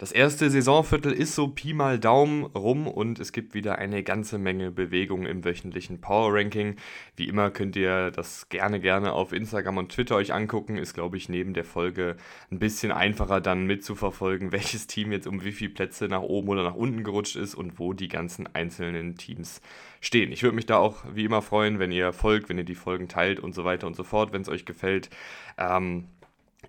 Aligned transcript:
Das 0.00 0.12
erste 0.12 0.48
Saisonviertel 0.48 1.10
ist 1.10 1.34
so 1.34 1.48
Pi 1.48 1.74
mal 1.74 1.98
Daumen 1.98 2.44
rum 2.44 2.86
und 2.86 3.18
es 3.18 3.32
gibt 3.32 3.52
wieder 3.54 3.78
eine 3.78 4.04
ganze 4.04 4.38
Menge 4.38 4.70
Bewegung 4.70 5.26
im 5.26 5.44
wöchentlichen 5.44 6.00
Power 6.00 6.32
Ranking. 6.32 6.76
Wie 7.16 7.26
immer 7.26 7.50
könnt 7.50 7.74
ihr 7.74 8.12
das 8.12 8.48
gerne, 8.48 8.78
gerne 8.78 9.12
auf 9.12 9.32
Instagram 9.32 9.78
und 9.78 9.90
Twitter 9.90 10.14
euch 10.14 10.32
angucken. 10.32 10.78
Ist, 10.78 10.94
glaube 10.94 11.16
ich, 11.16 11.28
neben 11.28 11.52
der 11.52 11.64
Folge 11.64 12.16
ein 12.52 12.60
bisschen 12.60 12.92
einfacher 12.92 13.40
dann 13.40 13.66
mitzuverfolgen, 13.66 14.52
welches 14.52 14.86
Team 14.86 15.10
jetzt 15.10 15.26
um 15.26 15.42
wie 15.42 15.50
viele 15.50 15.74
Plätze 15.74 16.06
nach 16.06 16.22
oben 16.22 16.50
oder 16.50 16.62
nach 16.62 16.76
unten 16.76 17.02
gerutscht 17.02 17.34
ist 17.34 17.56
und 17.56 17.80
wo 17.80 17.92
die 17.92 18.06
ganzen 18.06 18.46
einzelnen 18.54 19.16
Teams 19.16 19.60
stehen. 20.00 20.30
Ich 20.30 20.44
würde 20.44 20.54
mich 20.54 20.66
da 20.66 20.76
auch 20.76 21.02
wie 21.12 21.24
immer 21.24 21.42
freuen, 21.42 21.80
wenn 21.80 21.90
ihr 21.90 22.12
folgt, 22.12 22.48
wenn 22.48 22.58
ihr 22.58 22.62
die 22.64 22.76
Folgen 22.76 23.08
teilt 23.08 23.40
und 23.40 23.52
so 23.52 23.64
weiter 23.64 23.88
und 23.88 23.96
so 23.96 24.04
fort, 24.04 24.32
wenn 24.32 24.42
es 24.42 24.48
euch 24.48 24.64
gefällt. 24.64 25.10
Ähm, 25.58 26.04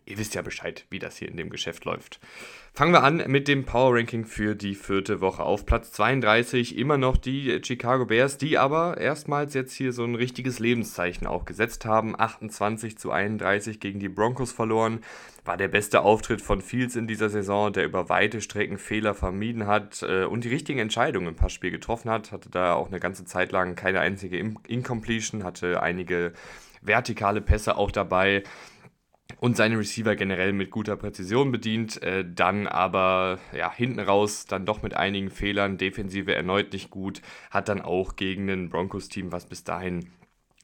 ihr 0.10 0.18
wisst 0.18 0.36
ja 0.36 0.42
Bescheid, 0.42 0.86
wie 0.90 1.00
das 1.00 1.18
hier 1.18 1.30
in 1.30 1.38
dem 1.38 1.50
Geschäft 1.50 1.86
läuft. 1.86 2.20
Fangen 2.74 2.94
wir 2.94 3.04
an 3.04 3.24
mit 3.28 3.48
dem 3.48 3.66
Power 3.66 3.96
Ranking 3.96 4.26
für 4.26 4.56
die 4.56 4.76
vierte 4.76 5.22
Woche. 5.22 5.44
Auf 5.44 5.66
Platz 5.66 5.92
32 5.92 6.78
immer 6.78 6.98
noch 6.98 7.18
die 7.18 7.60
Chicago 7.64 8.06
Bears, 8.06 8.38
die 8.38 8.58
aber 8.58 8.98
erstmals 8.98 9.54
jetzt 9.54 9.74
hier 9.74 9.92
so 9.92 10.04
ein 10.04 10.16
richtiges 10.16 10.60
Lebenszeichen 10.60 11.28
auch 11.28 11.46
gesetzt 11.46 11.86
haben. 11.86 12.20
28 12.20 12.98
zu 12.98 13.12
31 13.12 13.80
gegen 13.80 14.00
die 14.00 14.10
Broncos 14.10 14.52
verloren. 14.52 15.02
War 15.46 15.58
der 15.58 15.68
beste 15.68 16.02
Auftritt 16.02 16.42
von 16.42 16.62
Fields 16.62 16.96
in 16.96 17.08
dieser 17.08 17.30
Saison, 17.30 17.74
der 17.74 17.86
über 17.86 18.10
weite 18.10 18.42
Strecken 18.42 18.78
Fehler 18.78 19.14
vermieden 19.14 19.68
hat 19.68 20.04
äh, 20.04 20.24
und 20.24 20.44
die 20.44 20.50
richtigen 20.50 20.80
Entscheidungen 20.80 21.28
im 21.28 21.36
Passspiel 21.36 21.72
getroffen 21.72 22.10
hat. 22.10 22.32
Hatte 22.32 22.50
da 22.50 22.74
auch 22.74 22.88
eine 22.88 23.00
ganze 23.00 23.26
Zeit 23.26 23.52
lang 23.52 23.76
keine 23.76 24.00
einzige 24.00 24.38
Incompletion, 24.68 25.44
hatte 25.44 25.82
einige 25.84 26.34
vertikale 26.82 27.42
Pässe 27.42 27.78
auch 27.78 27.92
dabei 27.92 28.44
und 29.38 29.56
seine 29.56 29.78
Receiver 29.78 30.16
generell 30.16 30.54
mit 30.54 30.72
guter 30.72 30.96
Präzision 30.96 31.52
bedient, 31.52 32.02
äh, 32.04 32.26
dann 32.28 32.68
aber 32.68 33.40
ja, 33.56 33.72
hinten 33.74 34.00
raus 34.00 34.46
dann 34.46 34.66
doch 34.66 34.82
mit 34.82 34.96
einigen 34.96 35.30
Fehlern, 35.30 35.78
Defensive 35.78 36.34
erneut 36.34 36.74
nicht 36.74 36.90
gut, 36.90 37.22
hat 37.52 37.70
dann 37.70 37.82
auch 37.82 38.16
gegen 38.16 38.50
ein 38.50 38.70
Broncos-Team, 38.70 39.32
was 39.32 39.46
bis 39.46 39.64
dahin 39.64 40.12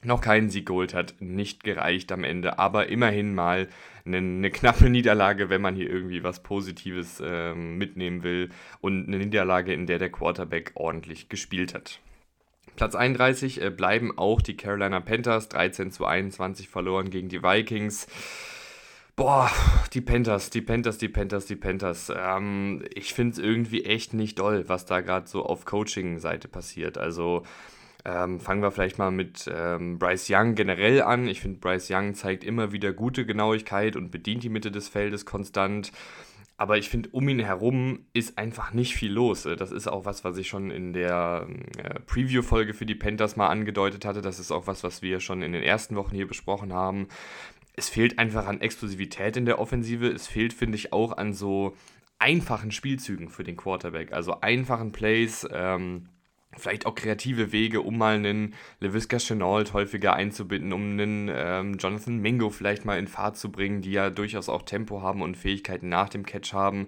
noch 0.03 0.21
keinen 0.21 0.49
Sieg 0.49 0.67
geholt 0.67 0.93
hat, 0.93 1.15
nicht 1.19 1.63
gereicht 1.63 2.11
am 2.11 2.23
Ende, 2.23 2.59
aber 2.59 2.87
immerhin 2.87 3.33
mal 3.33 3.67
eine, 4.05 4.17
eine 4.17 4.51
knappe 4.51 4.89
Niederlage, 4.89 5.49
wenn 5.49 5.61
man 5.61 5.75
hier 5.75 5.89
irgendwie 5.89 6.23
was 6.23 6.43
Positives 6.43 7.19
äh, 7.21 7.55
mitnehmen 7.55 8.23
will 8.23 8.49
und 8.81 9.07
eine 9.07 9.17
Niederlage, 9.17 9.73
in 9.73 9.87
der 9.87 9.99
der 9.99 10.11
Quarterback 10.11 10.71
ordentlich 10.75 11.29
gespielt 11.29 11.73
hat. 11.73 11.99
Platz 12.75 12.93
31 12.93 13.61
äh, 13.61 13.69
bleiben 13.69 14.17
auch 14.17 14.41
die 14.41 14.57
Carolina 14.57 14.99
Panthers, 14.99 15.49
13 15.49 15.91
zu 15.91 16.05
21 16.05 16.69
verloren 16.69 17.09
gegen 17.09 17.29
die 17.29 17.41
Vikings. 17.41 18.07
Boah, 19.17 19.49
die 19.93 20.01
Panthers, 20.01 20.49
die 20.49 20.61
Panthers, 20.61 20.97
die 20.97 21.07
Panthers, 21.07 21.45
die 21.45 21.55
Panthers. 21.55 22.11
Ähm, 22.13 22.83
ich 22.93 23.13
finde 23.13 23.31
es 23.31 23.37
irgendwie 23.39 23.85
echt 23.85 24.13
nicht 24.13 24.39
doll, 24.39 24.67
was 24.67 24.85
da 24.85 24.99
gerade 24.99 25.25
so 25.25 25.45
auf 25.45 25.63
Coaching-Seite 25.63 26.49
passiert. 26.49 26.97
Also 26.97 27.43
ähm, 28.03 28.41
fangen 28.41 28.61
wir 28.61 28.71
vielleicht 28.71 28.97
mal 28.97 29.11
mit 29.11 29.49
ähm, 29.49 29.99
Bryce 29.99 30.29
Young 30.29 30.55
generell 30.55 31.01
an. 31.01 31.27
Ich 31.29 31.39
finde, 31.39 31.59
Bryce 31.59 31.91
Young 31.91 32.13
zeigt 32.13 32.43
immer 32.43 32.73
wieder 32.73 32.91
gute 32.91 33.25
Genauigkeit 33.25 33.95
und 33.95 34.11
bedient 34.11 34.43
die 34.43 34.49
Mitte 34.49 34.69
des 34.69 34.89
Feldes 34.89 35.25
konstant. 35.25 35.93
Aber 36.57 36.77
ich 36.77 36.89
finde, 36.89 37.09
um 37.09 37.27
ihn 37.27 37.39
herum 37.39 38.05
ist 38.13 38.37
einfach 38.37 38.73
nicht 38.73 38.95
viel 38.95 39.11
los. 39.11 39.43
Das 39.43 39.71
ist 39.71 39.87
auch 39.87 40.05
was, 40.05 40.23
was 40.23 40.37
ich 40.37 40.47
schon 40.47 40.71
in 40.71 40.93
der 40.93 41.47
äh, 41.77 41.99
Preview-Folge 42.01 42.73
für 42.73 42.85
die 42.85 42.95
Panthers 42.95 43.35
mal 43.37 43.47
angedeutet 43.47 44.05
hatte. 44.05 44.21
Das 44.21 44.39
ist 44.39 44.51
auch 44.51 44.67
was, 44.67 44.83
was 44.83 45.01
wir 45.01 45.21
schon 45.21 45.41
in 45.41 45.53
den 45.53 45.63
ersten 45.63 45.95
Wochen 45.95 46.15
hier 46.15 46.27
besprochen 46.27 46.73
haben 46.73 47.07
es 47.75 47.89
fehlt 47.89 48.19
einfach 48.19 48.47
an 48.47 48.61
Explosivität 48.61 49.37
in 49.37 49.45
der 49.45 49.59
Offensive. 49.59 50.07
Es 50.07 50.27
fehlt, 50.27 50.53
finde 50.53 50.77
ich, 50.77 50.93
auch 50.93 51.17
an 51.17 51.33
so 51.33 51.75
einfachen 52.19 52.71
Spielzügen 52.71 53.29
für 53.29 53.43
den 53.43 53.57
Quarterback. 53.57 54.13
Also 54.13 54.39
einfachen 54.41 54.91
Plays, 54.91 55.47
ähm, 55.51 56.09
vielleicht 56.57 56.85
auch 56.85 56.95
kreative 56.95 57.51
Wege, 57.51 57.81
um 57.81 57.97
mal 57.97 58.15
einen 58.15 58.53
LeVisca 58.79 59.17
Chenault 59.17 59.73
häufiger 59.73 60.13
einzubinden, 60.13 60.71
um 60.71 60.91
einen 60.91 61.29
ähm, 61.33 61.77
Jonathan 61.77 62.19
Mingo 62.19 62.49
vielleicht 62.49 62.85
mal 62.85 62.97
in 62.97 63.07
Fahrt 63.07 63.37
zu 63.37 63.51
bringen, 63.51 63.81
die 63.81 63.91
ja 63.91 64.09
durchaus 64.09 64.47
auch 64.47 64.61
Tempo 64.61 65.01
haben 65.01 65.21
und 65.21 65.35
Fähigkeiten 65.35 65.89
nach 65.89 66.07
dem 66.07 66.25
Catch 66.25 66.53
haben. 66.53 66.87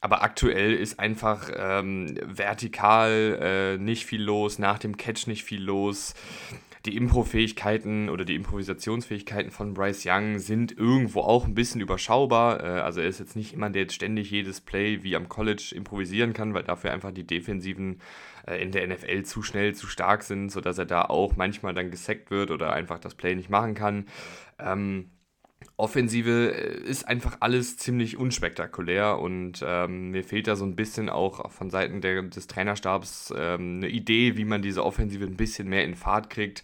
Aber 0.00 0.22
aktuell 0.22 0.74
ist 0.74 0.98
einfach 0.98 1.50
ähm, 1.54 2.18
vertikal 2.22 3.38
äh, 3.40 3.78
nicht 3.78 4.06
viel 4.06 4.22
los, 4.22 4.58
nach 4.58 4.78
dem 4.78 4.96
Catch 4.96 5.26
nicht 5.26 5.44
viel 5.44 5.62
los 5.62 6.14
die 6.84 6.96
Impro-Fähigkeiten 6.96 8.08
oder 8.10 8.24
die 8.24 8.34
Improvisationsfähigkeiten 8.34 9.50
von 9.50 9.72
Bryce 9.72 10.04
Young 10.06 10.38
sind 10.38 10.76
irgendwo 10.76 11.20
auch 11.20 11.46
ein 11.46 11.54
bisschen 11.54 11.80
überschaubar. 11.80 12.62
Äh, 12.62 12.80
also 12.80 13.00
er 13.00 13.08
ist 13.08 13.20
jetzt 13.20 13.36
nicht 13.36 13.52
jemand, 13.52 13.74
der 13.74 13.82
jetzt 13.82 13.94
ständig 13.94 14.30
jedes 14.30 14.60
Play 14.60 15.02
wie 15.02 15.16
am 15.16 15.28
College 15.28 15.72
improvisieren 15.74 16.32
kann, 16.34 16.52
weil 16.52 16.64
dafür 16.64 16.92
einfach 16.92 17.12
die 17.12 17.26
Defensiven 17.26 18.00
äh, 18.46 18.62
in 18.62 18.70
der 18.70 18.86
NFL 18.86 19.22
zu 19.22 19.42
schnell, 19.42 19.74
zu 19.74 19.86
stark 19.86 20.22
sind, 20.22 20.50
sodass 20.50 20.76
er 20.76 20.86
da 20.86 21.02
auch 21.02 21.36
manchmal 21.36 21.72
dann 21.72 21.90
gesackt 21.90 22.30
wird 22.30 22.50
oder 22.50 22.72
einfach 22.72 22.98
das 22.98 23.14
Play 23.14 23.34
nicht 23.34 23.50
machen 23.50 23.74
kann. 23.74 24.06
Ähm, 24.58 25.10
Offensive 25.76 26.54
äh, 26.54 26.88
ist 26.88 27.08
einfach 27.08 27.38
alles 27.40 27.76
ziemlich 27.76 28.16
unspektakulär 28.16 29.18
und 29.18 29.64
ähm, 29.66 30.10
mir 30.10 30.22
fehlt 30.22 30.46
da 30.46 30.56
so 30.56 30.64
ein 30.64 30.76
bisschen 30.76 31.08
auch 31.08 31.50
von 31.50 31.70
Seiten 31.70 32.00
der, 32.00 32.22
des 32.22 32.46
Trainerstabs 32.46 33.34
ähm, 33.36 33.78
eine 33.78 33.88
Idee, 33.88 34.36
wie 34.36 34.44
man 34.44 34.62
diese 34.62 34.84
Offensive 34.84 35.24
ein 35.24 35.36
bisschen 35.36 35.68
mehr 35.68 35.84
in 35.84 35.96
Fahrt 35.96 36.30
kriegt. 36.30 36.62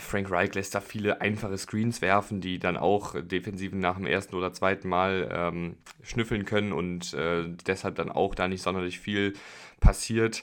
Frank 0.00 0.30
Reich 0.30 0.54
lässt 0.54 0.74
da 0.74 0.80
viele 0.80 1.22
einfache 1.22 1.56
Screens 1.56 2.02
werfen, 2.02 2.42
die 2.42 2.58
dann 2.58 2.76
auch 2.76 3.14
Defensiven 3.18 3.78
nach 3.78 3.96
dem 3.96 4.06
ersten 4.06 4.36
oder 4.36 4.52
zweiten 4.52 4.88
Mal 4.88 5.30
ähm, 5.32 5.76
schnüffeln 6.02 6.44
können 6.44 6.72
und 6.72 7.14
äh, 7.14 7.44
deshalb 7.66 7.94
dann 7.94 8.10
auch 8.10 8.34
da 8.34 8.46
nicht 8.48 8.62
sonderlich 8.62 9.00
viel 9.00 9.32
passiert 9.80 10.42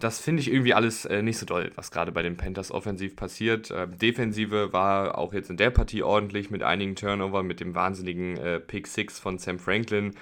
das 0.00 0.20
finde 0.20 0.40
ich 0.40 0.52
irgendwie 0.52 0.74
alles 0.74 1.04
äh, 1.04 1.22
nicht 1.22 1.38
so 1.38 1.46
doll, 1.46 1.72
was 1.74 1.90
gerade 1.90 2.12
bei 2.12 2.22
den 2.22 2.36
Panthers 2.36 2.70
offensiv 2.70 3.16
passiert. 3.16 3.70
Äh, 3.70 3.88
Defensive 3.88 4.72
war 4.72 5.18
auch 5.18 5.32
jetzt 5.32 5.50
in 5.50 5.56
der 5.56 5.70
Partie 5.70 6.02
ordentlich 6.02 6.50
mit 6.50 6.62
einigen 6.62 6.94
Turnover, 6.94 7.42
mit 7.42 7.60
dem 7.60 7.74
wahnsinnigen 7.74 8.36
äh, 8.36 8.60
Pick 8.60 8.86
6 8.86 9.18
von 9.18 9.38
Sam 9.38 9.58
Franklin. 9.58 10.14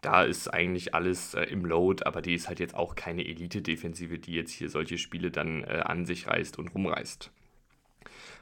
Da 0.00 0.22
ist 0.22 0.48
eigentlich 0.48 0.94
alles 0.94 1.34
äh, 1.34 1.44
im 1.44 1.64
Load, 1.64 2.04
aber 2.04 2.22
die 2.22 2.34
ist 2.34 2.48
halt 2.48 2.60
jetzt 2.60 2.74
auch 2.74 2.94
keine 2.94 3.26
Elite-Defensive, 3.26 4.18
die 4.18 4.34
jetzt 4.34 4.52
hier 4.52 4.68
solche 4.68 4.98
Spiele 4.98 5.30
dann 5.30 5.64
äh, 5.64 5.82
an 5.84 6.06
sich 6.06 6.26
reißt 6.26 6.58
und 6.58 6.74
rumreißt. 6.74 7.30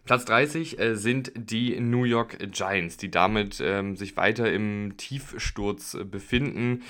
Platz 0.05 0.25
30 0.25 0.81
äh, 0.81 0.97
sind 0.97 1.33
die 1.37 1.79
New 1.79 2.05
York 2.05 2.39
Giants, 2.51 2.97
die 2.97 3.11
damit 3.11 3.61
ähm, 3.65 3.97
sich 3.97 4.17
weiter 4.17 4.53
im 4.53 4.97
Tiefsturz 4.97 5.95
äh, 5.95 6.05
befinden. 6.05 6.83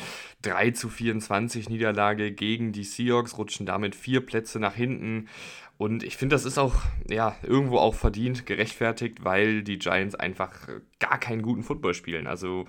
3 0.42 0.70
zu 0.70 0.88
24 0.88 1.68
Niederlage 1.68 2.32
gegen 2.32 2.72
die 2.72 2.84
Seahawks, 2.84 3.36
rutschen 3.36 3.66
damit 3.66 3.94
vier 3.94 4.24
Plätze 4.24 4.58
nach 4.58 4.74
hinten. 4.74 5.28
Und 5.76 6.02
ich 6.02 6.16
finde, 6.16 6.36
das 6.36 6.46
ist 6.46 6.58
auch 6.58 6.74
ja, 7.08 7.36
irgendwo 7.42 7.78
auch 7.78 7.94
verdient, 7.94 8.46
gerechtfertigt, 8.46 9.24
weil 9.24 9.62
die 9.62 9.78
Giants 9.78 10.14
einfach 10.14 10.68
gar 10.98 11.18
keinen 11.18 11.42
guten 11.42 11.64
Football 11.64 11.94
spielen. 11.94 12.26
Also 12.26 12.66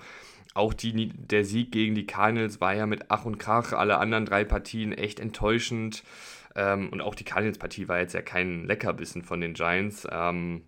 auch 0.52 0.74
die, 0.74 1.08
der 1.08 1.44
Sieg 1.44 1.72
gegen 1.72 1.94
die 1.94 2.06
Cardinals 2.06 2.60
war 2.60 2.74
ja 2.74 2.86
mit 2.86 3.06
Ach 3.08 3.24
und 3.24 3.38
Krach, 3.38 3.72
alle 3.72 3.98
anderen 3.98 4.26
drei 4.26 4.44
Partien 4.44 4.92
echt 4.92 5.20
enttäuschend. 5.20 6.04
Ähm, 6.54 6.88
und 6.90 7.00
auch 7.00 7.14
die 7.14 7.24
Cardinals-Partie 7.24 7.88
war 7.88 7.98
jetzt 7.98 8.14
ja 8.14 8.22
kein 8.22 8.64
Leckerbissen 8.66 9.22
von 9.22 9.40
den 9.40 9.54
Giants. 9.54 10.06
Ähm, 10.10 10.62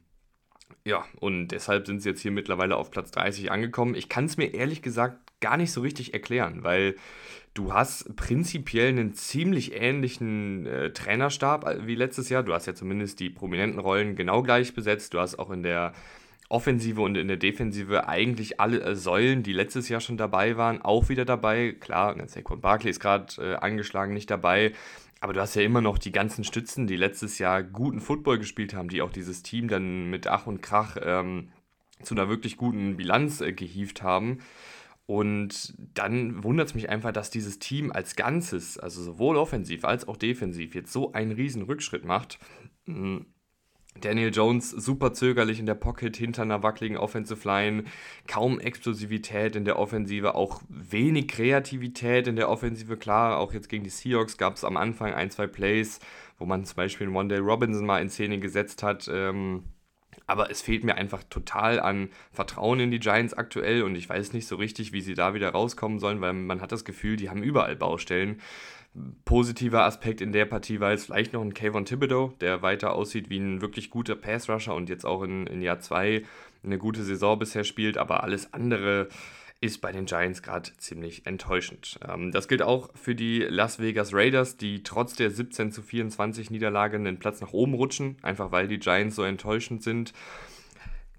ja, 0.85 1.05
und 1.21 1.49
deshalb 1.49 1.87
sind 1.87 2.01
sie 2.01 2.09
jetzt 2.09 2.21
hier 2.21 2.31
mittlerweile 2.31 2.77
auf 2.77 2.91
Platz 2.91 3.11
30 3.11 3.51
angekommen. 3.51 3.95
Ich 3.95 4.09
kann 4.09 4.25
es 4.25 4.37
mir 4.37 4.55
ehrlich 4.55 4.83
gesagt 4.83 5.19
gar 5.41 5.57
nicht 5.57 5.73
so 5.73 5.81
richtig 5.81 6.15
erklären, 6.15 6.65
weil 6.65 6.97
du 7.55 7.73
hast 7.73 8.17
prinzipiell 8.17 8.89
einen 8.89 9.15
ziemlich 9.15 9.75
ähnlichen 9.75 10.67
äh, 10.67 10.93
Trainerstab 10.93 11.87
wie 11.87 11.95
letztes 11.95 12.29
Jahr. 12.29 12.43
Du 12.43 12.53
hast 12.53 12.67
ja 12.67 12.75
zumindest 12.75 13.21
die 13.21 13.31
prominenten 13.31 13.81
Rollen 13.81 14.17
genau 14.17 14.43
gleich 14.43 14.75
besetzt. 14.75 15.15
Du 15.15 15.21
hast 15.21 15.39
auch 15.39 15.51
in 15.51 15.63
der 15.63 15.93
Offensive 16.49 17.01
und 17.01 17.17
in 17.17 17.27
der 17.29 17.37
Defensive 17.37 18.09
eigentlich 18.09 18.61
alle 18.61 18.81
äh, 18.81 18.95
Säulen, 18.95 19.43
die 19.43 19.53
letztes 19.53 19.89
Jahr 19.89 20.01
schon 20.01 20.17
dabei 20.17 20.57
waren, 20.57 20.81
auch 20.83 21.09
wieder 21.09 21.25
dabei. 21.25 21.73
Klar, 21.73 22.17
Saquon 22.29 22.61
Barkley 22.61 22.91
ist 22.91 23.01
gerade 23.01 23.27
äh, 23.39 23.55
angeschlagen, 23.57 24.15
nicht 24.15 24.31
dabei. 24.31 24.73
Aber 25.21 25.33
du 25.33 25.41
hast 25.41 25.55
ja 25.55 25.63
immer 25.63 25.81
noch 25.81 25.99
die 25.99 26.13
ganzen 26.13 26.45
Stützen, 26.45 26.87
die 26.87 26.97
letztes 26.97 27.39
Jahr 27.39 27.63
guten 27.63 28.01
Football 28.01 28.39
gespielt 28.39 28.75
haben, 28.75 28.89
die 28.89 29.01
auch 29.03 29.11
dieses 29.11 29.43
Team 29.43 29.69
dann 29.69 30.11
mit 30.11 30.27
Ach 30.27 30.47
und 30.47 30.61
Krach 30.61 30.97
ähm, 31.03 31.49
zu 32.03 32.15
einer 32.15 32.29
wirklich 32.29 32.57
guten 32.57 32.97
Bilanz 32.97 33.41
äh, 33.41 33.53
gehievt 33.53 34.03
haben. 34.03 34.39
Und 35.07 35.75
dann 35.79 36.43
wundert 36.43 36.69
es 36.69 36.75
mich 36.75 36.91
einfach, 36.91 37.13
dass 37.13 37.31
dieses 37.31 37.61
Team 37.61 37.93
als 37.93 38.17
Ganzes, 38.17 38.77
also 38.77 39.03
sowohl 39.03 39.37
offensiv 39.37 39.85
als 39.85 40.07
auch 40.09 40.17
defensiv, 40.17 40.75
jetzt 40.75 40.93
so 40.93 41.13
einen 41.13 41.33
riesen 41.33 41.63
Rückschritt 41.63 42.05
macht. 42.05 42.39
Daniel 44.01 44.33
Jones 44.33 44.71
super 44.71 45.13
zögerlich 45.13 45.59
in 45.59 45.67
der 45.67 45.75
Pocket 45.75 46.17
hinter 46.17 46.43
einer 46.43 46.63
wackeligen 46.63 46.97
Offensive 46.97 47.47
Line, 47.47 47.85
kaum 48.27 48.61
Explosivität 48.61 49.57
in 49.57 49.65
der 49.65 49.79
Offensive, 49.79 50.35
auch 50.35 50.63
wenig 50.69 51.29
Kreativität 51.29 52.27
in 52.27 52.37
der 52.37 52.49
Offensive. 52.49 52.97
Klar, 52.97 53.39
auch 53.39 53.53
jetzt 53.53 53.69
gegen 53.69 53.85
die 53.85 53.91
Seahawks 53.91 54.37
gab 54.37 54.55
es 54.55 54.65
am 54.65 54.77
Anfang 54.77 55.15
ein, 55.15 55.31
zwei 55.31 55.47
Plays, 55.47 56.01
wo 56.39 56.47
man 56.47 56.65
zum 56.65 56.77
Beispiel 56.77 57.09
One 57.09 57.29
Day 57.29 57.39
Robinson 57.39 57.87
mal 57.87 58.01
in 58.01 58.11
Szene 58.11 58.39
gesetzt 58.39 58.83
hat. 58.83 59.09
Ähm, 59.13 59.65
Aber 60.27 60.51
es 60.51 60.63
fehlt 60.63 60.85
mir 60.85 60.97
einfach 60.97 61.23
total 61.25 61.79
an 61.81 62.09
Vertrauen 62.33 62.81
in 62.81 62.91
die 62.91 62.99
Giants 62.99 63.35
aktuell 63.35 63.83
und 63.83 63.95
ich 63.95 64.09
weiß 64.09 64.33
nicht 64.33 64.47
so 64.47 64.57
richtig, 64.57 64.93
wie 64.93 65.01
sie 65.01 65.15
da 65.15 65.35
wieder 65.35 65.51
rauskommen 65.51 65.99
sollen, 65.99 66.21
weil 66.21 66.33
man 66.33 66.61
hat 66.61 66.73
das 66.73 66.85
Gefühl, 66.85 67.17
die 67.17 67.31
haben 67.31 67.43
überall 67.43 67.77
Baustellen. 67.77 68.41
Positiver 69.25 69.85
Aspekt 69.85 70.21
in 70.21 70.33
der 70.33 70.47
Partie 70.47 70.81
war 70.81 70.91
jetzt 70.91 71.07
vielleicht 71.07 71.33
noch 71.33 71.43
ein 71.43 71.55
Kayvon 71.55 71.85
Thibodeau, 71.85 72.33
der 72.41 72.63
weiter 72.63 72.95
aussieht 72.95 73.29
wie 73.29 73.39
ein 73.39 73.61
wirklich 73.61 73.91
guter 73.91 74.17
Pass-Rusher 74.17 74.75
und 74.75 74.89
jetzt 74.89 75.05
auch 75.05 75.23
in, 75.23 75.47
in 75.47 75.61
Jahr 75.61 75.81
2 75.81 76.23
eine 76.65 76.79
gute 76.79 77.03
Saison 77.05 77.39
bisher 77.39 77.65
spielt, 77.65 77.99
aber 77.99 78.23
alles 78.25 78.53
andere 78.55 79.09
ist 79.61 79.81
bei 79.81 79.91
den 79.91 80.07
Giants 80.07 80.43
gerade 80.43 80.71
ziemlich 80.77 81.27
enttäuschend. 81.27 81.99
Ähm, 82.07 82.31
das 82.31 82.49
gilt 82.49 82.63
auch 82.63 82.91
für 82.95 83.15
die 83.15 83.41
Las 83.41 83.79
Vegas 83.79 84.13
Raiders, 84.13 84.57
die 84.57 84.83
trotz 84.83 85.15
der 85.15 85.31
17 85.31 85.73
zu 85.73 85.83
24 85.83 86.51
Niederlage 86.51 86.97
einen 86.97 87.19
Platz 87.19 87.41
nach 87.41 87.53
oben 87.53 87.75
rutschen, 87.75 88.17
einfach 88.23 88.53
weil 88.53 88.69
die 88.69 88.79
Giants 88.79 89.17
so 89.17 89.23
enttäuschend 89.23 89.83
sind. 89.83 90.13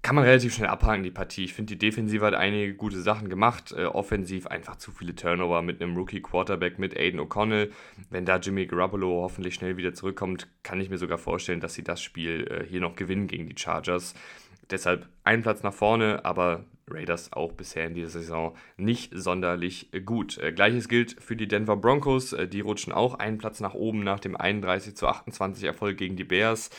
Kann 0.00 0.14
man 0.14 0.24
relativ 0.24 0.54
schnell 0.54 0.68
abhaken, 0.68 1.02
die 1.02 1.10
Partie. 1.10 1.44
Ich 1.44 1.54
finde, 1.54 1.74
die 1.74 1.78
Defensive 1.78 2.24
hat 2.24 2.34
einige 2.34 2.74
gute 2.74 3.02
Sachen 3.02 3.28
gemacht. 3.28 3.74
Äh, 3.76 3.84
offensiv 3.86 4.46
einfach 4.46 4.76
zu 4.76 4.92
viele 4.92 5.14
Turnover 5.16 5.60
mit 5.62 5.82
einem 5.82 5.96
Rookie-Quarterback, 5.96 6.78
mit 6.78 6.96
Aiden 6.96 7.20
O'Connell. 7.20 7.72
Wenn 8.08 8.24
da 8.24 8.36
Jimmy 8.36 8.66
Garoppolo 8.66 9.22
hoffentlich 9.22 9.54
schnell 9.54 9.76
wieder 9.76 9.94
zurückkommt, 9.94 10.46
kann 10.62 10.80
ich 10.80 10.88
mir 10.88 10.98
sogar 10.98 11.18
vorstellen, 11.18 11.60
dass 11.60 11.74
sie 11.74 11.82
das 11.82 12.00
Spiel 12.00 12.46
äh, 12.48 12.64
hier 12.64 12.80
noch 12.80 12.94
gewinnen 12.94 13.26
gegen 13.26 13.48
die 13.48 13.58
Chargers. 13.58 14.14
Deshalb 14.70 15.08
ein 15.24 15.42
Platz 15.42 15.64
nach 15.64 15.74
vorne, 15.74 16.24
aber 16.24 16.64
Raiders 16.90 17.32
auch 17.32 17.52
bisher 17.52 17.86
in 17.86 17.94
dieser 17.94 18.10
Saison 18.10 18.56
nicht 18.76 19.12
sonderlich 19.14 19.90
gut. 20.04 20.38
Äh, 20.38 20.52
Gleiches 20.52 20.88
gilt 20.88 21.16
für 21.20 21.36
die 21.36 21.48
Denver 21.48 21.76
Broncos. 21.76 22.32
Äh, 22.32 22.48
die 22.48 22.60
rutschen 22.60 22.92
auch 22.92 23.14
einen 23.14 23.38
Platz 23.38 23.60
nach 23.60 23.74
oben 23.74 24.04
nach 24.04 24.20
dem 24.20 24.36
31 24.36 24.96
zu 24.96 25.06
28 25.06 25.64
Erfolg 25.64 25.96
gegen 25.96 26.16
die 26.16 26.24
Bears. 26.24 26.70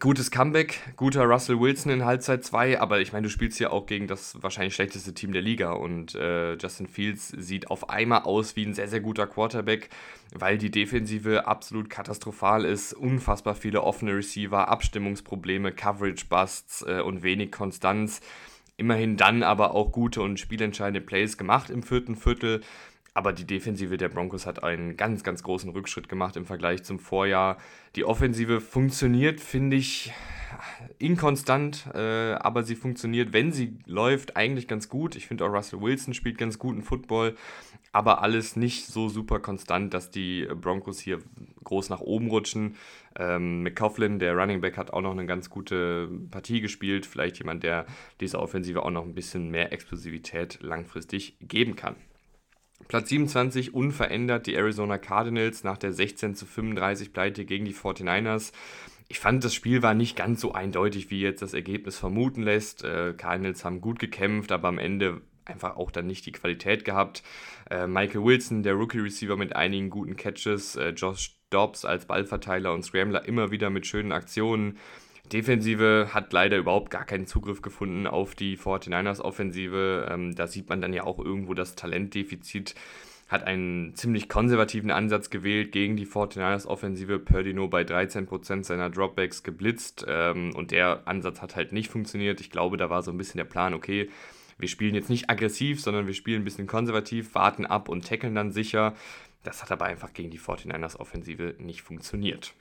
Gutes 0.00 0.30
Comeback, 0.30 0.80
guter 0.96 1.24
Russell 1.24 1.60
Wilson 1.60 1.90
in 1.90 2.04
Halbzeit 2.04 2.44
2, 2.44 2.80
aber 2.80 3.00
ich 3.00 3.12
meine, 3.12 3.26
du 3.26 3.30
spielst 3.30 3.58
ja 3.58 3.70
auch 3.70 3.86
gegen 3.86 4.06
das 4.06 4.40
wahrscheinlich 4.42 4.74
schlechteste 4.74 5.14
Team 5.14 5.32
der 5.32 5.42
Liga 5.42 5.72
und 5.72 6.14
äh, 6.14 6.54
Justin 6.54 6.86
Fields 6.86 7.28
sieht 7.28 7.70
auf 7.70 7.88
einmal 7.88 8.22
aus 8.22 8.54
wie 8.54 8.66
ein 8.66 8.74
sehr, 8.74 8.88
sehr 8.88 9.00
guter 9.00 9.26
Quarterback, 9.26 9.88
weil 10.34 10.58
die 10.58 10.70
Defensive 10.70 11.46
absolut 11.46 11.90
katastrophal 11.90 12.64
ist, 12.64 12.92
unfassbar 12.92 13.54
viele 13.54 13.82
offene 13.82 14.14
Receiver, 14.14 14.68
Abstimmungsprobleme, 14.68 15.72
Coverage-Busts 15.72 16.82
äh, 16.82 17.00
und 17.00 17.22
wenig 17.22 17.50
Konstanz. 17.50 18.20
Immerhin 18.78 19.16
dann 19.16 19.42
aber 19.42 19.74
auch 19.74 19.90
gute 19.90 20.22
und 20.22 20.38
spielentscheidende 20.38 21.00
Plays 21.00 21.36
gemacht 21.36 21.68
im 21.68 21.82
vierten 21.82 22.14
Viertel. 22.14 22.62
Aber 23.18 23.32
die 23.32 23.48
Defensive 23.48 23.96
der 23.96 24.10
Broncos 24.10 24.46
hat 24.46 24.62
einen 24.62 24.96
ganz, 24.96 25.24
ganz 25.24 25.42
großen 25.42 25.70
Rückschritt 25.70 26.08
gemacht 26.08 26.36
im 26.36 26.46
Vergleich 26.46 26.84
zum 26.84 27.00
Vorjahr. 27.00 27.58
Die 27.96 28.04
Offensive 28.04 28.60
funktioniert, 28.60 29.40
finde 29.40 29.76
ich, 29.76 30.12
inkonstant, 31.00 31.88
äh, 31.94 32.34
aber 32.34 32.62
sie 32.62 32.76
funktioniert, 32.76 33.32
wenn 33.32 33.50
sie 33.50 33.76
läuft, 33.86 34.36
eigentlich 34.36 34.68
ganz 34.68 34.88
gut. 34.88 35.16
Ich 35.16 35.26
finde 35.26 35.44
auch 35.44 35.52
Russell 35.52 35.80
Wilson 35.80 36.14
spielt 36.14 36.38
ganz 36.38 36.60
guten 36.60 36.82
Football, 36.82 37.34
aber 37.90 38.22
alles 38.22 38.54
nicht 38.54 38.86
so 38.86 39.08
super 39.08 39.40
konstant, 39.40 39.94
dass 39.94 40.12
die 40.12 40.46
Broncos 40.54 41.00
hier 41.00 41.18
groß 41.64 41.88
nach 41.88 42.00
oben 42.00 42.28
rutschen. 42.28 42.76
Ähm, 43.18 43.64
McCoughlin, 43.64 44.20
der 44.20 44.36
Running 44.36 44.60
Back, 44.60 44.76
hat 44.76 44.92
auch 44.92 45.02
noch 45.02 45.10
eine 45.10 45.26
ganz 45.26 45.50
gute 45.50 46.08
Partie 46.30 46.60
gespielt. 46.60 47.04
Vielleicht 47.04 47.38
jemand, 47.38 47.64
der 47.64 47.84
dieser 48.20 48.40
Offensive 48.40 48.84
auch 48.84 48.92
noch 48.92 49.04
ein 49.04 49.16
bisschen 49.16 49.50
mehr 49.50 49.72
Explosivität 49.72 50.60
langfristig 50.62 51.36
geben 51.40 51.74
kann. 51.74 51.96
Platz 52.86 53.08
27 53.08 53.74
unverändert 53.74 54.46
die 54.46 54.54
Arizona 54.54 54.98
Cardinals 54.98 55.64
nach 55.64 55.76
der 55.76 55.92
16 55.92 56.34
zu 56.34 56.46
35 56.46 57.12
Pleite 57.12 57.44
gegen 57.44 57.64
die 57.64 57.74
49ers. 57.74 58.52
Ich 59.08 59.18
fand, 59.18 59.42
das 59.42 59.54
Spiel 59.54 59.82
war 59.82 59.94
nicht 59.94 60.16
ganz 60.16 60.40
so 60.40 60.52
eindeutig, 60.52 61.10
wie 61.10 61.20
jetzt 61.20 61.42
das 61.42 61.54
Ergebnis 61.54 61.98
vermuten 61.98 62.42
lässt. 62.42 62.84
Äh, 62.84 63.14
Cardinals 63.16 63.64
haben 63.64 63.80
gut 63.80 63.98
gekämpft, 63.98 64.52
aber 64.52 64.68
am 64.68 64.78
Ende 64.78 65.22
einfach 65.44 65.76
auch 65.76 65.90
dann 65.90 66.06
nicht 66.06 66.26
die 66.26 66.32
Qualität 66.32 66.84
gehabt. 66.84 67.22
Äh, 67.70 67.86
Michael 67.86 68.24
Wilson, 68.24 68.62
der 68.62 68.74
Rookie-Receiver 68.74 69.36
mit 69.36 69.56
einigen 69.56 69.90
guten 69.90 70.16
Catches, 70.16 70.76
äh, 70.76 70.90
Josh 70.90 71.38
Dobbs 71.50 71.84
als 71.84 72.06
Ballverteiler 72.06 72.74
und 72.74 72.84
Scrambler 72.84 73.24
immer 73.26 73.50
wieder 73.50 73.70
mit 73.70 73.86
schönen 73.86 74.12
Aktionen. 74.12 74.78
Defensive 75.28 76.08
hat 76.12 76.32
leider 76.32 76.56
überhaupt 76.56 76.90
gar 76.90 77.04
keinen 77.04 77.26
Zugriff 77.26 77.62
gefunden 77.62 78.06
auf 78.06 78.34
die 78.34 78.56
49ers 78.56 79.20
Offensive. 79.20 80.08
Ähm, 80.10 80.34
da 80.34 80.46
sieht 80.46 80.68
man 80.68 80.80
dann 80.80 80.92
ja 80.92 81.04
auch 81.04 81.18
irgendwo 81.18 81.54
das 81.54 81.74
Talentdefizit. 81.74 82.74
Hat 83.28 83.44
einen 83.44 83.94
ziemlich 83.94 84.28
konservativen 84.28 84.90
Ansatz 84.90 85.28
gewählt 85.28 85.72
gegen 85.72 85.96
die 85.96 86.06
49ers 86.06 86.66
Offensive. 86.66 87.18
Purdy 87.18 87.52
nur 87.52 87.68
bei 87.68 87.82
13% 87.82 88.64
seiner 88.64 88.88
Dropbacks 88.90 89.42
geblitzt 89.42 90.06
ähm, 90.08 90.52
und 90.54 90.70
der 90.70 91.02
Ansatz 91.06 91.42
hat 91.42 91.54
halt 91.54 91.72
nicht 91.72 91.90
funktioniert. 91.90 92.40
Ich 92.40 92.50
glaube, 92.50 92.76
da 92.76 92.88
war 92.88 93.02
so 93.02 93.10
ein 93.10 93.18
bisschen 93.18 93.38
der 93.38 93.44
Plan, 93.44 93.74
okay, 93.74 94.08
wir 94.58 94.68
spielen 94.68 94.94
jetzt 94.94 95.10
nicht 95.10 95.30
aggressiv, 95.30 95.80
sondern 95.80 96.06
wir 96.06 96.14
spielen 96.14 96.42
ein 96.42 96.44
bisschen 96.44 96.66
konservativ, 96.66 97.34
warten 97.34 97.66
ab 97.66 97.88
und 97.88 98.06
tackeln 98.06 98.34
dann 98.34 98.50
sicher. 98.50 98.94
Das 99.44 99.62
hat 99.62 99.70
aber 99.70 99.84
einfach 99.84 100.12
gegen 100.12 100.30
die 100.30 100.40
49ers 100.40 100.96
Offensive 100.96 101.54
nicht 101.58 101.82
funktioniert. 101.82 102.54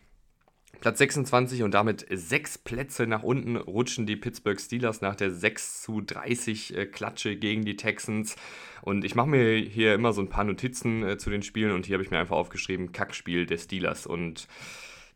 Platz 0.80 1.00
26 1.00 1.64
und 1.64 1.74
damit 1.74 2.06
sechs 2.10 2.58
Plätze 2.58 3.08
nach 3.08 3.24
unten 3.24 3.56
rutschen 3.56 4.06
die 4.06 4.16
Pittsburgh 4.16 4.60
Steelers 4.60 5.02
nach 5.02 5.16
der 5.16 5.32
6 5.32 5.82
zu 5.82 6.02
30 6.02 6.76
äh, 6.76 6.86
Klatsche 6.86 7.36
gegen 7.36 7.66
die 7.66 7.76
Texans. 7.76 8.36
Und 8.82 9.04
ich 9.04 9.16
mache 9.16 9.28
mir 9.28 9.58
hier 9.58 9.94
immer 9.94 10.14
so 10.14 10.22
ein 10.22 10.30
paar 10.30 10.44
Notizen 10.44 11.04
äh, 11.04 11.18
zu 11.18 11.30
den 11.30 11.42
Spielen 11.42 11.72
und 11.72 11.86
hier 11.86 11.96
habe 11.96 12.04
ich 12.04 12.12
mir 12.12 12.20
einfach 12.20 12.38
aufgeschrieben, 12.38 12.92
Kackspiel 12.92 13.46
der 13.46 13.58
Steelers. 13.58 14.06
Und 14.06 14.48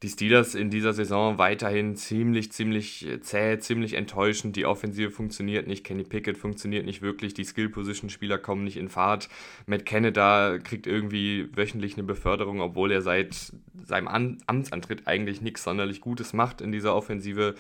die 0.04 0.10
Steelers 0.10 0.56
in 0.56 0.72
dieser 0.72 0.94
Saison 0.94 1.38
weiterhin 1.38 1.96
ziemlich, 1.96 2.52
ziemlich 2.52 3.08
äh, 3.08 3.22
zäh, 3.22 3.60
ziemlich 3.60 3.94
enttäuschend. 3.94 4.56
Die 4.56 4.66
Offensive 4.66 5.12
funktioniert 5.12 5.68
nicht, 5.68 5.84
Kenny 5.84 6.04
Pickett 6.04 6.38
funktioniert 6.38 6.86
nicht 6.86 7.04
wirklich, 7.04 7.36
die 7.36 7.44
Skill-Position-Spieler 7.44 8.40
kommen 8.40 8.64
nicht 8.64 8.78
in 8.78 8.90
Fahrt. 8.90 9.30
Matt 9.68 9.86
Canada 9.86 10.58
kriegt 10.58 10.88
irgendwie 10.88 11.50
wöchentlich 11.56 11.94
eine 11.94 12.04
Beförderung, 12.04 12.62
obwohl 12.62 12.92
er 12.92 13.02
seit 13.02 13.54
seinem 13.86 14.08
An 14.08 14.40
Amtsantritt 14.48 15.08
eigentlich 15.08 15.42
nichts 15.42 15.64
sonderlich 15.64 16.02
Gutes 16.02 16.34
macht 16.34 16.62
in 16.62 16.72
dieser 16.72 16.96
Offensive. 16.96 17.56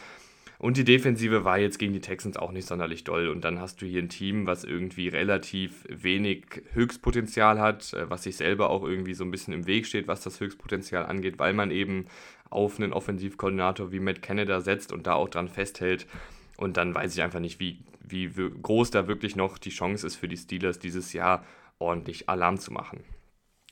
Und 0.62 0.78
die 0.78 0.84
Defensive 0.84 1.44
war 1.44 1.58
jetzt 1.58 1.80
gegen 1.80 1.92
die 1.92 2.02
Texans 2.02 2.38
auch 2.38 2.52
nicht 2.52 2.68
sonderlich 2.68 3.04
doll. 3.04 3.30
Und 3.30 3.44
dann 3.44 3.60
hast 3.60 3.82
du 3.82 3.88
hier 3.88 4.00
ein 4.00 4.10
Team, 4.10 4.46
was 4.46 4.64
irgendwie 4.64 5.08
relativ 5.08 5.88
wenig 5.90 6.46
Höchstpotenzial 6.74 7.60
hat, 7.60 7.94
äh, 7.94 8.08
was 8.12 8.22
sich 8.22 8.36
selber 8.36 8.70
auch 8.70 8.84
irgendwie 8.84 9.16
so 9.16 9.24
ein 9.24 9.32
bisschen 9.32 9.56
im 9.56 9.66
Weg 9.66 9.88
steht, 9.88 10.08
was 10.08 10.22
das 10.22 10.40
Höchstpotenzial 10.40 11.08
angeht, 11.08 11.40
weil 11.40 11.54
man 11.54 11.72
eben 11.72 12.06
auf 12.52 12.80
einen 12.80 12.94
Offensivkoordinator 12.94 13.92
wie 13.92 14.00
Matt 14.00 14.22
Canada 14.22 14.62
setzt 14.62 14.92
und 14.92 15.08
da 15.08 15.16
auch 15.16 15.30
dran 15.30 15.48
festhält. 15.48 16.06
Und 16.58 16.78
dann 16.78 16.94
weiß 16.94 17.16
ich 17.16 17.24
einfach 17.24 17.40
nicht, 17.40 17.60
wie, 17.60 17.80
wie 18.08 18.30
groß 18.30 18.92
da 18.92 19.08
wirklich 19.08 19.36
noch 19.36 19.58
die 19.58 19.72
Chance 19.72 20.06
ist 20.06 20.16
für 20.16 20.28
die 20.28 20.38
Steelers 20.38 20.78
dieses 20.78 21.12
Jahr 21.12 21.44
ordentlich 21.80 22.30
Alarm 22.30 22.60
zu 22.60 22.72
machen. 22.72 23.04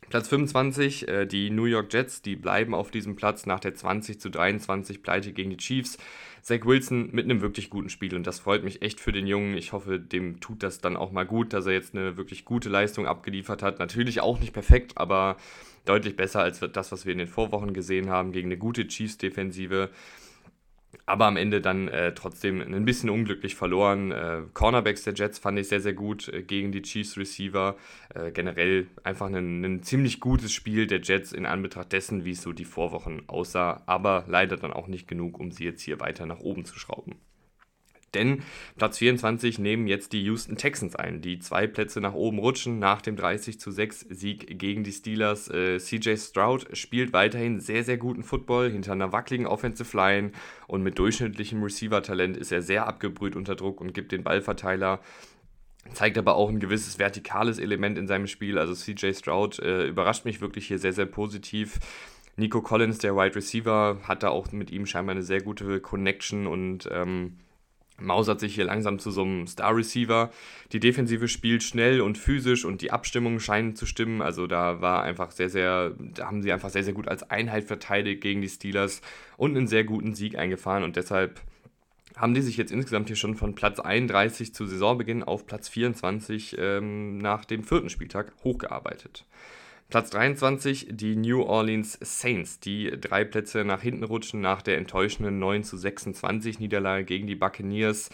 Platz 0.09 0.27
25, 0.27 1.07
äh, 1.07 1.25
die 1.25 1.49
New 1.51 1.65
York 1.65 1.93
Jets, 1.93 2.21
die 2.21 2.35
bleiben 2.35 2.73
auf 2.73 2.91
diesem 2.91 3.15
Platz 3.15 3.45
nach 3.45 3.59
der 3.59 3.75
20 3.75 4.19
zu 4.19 4.29
23 4.29 5.03
Pleite 5.03 5.31
gegen 5.33 5.51
die 5.51 5.57
Chiefs. 5.57 5.97
Zach 6.41 6.65
Wilson 6.65 7.09
mit 7.11 7.25
einem 7.25 7.41
wirklich 7.41 7.69
guten 7.69 7.89
Spiel 7.89 8.15
und 8.15 8.25
das 8.25 8.39
freut 8.39 8.63
mich 8.63 8.81
echt 8.81 8.99
für 8.99 9.11
den 9.11 9.27
Jungen. 9.27 9.55
Ich 9.55 9.71
hoffe, 9.71 9.99
dem 9.99 10.39
tut 10.39 10.63
das 10.63 10.79
dann 10.79 10.97
auch 10.97 11.11
mal 11.11 11.25
gut, 11.25 11.53
dass 11.53 11.65
er 11.65 11.73
jetzt 11.73 11.93
eine 11.93 12.17
wirklich 12.17 12.45
gute 12.45 12.69
Leistung 12.69 13.05
abgeliefert 13.05 13.61
hat. 13.61 13.79
Natürlich 13.79 14.21
auch 14.21 14.39
nicht 14.39 14.53
perfekt, 14.53 14.97
aber 14.97 15.37
deutlich 15.85 16.15
besser 16.15 16.41
als 16.41 16.59
das, 16.59 16.91
was 16.91 17.05
wir 17.05 17.11
in 17.11 17.19
den 17.19 17.27
Vorwochen 17.27 17.73
gesehen 17.73 18.09
haben, 18.09 18.31
gegen 18.31 18.47
eine 18.47 18.57
gute 18.57 18.87
Chiefs-Defensive 18.87 19.89
aber 21.05 21.25
am 21.25 21.37
Ende 21.37 21.61
dann 21.61 21.87
äh, 21.87 22.13
trotzdem 22.13 22.61
ein 22.61 22.85
bisschen 22.85 23.09
unglücklich 23.09 23.55
verloren. 23.55 24.11
Äh, 24.11 24.41
Cornerbacks 24.53 25.03
der 25.03 25.13
Jets 25.13 25.39
fand 25.39 25.59
ich 25.59 25.67
sehr, 25.67 25.81
sehr 25.81 25.93
gut 25.93 26.27
äh, 26.29 26.43
gegen 26.43 26.71
die 26.71 26.81
Chiefs 26.81 27.17
Receiver. 27.17 27.75
Äh, 28.13 28.31
generell 28.31 28.87
einfach 29.03 29.27
ein, 29.27 29.63
ein, 29.63 29.83
ziemlich 29.83 30.19
gutes 30.19 30.51
Spiel 30.51 30.87
der 30.87 31.01
Jets 31.01 31.31
in 31.31 31.45
Anbetracht 31.45 31.91
dessen, 31.91 32.25
wie 32.25 32.31
es 32.31 32.41
so 32.41 32.53
die 32.53 32.65
Vorwochen 32.65 33.27
aussah, 33.27 33.81
aber 33.85 34.25
leider 34.27 34.57
dann 34.57 34.73
auch 34.73 34.87
nicht 34.87 35.07
genug, 35.07 35.39
um 35.39 35.51
sie 35.51 35.65
jetzt 35.65 35.81
hier 35.81 35.99
weiter 35.99 36.25
nach 36.25 36.39
oben 36.39 36.65
zu 36.65 36.77
schrauben. 36.77 37.15
Denn 38.13 38.43
Platz 38.77 38.97
24 38.97 39.59
nehmen 39.59 39.87
jetzt 39.87 40.13
die 40.13 40.23
Houston 40.23 40.57
Texans 40.57 40.95
ein, 40.95 41.21
die 41.21 41.39
zwei 41.39 41.67
Plätze 41.67 42.01
nach 42.01 42.13
oben 42.13 42.39
rutschen 42.39 42.79
nach 42.79 43.01
dem 43.01 43.15
30 43.15 43.59
zu 43.59 43.71
6 43.71 44.07
Sieg 44.09 44.59
gegen 44.59 44.83
die 44.83 44.91
Steelers. 44.91 45.49
Äh, 45.49 45.79
CJ 45.79 46.15
Stroud 46.17 46.67
spielt 46.77 47.13
weiterhin 47.13 47.59
sehr, 47.59 47.83
sehr 47.83 47.97
guten 47.97 48.23
Football 48.23 48.71
hinter 48.71 48.93
einer 48.93 49.11
wackeligen 49.11 49.47
Offensive 49.47 49.95
Line 49.95 50.31
und 50.67 50.83
mit 50.83 50.99
durchschnittlichem 50.99 51.61
Receiver-Talent 51.61 52.37
ist 52.37 52.51
er 52.51 52.61
sehr 52.61 52.87
abgebrüht 52.87 53.35
unter 53.35 53.55
Druck 53.55 53.81
und 53.81 53.93
gibt 53.93 54.11
den 54.11 54.23
Ballverteiler 54.23 54.99
zeigt 55.93 56.17
aber 56.17 56.35
auch 56.35 56.49
ein 56.49 56.59
gewisses 56.59 56.99
vertikales 56.99 57.59
Element 57.59 57.97
in 57.97 58.07
seinem 58.07 58.27
Spiel. 58.27 58.57
Also 58.57 58.73
CJ 58.73 59.13
Stroud 59.13 59.59
äh, 59.59 59.87
überrascht 59.87 60.25
mich 60.25 60.41
wirklich 60.41 60.67
hier 60.67 60.79
sehr, 60.79 60.93
sehr 60.93 61.05
positiv. 61.05 61.79
Nico 62.35 62.61
Collins, 62.61 62.99
der 62.99 63.15
Wide 63.15 63.35
Receiver, 63.35 63.97
hat 64.03 64.23
da 64.23 64.29
auch 64.29 64.51
mit 64.51 64.71
ihm 64.71 64.85
scheinbar 64.85 65.15
eine 65.15 65.23
sehr 65.23 65.41
gute 65.41 65.79
Connection 65.81 66.47
und 66.47 66.87
ähm, 66.91 67.37
mausert 68.01 68.39
sich 68.39 68.55
hier 68.55 68.65
langsam 68.65 68.99
zu 68.99 69.11
so 69.11 69.23
einem 69.23 69.47
Star-Receiver. 69.47 70.31
Die 70.71 70.79
Defensive 70.79 71.27
spielt 71.27 71.63
schnell 71.63 72.01
und 72.01 72.17
physisch 72.17 72.65
und 72.65 72.81
die 72.81 72.91
Abstimmungen 72.91 73.39
scheinen 73.39 73.75
zu 73.75 73.85
stimmen. 73.85 74.21
Also 74.21 74.47
da 74.47 74.81
war 74.81 75.03
einfach 75.03 75.31
sehr, 75.31 75.49
sehr, 75.49 75.91
da 75.99 76.27
haben 76.27 76.41
sie 76.41 76.51
einfach 76.51 76.69
sehr, 76.69 76.83
sehr 76.83 76.93
gut 76.93 77.07
als 77.07 77.29
Einheit 77.29 77.65
verteidigt 77.65 78.21
gegen 78.21 78.41
die 78.41 78.49
Steelers 78.49 79.01
und 79.37 79.55
einen 79.55 79.67
sehr 79.67 79.83
guten 79.83 80.15
Sieg 80.15 80.37
eingefahren 80.37 80.83
und 80.83 80.95
deshalb 80.95 81.41
haben 82.19 82.33
die 82.33 82.41
sich 82.41 82.57
jetzt 82.57 82.71
insgesamt 82.71 83.07
hier 83.07 83.15
schon 83.15 83.35
von 83.35 83.55
Platz 83.55 83.79
31 83.79 84.53
zu 84.53 84.65
Saisonbeginn 84.65 85.23
auf 85.23 85.45
Platz 85.45 85.69
24 85.69 86.57
ähm, 86.59 87.17
nach 87.17 87.45
dem 87.45 87.63
vierten 87.63 87.89
Spieltag 87.89 88.33
hochgearbeitet. 88.43 89.25
Platz 89.89 90.11
23 90.11 90.89
die 90.91 91.15
New 91.15 91.41
Orleans 91.41 91.97
Saints, 92.01 92.59
die 92.59 92.91
drei 92.91 93.25
Plätze 93.25 93.65
nach 93.65 93.81
hinten 93.81 94.03
rutschen 94.03 94.39
nach 94.39 94.61
der 94.61 94.77
enttäuschenden 94.77 95.39
9 95.39 95.63
zu 95.63 95.77
26 95.77 96.59
Niederlage 96.59 97.05
gegen 97.05 97.25
die 97.25 97.35
Buccaneers. 97.35 98.11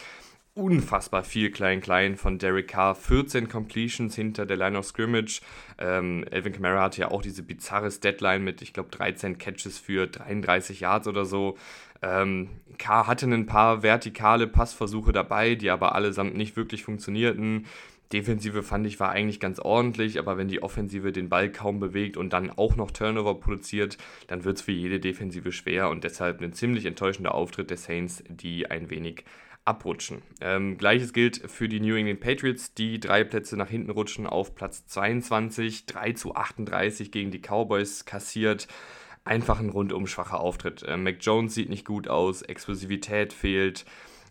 Unfassbar 0.54 1.22
viel 1.22 1.50
Klein-Klein 1.50 2.16
von 2.16 2.38
Derek 2.38 2.68
Carr, 2.68 2.94
14 2.94 3.50
Completions 3.50 4.16
hinter 4.16 4.46
der 4.46 4.56
Line 4.56 4.78
of 4.78 4.86
Scrimmage. 4.86 5.42
Ähm, 5.76 6.24
Elvin 6.30 6.54
Kamara 6.54 6.84
hatte 6.84 7.02
ja 7.02 7.10
auch 7.10 7.20
diese 7.20 7.42
bizarre 7.42 7.90
Deadline 7.90 8.42
mit, 8.42 8.62
ich 8.62 8.72
glaube, 8.72 8.88
13 8.88 9.36
Catches 9.36 9.78
für 9.78 10.06
33 10.06 10.80
Yards 10.80 11.08
oder 11.08 11.26
so. 11.26 11.58
Ähm, 12.00 12.48
Carr 12.78 13.06
hatte 13.06 13.26
ein 13.26 13.44
paar 13.44 13.82
vertikale 13.82 14.46
Passversuche 14.46 15.12
dabei, 15.12 15.56
die 15.56 15.68
aber 15.68 15.94
allesamt 15.94 16.38
nicht 16.38 16.56
wirklich 16.56 16.84
funktionierten. 16.84 17.66
Defensive 18.12 18.62
fand 18.62 18.86
ich 18.86 19.00
war 19.00 19.10
eigentlich 19.10 19.40
ganz 19.40 19.58
ordentlich, 19.58 20.18
aber 20.18 20.38
wenn 20.38 20.48
die 20.48 20.62
Offensive 20.62 21.12
den 21.12 21.28
Ball 21.28 21.50
kaum 21.50 21.80
bewegt 21.80 22.16
und 22.16 22.32
dann 22.32 22.50
auch 22.50 22.76
noch 22.76 22.90
Turnover 22.90 23.34
produziert, 23.40 23.98
dann 24.28 24.44
wird 24.44 24.58
es 24.58 24.62
für 24.62 24.72
jede 24.72 25.00
Defensive 25.00 25.52
schwer 25.52 25.90
und 25.90 26.04
deshalb 26.04 26.40
ein 26.40 26.52
ziemlich 26.52 26.86
enttäuschender 26.86 27.34
Auftritt 27.34 27.70
der 27.70 27.76
Saints, 27.76 28.22
die 28.28 28.70
ein 28.70 28.90
wenig 28.90 29.24
abrutschen. 29.66 30.22
Ähm, 30.40 30.78
Gleiches 30.78 31.12
gilt 31.12 31.50
für 31.50 31.68
die 31.68 31.80
New 31.80 31.96
England 31.96 32.20
Patriots, 32.20 32.72
die 32.74 33.00
drei 33.00 33.24
Plätze 33.24 33.56
nach 33.56 33.68
hinten 33.68 33.90
rutschen 33.90 34.26
auf 34.26 34.54
Platz 34.54 34.86
22, 34.86 35.86
3 35.86 36.12
zu 36.12 36.34
38 36.34 37.10
gegen 37.10 37.30
die 37.30 37.40
Cowboys 37.40 38.04
kassiert. 38.04 38.68
Einfach 39.24 39.58
ein 39.58 39.70
rundum 39.70 40.06
schwacher 40.06 40.38
Auftritt. 40.38 40.84
Äh, 40.84 40.96
Mac 40.96 41.16
Jones 41.20 41.54
sieht 41.54 41.68
nicht 41.68 41.84
gut 41.84 42.06
aus, 42.06 42.42
Explosivität 42.42 43.32
fehlt. 43.32 43.84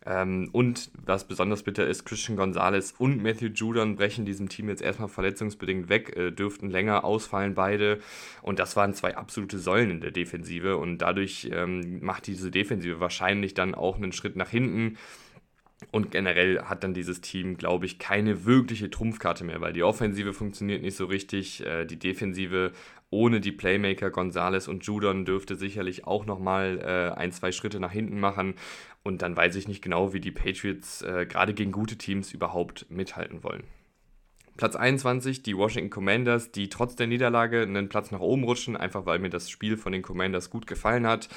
Ähm, 0.05 0.49
und 0.51 0.91
was 1.03 1.27
besonders 1.27 1.63
bitter 1.63 1.87
ist, 1.87 2.05
Christian 2.05 2.37
Gonzalez 2.37 2.93
und 2.97 3.23
Matthew 3.23 3.47
Judon 3.47 3.95
brechen 3.95 4.25
diesem 4.25 4.49
Team 4.49 4.69
jetzt 4.69 4.81
erstmal 4.81 5.09
verletzungsbedingt 5.09 5.89
weg, 5.89 6.15
äh, 6.15 6.31
dürften 6.31 6.69
länger 6.69 7.03
ausfallen 7.03 7.55
beide. 7.55 7.99
Und 8.41 8.59
das 8.59 8.75
waren 8.75 8.93
zwei 8.93 9.17
absolute 9.17 9.57
Säulen 9.57 9.89
in 9.89 10.01
der 10.01 10.11
Defensive. 10.11 10.77
Und 10.77 10.99
dadurch 10.99 11.49
ähm, 11.51 11.99
macht 12.01 12.27
diese 12.27 12.51
Defensive 12.51 12.99
wahrscheinlich 12.99 13.53
dann 13.55 13.73
auch 13.73 13.95
einen 13.97 14.11
Schritt 14.11 14.35
nach 14.35 14.49
hinten. 14.49 14.97
Und 15.91 16.11
generell 16.11 16.61
hat 16.61 16.83
dann 16.83 16.93
dieses 16.93 17.21
Team, 17.21 17.57
glaube 17.57 17.85
ich, 17.85 17.99
keine 17.99 18.45
wirkliche 18.45 18.89
Trumpfkarte 18.89 19.43
mehr, 19.43 19.59
weil 19.59 19.73
die 19.73 19.83
Offensive 19.83 20.33
funktioniert 20.33 20.81
nicht 20.81 20.95
so 20.95 21.05
richtig. 21.05 21.65
Äh, 21.65 21.85
die 21.85 21.99
Defensive 21.99 22.71
ohne 23.11 23.39
die 23.39 23.51
Playmaker 23.51 24.09
Gonzales 24.09 24.67
und 24.67 24.85
Judon 24.85 25.25
dürfte 25.25 25.55
sicherlich 25.55 26.05
auch 26.05 26.25
nochmal 26.25 26.79
äh, 26.79 27.17
ein, 27.17 27.31
zwei 27.31 27.51
Schritte 27.51 27.79
nach 27.79 27.91
hinten 27.91 28.19
machen. 28.19 28.55
Und 29.05 29.21
dann 29.21 29.37
weiß 29.37 29.55
ich 29.55 29.67
nicht 29.67 29.83
genau, 29.83 30.13
wie 30.13 30.19
die 30.19 30.31
Patriots 30.31 31.03
äh, 31.03 31.27
gerade 31.27 31.53
gegen 31.53 31.71
gute 31.71 31.95
Teams 31.95 32.33
überhaupt 32.33 32.87
mithalten 32.89 33.43
wollen. 33.43 33.63
Platz 34.57 34.75
21, 34.75 35.43
die 35.43 35.55
Washington 35.57 35.89
Commanders, 35.89 36.51
die 36.51 36.69
trotz 36.69 36.95
der 36.95 37.07
Niederlage 37.07 37.61
einen 37.61 37.89
Platz 37.89 38.11
nach 38.11 38.21
oben 38.21 38.45
rutschen, 38.45 38.77
einfach 38.77 39.05
weil 39.05 39.19
mir 39.19 39.29
das 39.29 39.49
Spiel 39.49 39.75
von 39.75 39.91
den 39.91 40.01
Commanders 40.01 40.49
gut 40.49 40.65
gefallen 40.65 41.05
hat. 41.05 41.27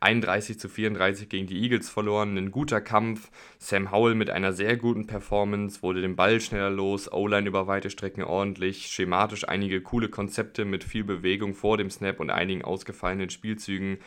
31 0.00 0.60
zu 0.60 0.68
34 0.68 1.30
gegen 1.30 1.46
die 1.46 1.62
Eagles 1.62 1.88
verloren, 1.88 2.36
ein 2.36 2.50
guter 2.50 2.82
Kampf. 2.82 3.30
Sam 3.58 3.90
Howell 3.90 4.14
mit 4.14 4.28
einer 4.28 4.52
sehr 4.52 4.76
guten 4.76 5.06
Performance, 5.06 5.82
wurde 5.82 6.02
den 6.02 6.16
Ball 6.16 6.38
schneller 6.40 6.68
los, 6.68 7.10
O-Line 7.10 7.48
über 7.48 7.66
weite 7.66 7.88
Strecken 7.88 8.22
ordentlich, 8.22 8.88
schematisch 8.88 9.48
einige 9.48 9.80
coole 9.80 10.10
Konzepte 10.10 10.66
mit 10.66 10.84
viel 10.84 11.02
Bewegung 11.02 11.54
vor 11.54 11.78
dem 11.78 11.90
Snap 11.90 12.20
und 12.20 12.28
einigen 12.28 12.62
ausgefallenen 12.62 13.30
Spielzügen. 13.30 13.98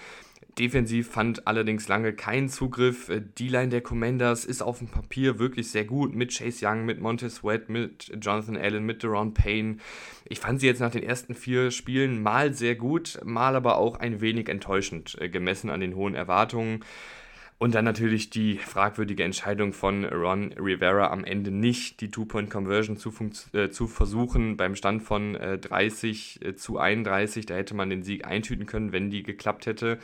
Defensiv 0.57 1.09
fand 1.09 1.47
allerdings 1.47 1.87
lange 1.87 2.13
keinen 2.13 2.49
Zugriff. 2.49 3.09
Äh, 3.09 3.21
die 3.37 3.49
Line 3.49 3.69
der 3.69 3.81
Commanders 3.81 4.45
ist 4.45 4.61
auf 4.61 4.79
dem 4.79 4.87
Papier 4.87 5.39
wirklich 5.39 5.69
sehr 5.69 5.85
gut 5.85 6.15
mit 6.15 6.35
Chase 6.35 6.65
Young, 6.65 6.85
mit 6.85 6.99
Montez 6.99 7.35
Sweat, 7.35 7.69
mit 7.69 8.11
Jonathan 8.21 8.57
Allen, 8.57 8.85
mit 8.85 9.03
Deron 9.03 9.33
Payne. 9.33 9.77
Ich 10.27 10.39
fand 10.39 10.59
sie 10.59 10.67
jetzt 10.67 10.79
nach 10.79 10.91
den 10.91 11.03
ersten 11.03 11.35
vier 11.35 11.71
Spielen 11.71 12.21
mal 12.21 12.53
sehr 12.53 12.75
gut, 12.75 13.19
mal 13.23 13.55
aber 13.55 13.77
auch 13.77 13.99
ein 13.99 14.21
wenig 14.21 14.49
enttäuschend, 14.49 15.17
äh, 15.19 15.29
gemessen 15.29 15.69
an 15.69 15.79
den 15.79 15.95
hohen 15.95 16.15
Erwartungen. 16.15 16.83
Und 17.59 17.75
dann 17.75 17.83
natürlich 17.83 18.29
die 18.29 18.57
fragwürdige 18.57 19.25
Entscheidung 19.25 19.73
von 19.73 20.05
Ron 20.05 20.53
Rivera 20.53 21.11
am 21.11 21.25
Ende 21.25 21.51
nicht 21.51 21.99
die 21.99 22.09
Two-Point-Conversion 22.09 22.95
zu, 22.95 23.13
äh, 23.51 23.69
zu, 23.69 23.87
versuchen 23.87 24.55
beim 24.55 24.77
Stand 24.77 25.03
von 25.03 25.35
äh, 25.35 25.57
30 25.57 26.39
äh, 26.41 26.55
zu 26.55 26.79
31. 26.79 27.45
Da 27.45 27.55
hätte 27.55 27.75
man 27.75 27.89
den 27.89 28.01
Sieg 28.01 28.25
eintüten 28.25 28.65
können, 28.65 28.93
wenn 28.93 29.09
die 29.09 29.23
geklappt 29.23 29.65
hätte. 29.65 29.99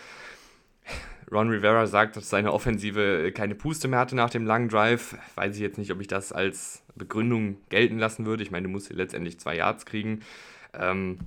Ron 1.32 1.50
Rivera 1.50 1.88
sagt, 1.88 2.18
dass 2.18 2.30
seine 2.30 2.52
Offensive 2.52 3.32
keine 3.34 3.56
Puste 3.56 3.88
mehr 3.88 4.00
hatte 4.00 4.18
nach 4.18 4.30
dem 4.30 4.46
langen 4.46 4.68
Drive. 4.68 5.18
Weiß 5.36 5.56
ich 5.56 5.62
jetzt 5.62 5.78
nicht, 5.78 5.92
ob 5.92 6.02
ich 6.02 6.08
das 6.08 6.34
als 6.34 6.84
Begründung 6.96 7.56
gelten 7.70 7.98
lassen 7.98 8.26
würde. 8.26 8.44
Ich 8.44 8.52
meine, 8.52 8.68
du 8.68 8.70
musst 8.70 8.92
letztendlich 8.92 9.40
zwei 9.40 9.56
Yards 9.56 9.86
kriegen. 9.86 10.20
Ähm, 10.74 11.20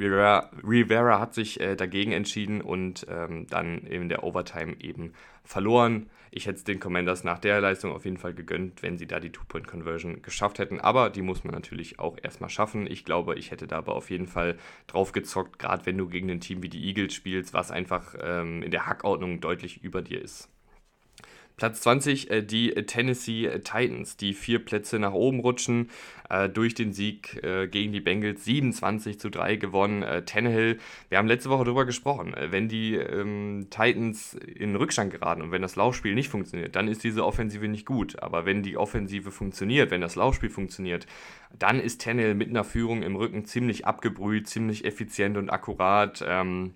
Rivera, 0.00 1.20
hat 1.20 1.34
sich 1.34 1.60
äh, 1.60 1.76
dagegen 1.76 2.12
entschieden 2.12 2.60
und 2.60 3.06
ähm, 3.08 3.46
dann 3.48 3.78
in 3.78 4.08
der 4.08 4.24
Overtime 4.24 4.76
eben 4.80 5.12
verloren. 5.44 6.10
Ich 6.30 6.46
hätte 6.46 6.58
es 6.58 6.64
den 6.64 6.78
Commanders 6.78 7.24
nach 7.24 7.38
der 7.38 7.60
Leistung 7.60 7.92
auf 7.92 8.04
jeden 8.04 8.18
Fall 8.18 8.34
gegönnt, 8.34 8.82
wenn 8.82 8.98
sie 8.98 9.06
da 9.06 9.18
die 9.18 9.32
Two-Point-Conversion 9.32 10.22
geschafft 10.22 10.58
hätten. 10.58 10.80
Aber 10.80 11.10
die 11.10 11.22
muss 11.22 11.42
man 11.44 11.54
natürlich 11.54 11.98
auch 11.98 12.18
erstmal 12.22 12.50
schaffen. 12.50 12.86
Ich 12.86 13.04
glaube, 13.04 13.36
ich 13.36 13.50
hätte 13.50 13.66
da 13.66 13.78
aber 13.78 13.94
auf 13.94 14.10
jeden 14.10 14.26
Fall 14.26 14.58
drauf 14.86 15.12
gezockt, 15.12 15.58
gerade 15.58 15.86
wenn 15.86 15.96
du 15.96 16.06
gegen 16.08 16.30
ein 16.30 16.40
Team 16.40 16.62
wie 16.62 16.68
die 16.68 16.84
Eagles 16.84 17.14
spielst, 17.14 17.54
was 17.54 17.70
einfach 17.70 18.14
ähm, 18.20 18.62
in 18.62 18.70
der 18.70 18.86
Hackordnung 18.86 19.40
deutlich 19.40 19.82
über 19.82 20.02
dir 20.02 20.20
ist. 20.22 20.50
Platz 21.58 21.82
20 21.82 22.30
äh, 22.30 22.42
die 22.42 22.70
Tennessee 22.70 23.50
Titans, 23.58 24.16
die 24.16 24.32
vier 24.32 24.64
Plätze 24.64 24.98
nach 24.98 25.12
oben 25.12 25.40
rutschen 25.40 25.90
äh, 26.30 26.48
durch 26.48 26.74
den 26.74 26.92
Sieg 26.92 27.42
äh, 27.42 27.66
gegen 27.66 27.92
die 27.92 28.00
Bengals 28.00 28.44
27 28.44 29.18
zu 29.18 29.28
3 29.28 29.56
gewonnen. 29.56 30.04
Tannehill, 30.24 30.78
wir 31.08 31.18
haben 31.18 31.28
letzte 31.28 31.50
Woche 31.50 31.64
darüber 31.64 31.84
gesprochen, 31.84 32.34
wenn 32.50 32.68
die 32.68 32.94
ähm, 32.94 33.66
Titans 33.70 34.34
in 34.34 34.76
Rückstand 34.76 35.10
geraten 35.10 35.42
und 35.42 35.50
wenn 35.50 35.62
das 35.62 35.76
Laufspiel 35.76 36.14
nicht 36.14 36.28
funktioniert, 36.28 36.76
dann 36.76 36.88
ist 36.88 37.04
diese 37.04 37.26
Offensive 37.26 37.66
nicht 37.68 37.84
gut. 37.84 38.22
Aber 38.22 38.46
wenn 38.46 38.62
die 38.62 38.76
Offensive 38.76 39.30
funktioniert, 39.30 39.90
wenn 39.90 40.00
das 40.00 40.14
Laufspiel 40.14 40.50
funktioniert, 40.50 41.06
dann 41.58 41.80
ist 41.80 42.00
Tannehill 42.00 42.34
mit 42.34 42.48
einer 42.48 42.64
Führung 42.64 43.02
im 43.02 43.16
Rücken 43.16 43.44
ziemlich 43.44 43.84
abgebrüht, 43.86 44.46
ziemlich 44.46 44.84
effizient 44.84 45.36
und 45.36 45.50
akkurat. 45.50 46.24
Ähm, 46.26 46.74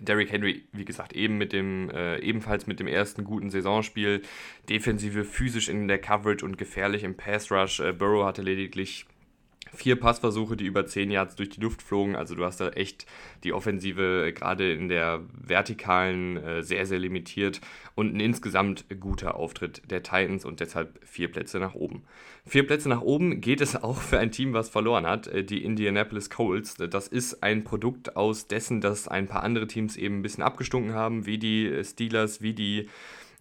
Derrick 0.00 0.32
Henry, 0.32 0.64
wie 0.72 0.84
gesagt, 0.84 1.12
eben 1.12 1.38
mit 1.38 1.52
dem, 1.52 1.90
äh, 1.90 2.18
ebenfalls 2.18 2.66
mit 2.66 2.80
dem 2.80 2.86
ersten 2.86 3.24
guten 3.24 3.50
Saisonspiel. 3.50 4.22
Defensive 4.68 5.24
physisch 5.24 5.68
in 5.68 5.88
der 5.88 5.98
Coverage 5.98 6.44
und 6.44 6.58
gefährlich 6.58 7.04
im 7.04 7.16
Pass 7.16 7.50
Rush. 7.50 7.80
Äh, 7.80 7.92
Burrow 7.92 8.24
hatte 8.24 8.42
lediglich 8.42 9.06
vier 9.74 9.96
Passversuche, 9.96 10.56
die 10.56 10.66
über 10.66 10.86
10 10.86 11.10
Yards 11.10 11.36
durch 11.36 11.50
die 11.50 11.60
Luft 11.60 11.82
flogen. 11.82 12.14
Also 12.14 12.34
du 12.34 12.44
hast 12.44 12.60
da 12.60 12.68
echt 12.70 13.06
die 13.44 13.52
Offensive 13.52 14.32
gerade 14.34 14.72
in 14.72 14.88
der 14.88 15.20
vertikalen 15.32 16.36
äh, 16.36 16.62
sehr, 16.62 16.86
sehr 16.86 16.98
limitiert 16.98 17.60
und 17.94 18.14
ein 18.14 18.20
insgesamt 18.20 18.84
guter 19.00 19.36
Auftritt 19.36 19.82
der 19.90 20.02
Titans 20.02 20.44
und 20.44 20.60
deshalb 20.60 20.98
vier 21.04 21.30
Plätze 21.30 21.58
nach 21.58 21.74
oben. 21.74 22.02
Vier 22.44 22.66
Plätze 22.66 22.88
nach 22.88 23.02
oben 23.02 23.40
geht 23.40 23.60
es 23.60 23.82
auch 23.82 23.98
für 23.98 24.18
ein 24.18 24.32
Team, 24.32 24.52
was 24.52 24.68
verloren 24.68 25.06
hat, 25.06 25.26
äh, 25.28 25.44
die 25.44 25.64
Indianapolis 25.64 26.28
Colts. 26.28 26.74
Das 26.74 27.08
ist 27.08 27.42
ein 27.42 27.64
Produkt 27.64 28.16
aus 28.16 28.48
dessen, 28.48 28.80
dass 28.80 29.08
ein 29.08 29.26
paar 29.26 29.42
andere 29.42 29.66
Teams 29.66 29.96
eben 29.96 30.18
ein 30.18 30.22
bisschen 30.22 30.44
abgestunken 30.44 30.94
haben, 30.94 31.26
wie 31.26 31.38
die 31.38 31.82
Steelers, 31.84 32.42
wie 32.42 32.52
die 32.54 32.88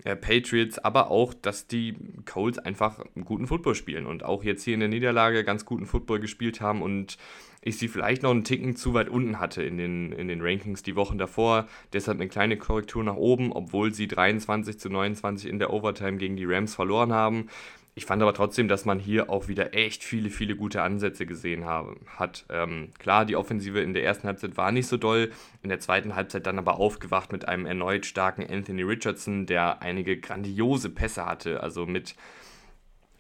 Patriots, 0.04 0.80
aber 0.80 1.12
auch, 1.12 1.34
dass 1.34 1.68
die 1.68 1.96
Colts 2.26 2.58
einfach 2.58 3.04
guten 3.24 3.48
Football 3.48 3.76
spielen 3.76 4.06
und 4.06 4.24
auch 4.24 4.44
jetzt 4.44 4.64
hier 4.64 4.74
in 4.74 4.80
der 4.80 4.90
Niederlage 4.90 5.44
ganz 5.44 5.66
guten 5.66 5.86
Football 5.86 6.20
gespielt 6.20 6.62
haben 6.62 6.82
und 6.82 7.18
ich 7.64 7.78
sie 7.78 7.88
vielleicht 7.88 8.24
noch 8.24 8.32
einen 8.32 8.44
Ticken 8.44 8.76
zu 8.76 8.96
weit 8.96 9.08
unten 9.08 9.40
hatte 9.40 9.62
in 9.62 9.78
den, 9.78 10.12
in 10.14 10.28
den 10.28 10.42
Rankings 10.42 10.82
die 10.82 10.96
Wochen 10.96 11.20
davor. 11.20 11.68
Deshalb 11.94 12.20
eine 12.20 12.28
kleine 12.28 12.58
Korrektur 12.58 13.04
nach 13.04 13.16
oben, 13.16 13.52
obwohl 13.52 13.94
sie 13.94 14.08
23 14.08 14.80
zu 14.80 14.90
29 14.90 15.48
in 15.48 15.60
der 15.60 15.72
Overtime 15.72 16.18
gegen 16.18 16.36
die 16.36 16.46
Rams 16.46 16.74
verloren 16.74 17.14
haben. 17.14 17.50
Ich 17.94 18.06
fand 18.06 18.22
aber 18.22 18.34
trotzdem, 18.34 18.70
dass 18.70 18.86
man 18.86 19.00
hier 19.00 19.30
auch 19.30 19.50
wieder 19.50 19.74
echt 19.74 20.04
viele, 20.04 20.30
viele 20.30 20.56
gute 20.56 20.82
Ansätze 20.82 21.26
gesehen 21.26 21.66
habe, 21.66 21.98
hat. 22.08 22.46
Ähm, 22.50 22.90
klar, 23.00 23.26
die 23.26 23.36
Offensive 23.36 23.82
in 23.82 23.94
der 23.94 24.06
ersten 24.06 24.28
Halbzeit 24.28 24.56
war 24.56 24.72
nicht 24.72 24.88
so 24.88 24.96
doll, 24.96 25.32
in 25.62 25.70
der 25.70 25.82
zweiten 25.82 26.16
Halbzeit 26.16 26.48
dann 26.48 26.58
aber 26.58 26.80
aufgewacht 26.80 27.34
mit 27.34 27.50
einem 27.50 27.66
erneut 27.66 28.06
starken 28.06 28.50
Anthony 28.50 28.84
Richardson, 28.84 29.46
der 29.46 29.82
einige 29.82 30.18
grandiose 30.18 30.90
Pässe 30.90 31.26
hatte, 31.26 31.62
also 31.62 31.86
mit 31.86 32.16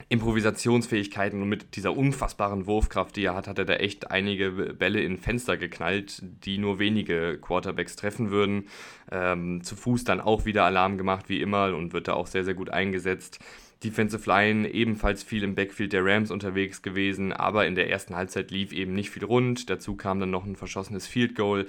Improvisationsfähigkeiten 0.07 1.41
und 1.41 1.49
mit 1.49 1.75
dieser 1.75 1.95
unfassbaren 1.95 2.65
Wurfkraft, 2.65 3.15
die 3.15 3.25
er 3.25 3.35
hat, 3.35 3.47
hat 3.47 3.59
er 3.59 3.65
da 3.65 3.75
echt 3.75 4.11
einige 4.11 4.51
Bälle 4.51 5.01
in 5.01 5.17
Fenster 5.17 5.57
geknallt, 5.57 6.21
die 6.21 6.57
nur 6.57 6.79
wenige 6.79 7.37
Quarterbacks 7.39 7.95
treffen 7.95 8.29
würden. 8.29 8.67
Ähm, 9.11 9.63
zu 9.63 9.75
Fuß 9.75 10.03
dann 10.03 10.19
auch 10.19 10.45
wieder 10.45 10.65
Alarm 10.65 10.97
gemacht, 10.97 11.29
wie 11.29 11.41
immer, 11.41 11.75
und 11.75 11.93
wird 11.93 12.07
da 12.07 12.13
auch 12.13 12.27
sehr, 12.27 12.43
sehr 12.43 12.55
gut 12.55 12.69
eingesetzt. 12.69 13.39
Defensive 13.83 14.29
Line 14.29 14.69
ebenfalls 14.69 15.23
viel 15.23 15.43
im 15.43 15.55
Backfield 15.55 15.93
der 15.93 16.05
Rams 16.05 16.31
unterwegs 16.31 16.81
gewesen, 16.81 17.33
aber 17.33 17.65
in 17.65 17.75
der 17.75 17.89
ersten 17.89 18.15
Halbzeit 18.15 18.51
lief 18.51 18.73
eben 18.73 18.93
nicht 18.93 19.09
viel 19.09 19.25
rund. 19.25 19.69
Dazu 19.69 19.95
kam 19.95 20.19
dann 20.19 20.29
noch 20.29 20.45
ein 20.45 20.55
verschossenes 20.55 21.07
Field 21.07 21.35
Goal. 21.35 21.65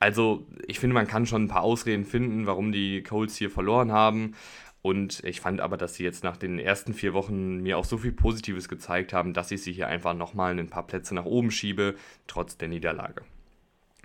Also, 0.00 0.46
ich 0.66 0.80
finde, 0.80 0.94
man 0.94 1.06
kann 1.06 1.26
schon 1.26 1.44
ein 1.44 1.48
paar 1.48 1.62
Ausreden 1.62 2.04
finden, 2.04 2.46
warum 2.46 2.72
die 2.72 3.02
Colts 3.02 3.36
hier 3.36 3.50
verloren 3.50 3.92
haben. 3.92 4.34
Und 4.82 5.24
ich 5.24 5.40
fand 5.40 5.62
aber, 5.62 5.78
dass 5.78 5.94
sie 5.94 6.04
jetzt 6.04 6.24
nach 6.24 6.36
den 6.36 6.58
ersten 6.58 6.92
vier 6.92 7.14
Wochen 7.14 7.62
mir 7.62 7.78
auch 7.78 7.86
so 7.86 7.96
viel 7.96 8.12
Positives 8.12 8.68
gezeigt 8.68 9.14
haben, 9.14 9.32
dass 9.32 9.50
ich 9.50 9.62
sie 9.62 9.72
hier 9.72 9.88
einfach 9.88 10.12
nochmal 10.12 10.58
ein 10.58 10.68
paar 10.68 10.86
Plätze 10.86 11.14
nach 11.14 11.24
oben 11.24 11.50
schiebe, 11.50 11.94
trotz 12.26 12.58
der 12.58 12.68
Niederlage. 12.68 13.22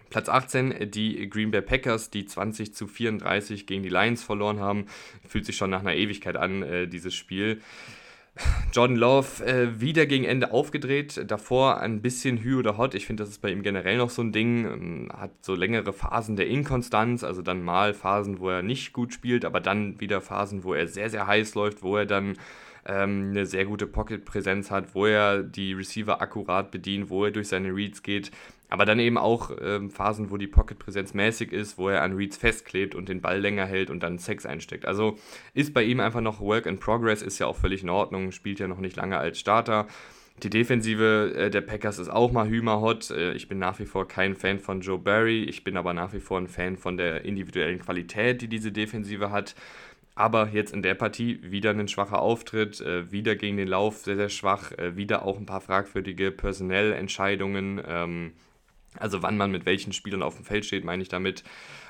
Platz 0.10 0.30
18, 0.30 0.92
die 0.92 1.30
Green 1.30 1.52
Bay 1.52 1.62
Packers, 1.62 2.10
die 2.10 2.26
20 2.26 2.74
zu 2.74 2.88
34 2.88 3.66
gegen 3.66 3.84
die 3.84 3.90
Lions 3.90 4.24
verloren 4.24 4.60
haben. 4.60 4.86
Fühlt 5.28 5.46
sich 5.46 5.58
schon 5.58 5.70
nach 5.70 5.82
einer 5.82 5.96
Ewigkeit 5.96 6.38
an, 6.38 6.64
äh, 6.64 6.88
dieses 6.88 7.14
Spiel. 7.14 7.62
Jordan 8.74 8.96
Love 8.96 9.46
äh, 9.46 9.82
wieder 9.82 10.06
gegen 10.06 10.24
Ende 10.24 10.52
aufgedreht, 10.52 11.26
davor 11.30 11.80
ein 11.82 12.02
bisschen 12.02 12.38
Hü 12.38 12.58
oder 12.58 12.78
Hot. 12.78 12.94
Ich 12.94 13.06
finde, 13.06 13.24
das 13.24 13.30
ist 13.32 13.42
bei 13.42 13.52
ihm 13.52 13.64
generell 13.64 13.98
noch 13.98 14.10
so 14.10 14.22
ein 14.22 14.32
Ding. 14.32 14.66
Ähm, 14.66 15.12
hat 15.14 15.32
so 15.42 15.56
längere 15.56 15.92
Phasen 15.92 16.36
der 16.36 16.48
Inkonstanz, 16.48 17.24
also 17.24 17.42
dann 17.42 17.64
mal 17.64 17.94
Phasen, 17.94 18.40
wo 18.40 18.50
er 18.50 18.62
nicht 18.62 18.94
gut 18.94 19.14
spielt, 19.14 19.46
aber 19.46 19.60
dann 19.60 20.00
wieder 20.00 20.22
Phasen, 20.22 20.64
wo 20.64 20.74
er 20.74 20.88
sehr, 20.88 21.10
sehr 21.10 21.28
heiß 21.28 21.56
läuft, 21.56 21.84
wo 21.84 21.98
er 21.98 22.06
dann 22.06 22.38
ähm, 22.86 23.32
eine 23.32 23.46
sehr 23.46 23.66
gute 23.66 23.88
Pocket-Präsenz 23.88 24.72
hat, 24.72 24.96
wo 24.96 25.06
er 25.06 25.44
die 25.44 25.74
Receiver 25.74 26.22
akkurat 26.22 26.72
bedient, 26.72 27.10
wo 27.10 27.26
er 27.26 27.32
durch 27.32 27.50
seine 27.50 27.76
Reads 27.76 28.04
geht. 28.04 28.32
Aber 28.70 28.86
dann 28.86 29.00
eben 29.00 29.18
auch 29.18 29.52
ähm, 29.62 29.90
Phasen, 29.90 30.30
wo 30.30 30.38
die 30.38 30.48
Pocket-Präsenz 30.48 31.14
mäßig 31.16 31.52
ist, 31.52 31.78
wo 31.78 31.90
er 31.90 32.04
an 32.04 32.16
Reads 32.16 32.38
festklebt 32.38 32.94
und 32.94 33.10
den 33.10 33.20
Ball 33.20 33.40
länger 33.40 33.66
hält 33.66 33.90
und 33.90 34.02
dann 34.02 34.20
Sex 34.20 34.46
einsteckt. 34.46 34.86
Also 34.86 35.18
ist 35.56 35.74
bei 35.74 35.84
ihm 35.84 36.00
einfach 36.00 36.22
noch 36.22 36.40
Work 36.40 36.68
in 36.68 36.80
Progress, 36.80 37.24
ist 37.24 37.40
ja 37.40 37.48
auch 37.48 37.56
völlig 37.56 37.82
in 37.82 37.90
Ordnung, 37.90 38.32
spielt 38.32 38.60
ja 38.60 38.68
noch 38.68 38.80
nicht 38.80 38.96
lange 38.96 39.18
als 39.18 39.40
Starter. 39.40 39.88
Die 40.44 40.50
Defensive 40.50 41.34
äh, 41.36 41.50
der 41.50 41.62
Packers 41.62 42.00
ist 42.00 42.10
auch 42.10 42.32
mal 42.32 42.48
hümerhot. 42.48 43.12
Äh, 43.12 43.34
ich 43.34 43.48
bin 43.48 43.60
nach 43.60 43.80
wie 43.80 43.86
vor 43.86 44.08
kein 44.08 44.36
Fan 44.36 44.60
von 44.60 44.82
Joe 44.82 45.00
Barry. 45.00 45.44
Ich 45.44 45.64
bin 45.64 45.76
aber 45.76 45.94
nach 45.94 46.14
wie 46.14 46.20
vor 46.20 46.38
ein 46.38 46.48
Fan 46.48 46.78
von 46.78 46.96
der 46.96 47.26
individuellen 47.26 47.80
Qualität, 47.80 48.42
die 48.42 48.48
diese 48.48 48.72
Defensive 48.72 49.32
hat. 49.32 49.56
Aber 50.16 50.50
jetzt 50.50 50.74
in 50.74 50.82
der 50.82 50.96
Partie 50.96 51.40
wieder 51.44 51.72
ein 51.72 51.88
schwacher 51.88 52.22
Auftritt, 52.22 52.82
äh, 52.82 53.12
wieder 53.12 53.36
gegen 53.36 53.58
den 53.58 53.68
Lauf 53.68 53.98
sehr, 53.98 54.16
sehr 54.16 54.30
schwach, 54.30 54.72
äh, 54.74 54.96
wieder 54.96 55.26
auch 55.26 55.38
ein 55.38 55.46
paar 55.46 55.62
fragwürdige 55.62 56.32
Personellentscheidungen. 56.32 57.82
Ähm, 57.86 58.34
also 58.98 59.22
wann 59.22 59.38
man 59.38 59.52
mit 59.52 59.66
welchen 59.66 59.94
Spielern 59.94 60.24
auf 60.24 60.36
dem 60.36 60.46
Feld 60.46 60.66
steht, 60.66 60.84
meine 60.84 61.02
ich 61.02 61.10
damit. 61.10 61.44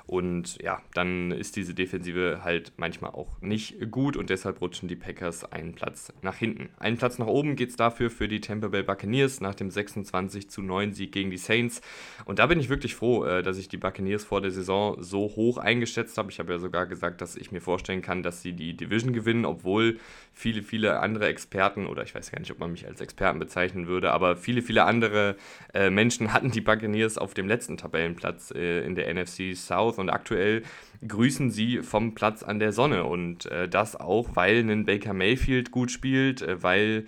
Und 0.10 0.60
ja, 0.64 0.82
dann 0.96 1.30
ist 1.30 1.56
diese 1.56 1.76
Defensive 1.76 2.40
halt 2.44 2.74
manchmal 2.78 3.12
auch 3.12 3.40
nicht 3.42 3.92
gut 3.92 4.18
und 4.18 4.32
deshalb 4.32 4.60
rutschen 4.60 4.88
die 4.90 4.96
Packers 4.96 5.44
einen 5.52 5.76
Platz 5.76 6.12
nach 6.24 6.36
hinten. 6.36 6.70
Einen 6.80 6.98
Platz 6.98 7.20
nach 7.20 7.28
oben 7.28 7.56
geht 7.56 7.70
es 7.70 7.76
dafür 7.76 8.10
für 8.10 8.28
die 8.28 8.42
Tampa 8.42 8.70
Bay 8.70 8.82
Buccaneers 8.82 9.40
nach 9.40 9.54
dem 9.54 9.70
26 9.70 10.50
zu 10.50 10.64
9 10.64 10.94
Sieg 10.94 11.12
gegen 11.12 11.30
die 11.30 11.38
Saints. 11.38 11.82
Und 12.26 12.40
da 12.40 12.48
bin 12.48 12.60
ich 12.60 12.70
wirklich 12.70 12.96
froh, 12.96 13.24
äh, 13.24 13.44
dass 13.44 13.60
ich 13.60 13.68
die 13.68 13.78
Buccaneers 13.78 14.24
vor 14.24 14.42
der 14.42 14.50
Saison 14.50 14.96
so 15.00 15.20
hoch 15.36 15.60
eingeschätzt 15.60 16.18
habe. 16.18 16.32
Ich 16.32 16.40
habe 16.40 16.54
ja 16.54 16.58
sogar 16.58 16.88
gesagt, 16.88 17.22
dass 17.22 17.36
ich 17.36 17.52
mir 17.52 17.62
vorstellen 17.62 18.02
kann, 18.02 18.24
dass 18.24 18.42
sie 18.42 18.54
die 18.54 18.76
Division 18.76 19.14
gewinnen, 19.14 19.46
obwohl 19.46 20.00
viele, 20.34 20.64
viele 20.64 21.02
andere 21.02 21.28
Experten, 21.28 21.86
oder 21.86 22.02
ich 22.02 22.16
weiß 22.16 22.32
gar 22.32 22.40
nicht, 22.40 22.52
ob 22.52 22.58
man 22.58 22.72
mich 22.72 22.88
als 22.88 23.00
Experten 23.00 23.38
bezeichnen 23.38 23.86
würde, 23.86 24.12
aber 24.12 24.36
viele, 24.38 24.64
viele 24.64 24.86
andere 24.86 25.36
äh, 25.76 25.92
Menschen 25.92 26.34
hatten 26.34 26.50
die 26.50 26.62
Buccaneers 26.62 27.20
auf 27.20 27.36
dem 27.36 27.48
letzten 27.48 27.78
Tabellenplatz 27.78 28.50
äh, 28.56 28.84
in 28.84 28.96
der 28.96 29.14
NFC 29.14 29.56
South 29.56 29.99
und 30.00 30.10
aktuell 30.10 30.64
grüßen 31.08 31.52
sie 31.52 31.80
vom 31.80 32.16
Platz 32.16 32.44
an 32.44 32.60
der 32.60 32.72
Sonne. 32.72 33.04
Und 33.06 33.46
äh, 33.46 33.68
das 33.68 33.96
auch, 33.96 34.36
weil 34.36 34.60
ein 34.70 34.86
Baker 34.86 35.14
Mayfield 35.14 35.72
gut 35.72 35.92
spielt, 35.92 36.42
äh, 36.42 36.62
weil 36.64 37.06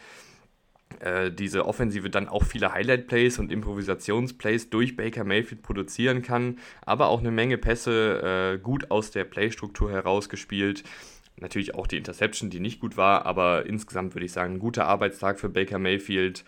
äh, 1.00 1.32
diese 1.32 1.66
Offensive 1.66 2.10
dann 2.10 2.28
auch 2.28 2.44
viele 2.44 2.74
Highlight-Plays 2.74 3.40
und 3.40 3.52
Improvisationsplays 3.52 4.70
durch 4.70 4.96
Baker 4.96 5.24
Mayfield 5.24 5.62
produzieren 5.62 6.22
kann, 6.22 6.58
aber 6.82 7.08
auch 7.08 7.20
eine 7.20 7.32
Menge 7.32 7.58
Pässe 7.58 8.54
äh, 8.56 8.60
gut 8.60 8.92
aus 8.92 9.12
der 9.12 9.24
Playstruktur 9.24 9.92
herausgespielt. 9.92 10.84
Natürlich 11.38 11.74
auch 11.76 11.88
die 11.88 11.98
Interception, 11.98 12.50
die 12.50 12.60
nicht 12.60 12.80
gut 12.80 12.98
war, 12.98 13.26
aber 13.26 13.66
insgesamt 13.66 14.14
würde 14.14 14.26
ich 14.26 14.32
sagen, 14.32 14.56
ein 14.56 14.60
guter 14.60 14.86
Arbeitstag 14.86 15.40
für 15.40 15.50
Baker 15.50 15.80
Mayfield. 15.80 16.44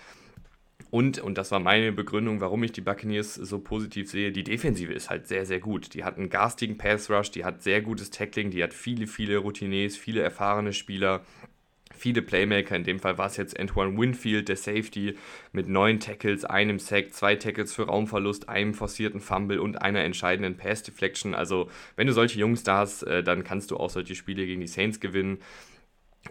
Und, 0.92 1.20
und 1.20 1.38
das 1.38 1.52
war 1.52 1.60
meine 1.60 1.92
Begründung, 1.92 2.40
warum 2.40 2.64
ich 2.64 2.72
die 2.72 2.82
Buccaneers 2.82 3.36
so 3.36 3.60
positiv 3.60 4.10
sehe, 4.10 4.32
die 4.32 4.44
Defensive 4.44 4.94
ist 4.94 5.10
halt 5.10 5.28
sehr, 5.28 5.46
sehr 5.46 5.60
gut. 5.60 5.94
Die 5.94 6.04
hat 6.04 6.18
einen 6.18 6.30
garstigen 6.30 6.78
Pass 6.78 7.10
Rush, 7.10 7.32
die 7.32 7.46
hat 7.46 7.64
sehr 7.64 7.82
gutes 7.82 8.12
Tackling, 8.12 8.52
die 8.52 8.64
hat 8.64 8.74
viele, 8.74 9.08
viele 9.08 9.38
Routiniers, 9.38 9.98
viele 9.98 10.22
erfahrene 10.22 10.72
Spieler, 10.72 11.24
viele 11.96 12.22
Playmaker. 12.22 12.76
In 12.76 12.84
dem 12.84 13.00
Fall 13.00 13.18
war 13.18 13.28
es 13.28 13.38
jetzt 13.38 13.60
Antoine 13.60 13.98
Winfield, 13.98 14.50
der 14.50 14.58
Safety, 14.58 15.16
mit 15.52 15.68
neun 15.68 16.00
Tackles, 16.00 16.46
einem 16.46 16.80
Sack, 16.80 17.14
zwei 17.14 17.36
Tackles 17.36 17.74
für 17.74 17.84
Raumverlust, 17.84 18.50
einem 18.50 18.74
forcierten 18.74 19.20
Fumble 19.20 19.60
und 19.60 19.82
einer 19.82 20.04
entscheidenden 20.04 20.58
Pass 20.58 20.84
Deflection. 20.84 21.34
Also, 21.34 21.70
wenn 21.96 22.08
du 22.08 22.14
solche 22.14 22.40
Jungs 22.40 22.64
da 22.64 22.80
hast, 22.80 23.04
äh, 23.04 23.24
dann 23.24 23.44
kannst 23.44 23.72
du 23.72 23.78
auch 23.78 23.90
solche 23.90 24.16
Spiele 24.16 24.46
gegen 24.46 24.62
die 24.62 24.68
Saints 24.68 25.00
gewinnen. 25.00 25.40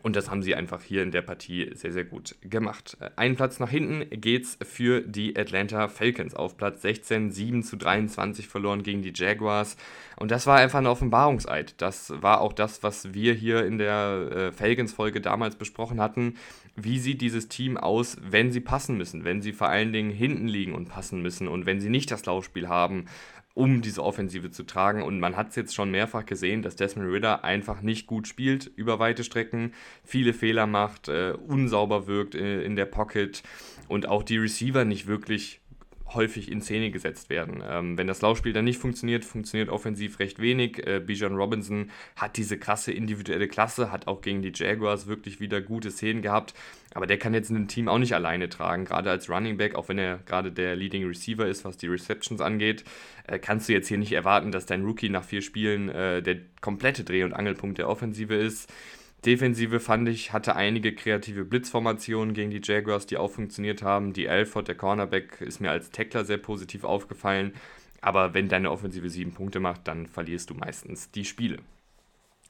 Und 0.03 0.17
das 0.17 0.31
haben 0.31 0.43
sie 0.43 0.55
einfach 0.55 0.83
hier 0.83 1.03
in 1.03 1.13
der 1.13 1.23
Partie 1.23 1.71
sehr, 1.75 1.93
sehr 1.93 2.05
gut 2.05 2.35
gemacht. 2.43 2.97
Einen 3.17 3.37
Platz 3.37 3.61
nach 3.61 3.71
hinten 3.71 4.05
geht's 4.21 4.59
für 4.63 5.01
die 5.01 5.37
Atlanta 5.37 5.89
Falcons 5.89 6.35
auf 6.35 6.57
Platz 6.57 6.83
16, 6.83 7.31
7 7.31 7.63
zu 7.63 7.77
23 7.77 8.49
verloren 8.49 8.83
gegen 8.83 9.03
die 9.03 9.13
Jaguars. 9.15 9.77
Und 10.17 10.31
das 10.31 10.47
war 10.47 10.59
einfach 10.59 10.81
ein 10.81 10.87
Offenbarungseid. 10.87 11.81
Das 11.81 12.13
war 12.21 12.41
auch 12.41 12.53
das, 12.53 12.83
was 12.83 13.15
wir 13.15 13.35
hier 13.35 13.65
in 13.65 13.79
der 13.79 14.29
äh, 14.31 14.53
Falcons-Folge 14.53 15.21
damals 15.21 15.55
besprochen 15.55 16.01
hatten. 16.01 16.35
Wie 16.75 16.99
sieht 16.99 17.21
dieses 17.21 17.49
Team 17.49 17.77
aus, 17.77 18.17
wenn 18.23 18.51
sie 18.51 18.61
passen 18.61 18.97
müssen, 18.97 19.25
wenn 19.25 19.43
sie 19.43 19.53
vor 19.53 19.69
allen 19.69 19.93
Dingen 19.93 20.11
hinten 20.11 20.49
liegen 20.49 20.75
und 20.75 20.89
passen 20.89 21.23
müssen 21.23 21.47
und 21.47 21.67
wenn 21.67 21.81
sie 21.81 21.91
nicht 21.91 22.11
das 22.11 22.25
Laufspiel 22.25 22.69
haben 22.69 23.07
um 23.55 23.83
diese 23.83 24.03
Offensive 24.03 24.51
zu 24.51 24.65
tragen. 24.65 25.03
Und 25.03 25.21
man 25.21 25.37
hat 25.37 25.51
es 25.51 25.57
jetzt 25.57 25.75
schon 25.75 25.91
mehrfach 25.91 26.27
gesehen, 26.27 26.63
dass 26.63 26.77
Desmond 26.77 27.11
Ritter 27.11 27.45
einfach 27.45 27.83
nicht 27.83 28.07
gut 28.07 28.29
spielt 28.29 28.71
über 28.77 28.99
weite 28.99 29.25
Strecken, 29.25 29.73
viele 30.05 30.35
Fehler 30.35 30.67
macht, 30.67 31.09
äh, 31.09 31.35
unsauber 31.47 32.07
wirkt 32.07 32.35
äh, 32.35 32.63
in 32.63 32.77
der 32.77 32.87
Pocket 32.87 33.43
und 33.89 34.07
auch 34.07 34.23
die 34.23 34.39
Receiver 34.39 34.85
nicht 34.85 35.07
wirklich 35.07 35.62
häufig 36.15 36.51
in 36.51 36.61
Szene 36.61 36.91
gesetzt 36.91 37.31
werden. 37.31 37.63
Ähm, 37.67 37.99
wenn 37.99 38.07
das 38.07 38.21
Laufspiel 38.21 38.53
dann 38.53 38.65
nicht 38.65 38.79
funktioniert, 38.79 39.25
funktioniert 39.25 39.69
offensiv 39.69 40.19
recht 40.19 40.41
wenig. 40.41 40.87
Äh, 40.87 41.01
Bijan 41.01 41.37
Robinson 41.37 41.91
hat 42.17 42.37
diese 42.37 42.59
krasse 42.59 42.93
individuelle 42.93 43.49
Klasse, 43.49 43.93
hat 43.93 44.07
auch 44.07 44.21
gegen 44.21 44.43
die 44.43 44.53
Jaguars 44.55 45.07
wirklich 45.07 45.41
wieder 45.41 45.61
gute 45.61 45.91
Szenen 45.91 46.23
gehabt, 46.23 46.55
aber 46.95 47.07
der 47.07 47.19
kann 47.19 47.35
jetzt 47.35 47.51
ein 47.51 47.69
Team 47.69 47.89
auch 47.89 47.99
nicht 47.99 48.15
alleine 48.15 48.49
tragen, 48.49 48.85
gerade 48.85 49.11
als 49.11 49.31
Running 49.31 49.57
Back, 49.57 49.75
auch 49.75 49.89
wenn 49.89 49.99
er 49.99 50.19
gerade 50.19 50.53
der 50.53 50.77
Leading 50.77 51.07
Receiver 51.07 51.47
ist, 51.47 51.65
was 51.65 51.77
die 51.77 51.89
Receptions 51.89 52.41
angeht, 52.41 52.85
äh, 53.27 53.39
kannst 53.39 53.69
du 53.69 53.73
jetzt 53.73 53.89
hier 53.89 53.99
nicht 53.99 54.13
erwarten, 54.13 54.53
dass 54.53 54.67
dein 54.67 54.85
Rookie 54.85 55.09
nach 55.09 55.25
vier 55.25 55.43
Spielen 55.43 55.89
äh, 55.89 56.23
der 56.23 56.39
komplette 56.61 57.05
Dreh- 57.05 57.25
und 57.25 57.33
Angelpunkt 57.33 57.79
der 57.79 57.89
Offensive 57.89 58.35
ist. 58.35 58.73
Defensive 59.25 59.79
fand 59.79 60.09
ich, 60.09 60.33
hatte 60.33 60.57
einige 60.57 60.95
kreative 60.95 61.45
Blitzformationen 61.45 62.35
gegen 62.35 62.51
die 62.51 62.61
Jaguars, 62.63 63.07
die 63.07 63.17
auch 63.17 63.31
funktioniert 63.31 63.83
haben. 63.83 64.13
Die 64.13 64.29
Alford, 64.29 64.67
der 64.67 64.75
Cornerback, 64.75 65.41
ist 65.41 65.61
mir 65.61 65.71
als 65.71 65.91
Tackler 65.91 66.25
sehr 66.25 66.39
positiv 66.39 66.83
aufgefallen. 66.83 67.53
Aber 68.01 68.35
wenn 68.35 68.49
deine 68.49 68.71
Offensive 68.71 69.09
sieben 69.09 69.33
Punkte 69.33 69.61
macht, 69.61 69.87
dann 69.87 70.09
verlierst 70.09 70.51
du 70.51 70.55
meistens 70.55 71.13
die 71.13 71.25
Spiele. 71.25 71.59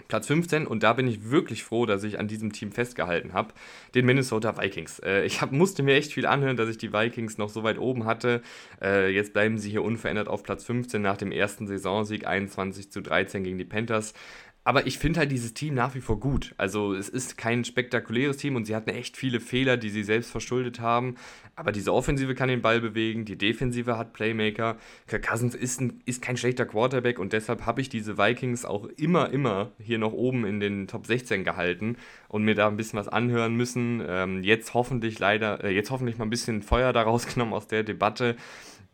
Platz 0.09 0.27
15 0.27 0.67
und 0.67 0.83
da 0.83 0.95
bin 0.95 1.07
ich 1.07 1.31
wirklich 1.31 1.63
froh, 1.63 1.87
dass 1.87 2.05
ich 2.05 2.19
an 2.19 2.29
diesem 2.29 2.53
Team 2.53 2.73
festgehalten 2.73 3.33
habe, 3.33 3.55
den 3.95 4.05
Minnesota 4.05 4.59
Vikings. 4.61 4.99
Äh, 4.99 5.25
ich 5.25 5.41
hab, 5.41 5.53
musste 5.53 5.83
mir 5.83 5.95
echt 5.95 6.13
viel 6.13 6.27
anhören, 6.27 6.57
dass 6.57 6.69
ich 6.69 6.79
die 6.79 6.93
Vikings 6.93 7.39
noch 7.39 7.49
so 7.49 7.63
weit 7.63 7.79
oben 7.79 8.05
hatte. 8.05 8.43
Äh, 8.81 9.11
jetzt 9.11 9.33
bleiben 9.33 9.59
sie 9.59 9.71
hier 9.71 9.83
unverändert 9.83 10.29
auf 10.29 10.43
Platz 10.43 10.65
15 10.65 11.01
nach 11.01 11.17
dem 11.17 11.33
ersten 11.33 11.67
Saisonsieg 11.67 12.27
21 12.27 12.91
zu 12.91 13.01
13 13.01 13.45
gegen 13.45 13.59
die 13.59 13.65
Panthers. 13.65 14.15
Aber 14.65 14.87
ich 14.87 14.99
finde 14.99 15.19
halt 15.19 15.33
dieses 15.33 15.55
Team 15.55 15.75
nach 15.75 15.97
wie 15.97 16.01
vor 16.01 16.21
gut. 16.21 16.55
Also 16.57 16.95
es 16.95 17.09
ist 17.09 17.37
kein 17.37 17.65
spektakuläres 17.65 18.37
Team 18.37 18.55
und 18.55 18.65
sie 18.65 18.77
hatten 18.77 18.91
echt 18.91 19.17
viele 19.17 19.41
Fehler, 19.41 19.77
die 19.77 19.91
sie 19.91 20.05
selbst 20.05 20.31
verschuldet 20.31 20.79
haben. 20.79 21.17
Aber 21.57 21.73
diese 21.73 21.93
Offensive 21.93 22.37
kann 22.37 22.49
den 22.49 22.63
Ball 22.63 22.81
bewegen, 22.81 23.25
die 23.25 23.37
Defensive 23.37 23.99
hat 23.99 24.13
Playmaker. 24.13 24.77
Kirk 25.09 25.27
Cousins 25.27 25.57
ist, 25.57 25.81
ein, 25.81 26.01
ist 26.07 26.23
kein 26.23 26.37
schlechter 26.37 26.65
Quarterback 26.65 27.19
und 27.19 27.33
deshalb 27.33 27.67
habe 27.67 27.81
ich 27.81 27.89
diese 27.89 28.19
Vikings 28.19 28.65
auch 28.65 28.87
immer, 28.97 29.31
immer 29.31 29.73
hier 29.79 29.99
noch 29.99 30.13
oben 30.13 30.45
in 30.45 30.61
den 30.61 30.87
Top 30.87 31.07
16 31.07 31.43
gehalten 31.43 31.97
und 32.29 32.45
mir 32.45 32.55
da 32.55 32.69
ein 32.69 32.77
bisschen 32.77 33.01
was 33.01 33.09
anhören 33.09 33.57
müssen. 33.57 34.01
Ähm, 34.07 34.45
jetzt 34.45 34.75
hoffentlich 34.75 35.19
leider, 35.19 35.65
äh, 35.65 35.71
jetzt 35.71 35.91
hoffentlich 35.91 36.19
mal 36.19 36.27
ein 36.27 36.31
bisschen 36.31 36.63
Feuer 36.63 36.93
daraus 36.93 37.27
genommen 37.33 37.53
aus 37.53 37.67
der 37.67 37.83
Debatte 37.83 38.37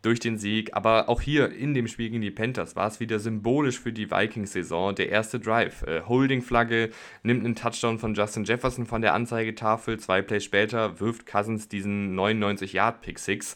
durch 0.01 0.19
den 0.19 0.37
Sieg. 0.37 0.75
Aber 0.75 1.09
auch 1.09 1.21
hier 1.21 1.51
in 1.51 1.73
dem 1.73 1.87
Spiel 1.87 2.09
gegen 2.09 2.21
die 2.21 2.31
Panthers 2.31 2.75
war 2.75 2.87
es 2.87 2.99
wieder 2.99 3.19
symbolisch 3.19 3.79
für 3.79 3.91
die 3.93 4.09
Vikings-Saison. 4.09 4.95
Der 4.95 5.09
erste 5.09 5.39
Drive. 5.39 5.83
Äh, 5.83 6.01
Holding-Flagge, 6.07 6.89
nimmt 7.23 7.45
einen 7.45 7.55
Touchdown 7.55 7.99
von 7.99 8.13
Justin 8.13 8.43
Jefferson 8.43 8.85
von 8.85 9.01
der 9.01 9.13
Anzeigetafel. 9.13 9.99
Zwei 9.99 10.21
Plays 10.21 10.43
später 10.43 10.99
wirft 10.99 11.25
Cousins 11.25 11.67
diesen 11.67 12.17
99-Yard-Pick-Six. 12.17 13.55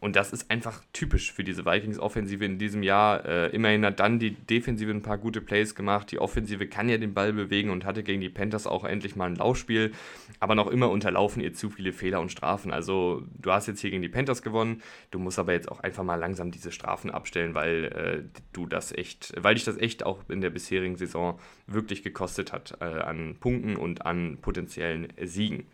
Und 0.00 0.16
das 0.16 0.32
ist 0.32 0.50
einfach 0.50 0.82
typisch 0.92 1.32
für 1.32 1.44
diese 1.44 1.64
Vikings-Offensive 1.64 2.44
in 2.44 2.58
diesem 2.58 2.82
Jahr. 2.82 3.24
Äh, 3.24 3.48
immerhin 3.48 3.84
hat 3.84 4.00
dann 4.00 4.18
die 4.18 4.32
Defensive 4.32 4.90
ein 4.90 5.02
paar 5.02 5.18
gute 5.18 5.40
Plays 5.40 5.74
gemacht. 5.74 6.10
Die 6.12 6.18
Offensive 6.18 6.66
kann 6.66 6.88
ja 6.88 6.98
den 6.98 7.14
Ball 7.14 7.32
bewegen 7.32 7.70
und 7.70 7.84
hatte 7.84 8.02
gegen 8.02 8.20
die 8.20 8.28
Panthers 8.28 8.66
auch 8.66 8.84
endlich 8.84 9.16
mal 9.16 9.26
ein 9.26 9.36
Laufspiel. 9.36 9.92
Aber 10.40 10.54
noch 10.54 10.68
immer 10.68 10.90
unterlaufen 10.90 11.42
ihr 11.42 11.52
zu 11.52 11.70
viele 11.70 11.92
Fehler 11.92 12.20
und 12.20 12.30
Strafen. 12.30 12.72
Also 12.72 13.22
du 13.38 13.50
hast 13.50 13.66
jetzt 13.66 13.80
hier 13.80 13.90
gegen 13.90 14.02
die 14.02 14.08
Panthers 14.08 14.42
gewonnen. 14.42 14.82
Du 15.10 15.18
musst 15.18 15.38
aber 15.38 15.52
jetzt 15.52 15.70
auch 15.70 15.80
einfach 15.80 16.04
mal 16.04 16.16
langsam 16.16 16.50
diese 16.50 16.72
Strafen 16.72 17.10
abstellen, 17.10 17.54
weil 17.54 17.84
äh, 17.84 18.38
du 18.52 18.66
das 18.66 18.92
echt, 18.92 19.32
weil 19.36 19.54
dich 19.54 19.64
das 19.64 19.78
echt 19.78 20.04
auch 20.04 20.20
in 20.28 20.40
der 20.40 20.50
bisherigen 20.50 20.96
Saison 20.96 21.38
wirklich 21.66 22.02
gekostet 22.02 22.52
hat 22.52 22.78
äh, 22.80 22.84
an 22.84 23.36
Punkten 23.40 23.76
und 23.76 24.06
an 24.06 24.38
potenziellen 24.40 25.08
Siegen. 25.22 25.66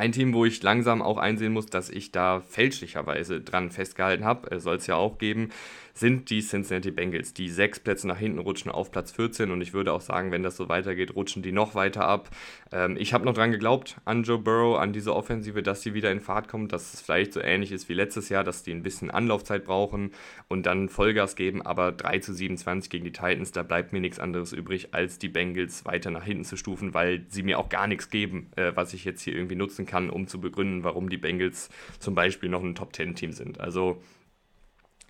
Ein 0.00 0.12
Team, 0.12 0.32
wo 0.32 0.46
ich 0.46 0.62
langsam 0.62 1.02
auch 1.02 1.18
einsehen 1.18 1.52
muss, 1.52 1.66
dass 1.66 1.90
ich 1.90 2.10
da 2.10 2.40
fälschlicherweise 2.40 3.42
dran 3.42 3.70
festgehalten 3.70 4.24
habe, 4.24 4.58
soll 4.58 4.76
es 4.76 4.86
ja 4.86 4.96
auch 4.96 5.18
geben, 5.18 5.50
sind 5.94 6.30
die 6.30 6.40
Cincinnati 6.40 6.90
Bengals, 6.90 7.34
die 7.34 7.48
sechs 7.48 7.80
Plätze 7.80 8.06
nach 8.06 8.18
hinten 8.18 8.38
rutschen 8.38 8.70
auf 8.70 8.90
Platz 8.90 9.12
14 9.12 9.50
und 9.50 9.60
ich 9.60 9.72
würde 9.72 9.92
auch 9.92 10.00
sagen, 10.00 10.30
wenn 10.30 10.42
das 10.42 10.56
so 10.56 10.68
weitergeht, 10.68 11.14
rutschen 11.14 11.42
die 11.42 11.52
noch 11.52 11.74
weiter 11.74 12.06
ab. 12.06 12.30
Ähm, 12.72 12.96
ich 12.98 13.12
habe 13.12 13.24
noch 13.24 13.34
dran 13.34 13.50
geglaubt, 13.50 13.96
an 14.04 14.22
Joe 14.22 14.38
Burrow, 14.38 14.78
an 14.78 14.92
diese 14.92 15.14
Offensive, 15.14 15.62
dass 15.62 15.82
sie 15.82 15.94
wieder 15.94 16.10
in 16.10 16.20
Fahrt 16.20 16.48
kommt, 16.48 16.72
dass 16.72 16.94
es 16.94 17.00
vielleicht 17.00 17.32
so 17.32 17.40
ähnlich 17.40 17.72
ist 17.72 17.88
wie 17.88 17.94
letztes 17.94 18.28
Jahr, 18.28 18.44
dass 18.44 18.62
die 18.62 18.72
ein 18.72 18.82
bisschen 18.82 19.10
Anlaufzeit 19.10 19.64
brauchen 19.64 20.12
und 20.48 20.66
dann 20.66 20.88
Vollgas 20.88 21.36
geben, 21.36 21.62
aber 21.62 21.92
3 21.92 22.18
zu 22.20 22.32
27 22.32 22.90
gegen 22.90 23.04
die 23.04 23.12
Titans, 23.12 23.52
da 23.52 23.62
bleibt 23.62 23.92
mir 23.92 24.00
nichts 24.00 24.18
anderes 24.18 24.52
übrig, 24.52 24.94
als 24.94 25.18
die 25.18 25.28
Bengals 25.28 25.84
weiter 25.84 26.10
nach 26.10 26.24
hinten 26.24 26.44
zu 26.44 26.56
stufen, 26.56 26.94
weil 26.94 27.24
sie 27.28 27.42
mir 27.42 27.58
auch 27.58 27.68
gar 27.68 27.86
nichts 27.86 28.10
geben, 28.10 28.50
äh, 28.56 28.72
was 28.74 28.94
ich 28.94 29.04
jetzt 29.04 29.22
hier 29.22 29.34
irgendwie 29.34 29.56
nutzen 29.56 29.86
kann, 29.86 30.10
um 30.10 30.26
zu 30.26 30.40
begründen, 30.40 30.84
warum 30.84 31.08
die 31.08 31.18
Bengals 31.18 31.70
zum 31.98 32.14
Beispiel 32.14 32.48
noch 32.48 32.62
ein 32.62 32.74
Top-10-Team 32.74 33.32
sind. 33.32 33.60
Also 33.60 34.02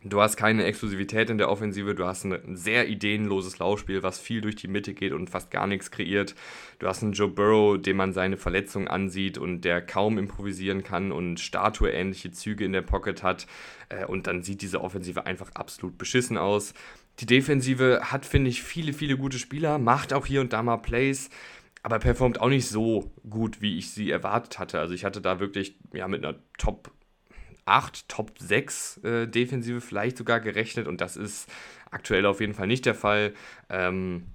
Du 0.03 0.23
hast 0.23 0.37
keine 0.37 0.65
Exklusivität 0.65 1.29
in 1.29 1.37
der 1.37 1.51
Offensive, 1.51 1.95
du 1.95 2.07
hast 2.07 2.25
ein 2.25 2.57
sehr 2.57 2.89
ideenloses 2.89 3.59
Laufspiel, 3.59 4.03
was 4.03 4.19
viel 4.19 4.41
durch 4.41 4.57
die 4.57 4.67
Mitte 4.67 4.95
geht 4.95 5.13
und 5.13 5.29
fast 5.29 5.51
gar 5.51 5.67
nichts 5.67 5.91
kreiert. 5.91 6.35
Du 6.79 6.87
hast 6.87 7.03
einen 7.03 7.13
Joe 7.13 7.29
Burrow, 7.29 7.79
dem 7.79 7.99
man 7.99 8.15
seine 8.15 8.39
Verletzung 8.39 8.89
ansieht 8.89 9.37
und 9.37 9.61
der 9.61 9.83
kaum 9.83 10.17
improvisieren 10.17 10.83
kann 10.83 11.13
und 11.13 11.39
statueähnliche 11.39 12.31
Züge 12.31 12.65
in 12.65 12.73
der 12.73 12.81
Pocket 12.81 13.23
hat. 13.23 13.47
Äh, 13.91 14.07
und 14.07 14.27
dann 14.27 14.43
sieht 14.43 14.63
diese 14.63 14.81
Offensive 14.81 15.27
einfach 15.27 15.51
absolut 15.53 15.99
beschissen 15.99 16.39
aus. 16.39 16.73
Die 17.19 17.27
Defensive 17.27 18.01
hat, 18.05 18.25
finde 18.25 18.49
ich, 18.49 18.63
viele, 18.63 18.95
viele 18.95 19.19
gute 19.19 19.39
Spieler, 19.39 19.79
macht 19.79 20.15
auch 20.15 20.25
hier 20.25 20.41
und 20.41 20.55
da 20.55 20.63
mal 20.63 20.79
Plays 20.79 21.29
aber 21.83 21.99
performt 21.99 22.41
auch 22.41 22.49
nicht 22.49 22.69
so 22.69 23.11
gut, 23.29 23.63
wie 23.63 23.79
ich 23.79 23.91
sie 23.91 24.11
erwartet 24.11 24.59
hatte. 24.59 24.79
Also 24.79 24.93
ich 24.93 25.05
hatte 25.05 25.21
da 25.21 25.41
wirklich 25.41 25.77
ja, 25.95 26.09
mit 26.09 26.25
einer 26.25 26.39
Top 26.59 26.93
8, 27.65 28.09
Top 28.09 28.33
6 28.39 28.99
äh, 28.99 29.27
Defensive 29.27 29.81
vielleicht 29.81 30.17
sogar 30.17 30.41
gerechnet 30.41 30.87
und 30.87 31.01
das 31.01 31.17
ist 31.17 31.49
aktuell 31.91 32.27
auf 32.27 32.41
jeden 32.41 32.55
Fall 32.55 32.67
nicht 32.67 32.87
der 32.87 32.95
Fall. 32.95 33.35
Ähm, 33.69 34.27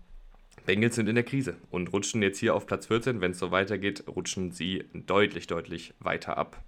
Bengals 0.65 0.95
sind 0.95 1.07
in 1.07 1.15
der 1.15 1.23
Krise 1.23 1.57
und 1.69 1.93
rutschen 1.93 2.21
jetzt 2.21 2.39
hier 2.39 2.55
auf 2.55 2.65
Platz 2.65 2.87
14. 2.87 3.21
Wenn 3.21 3.31
es 3.31 3.39
so 3.39 3.51
weitergeht, 3.51 4.03
rutschen 4.07 4.51
sie 4.51 4.85
deutlich, 4.93 5.47
deutlich 5.47 5.93
weiter 5.99 6.37
ab. 6.37 6.63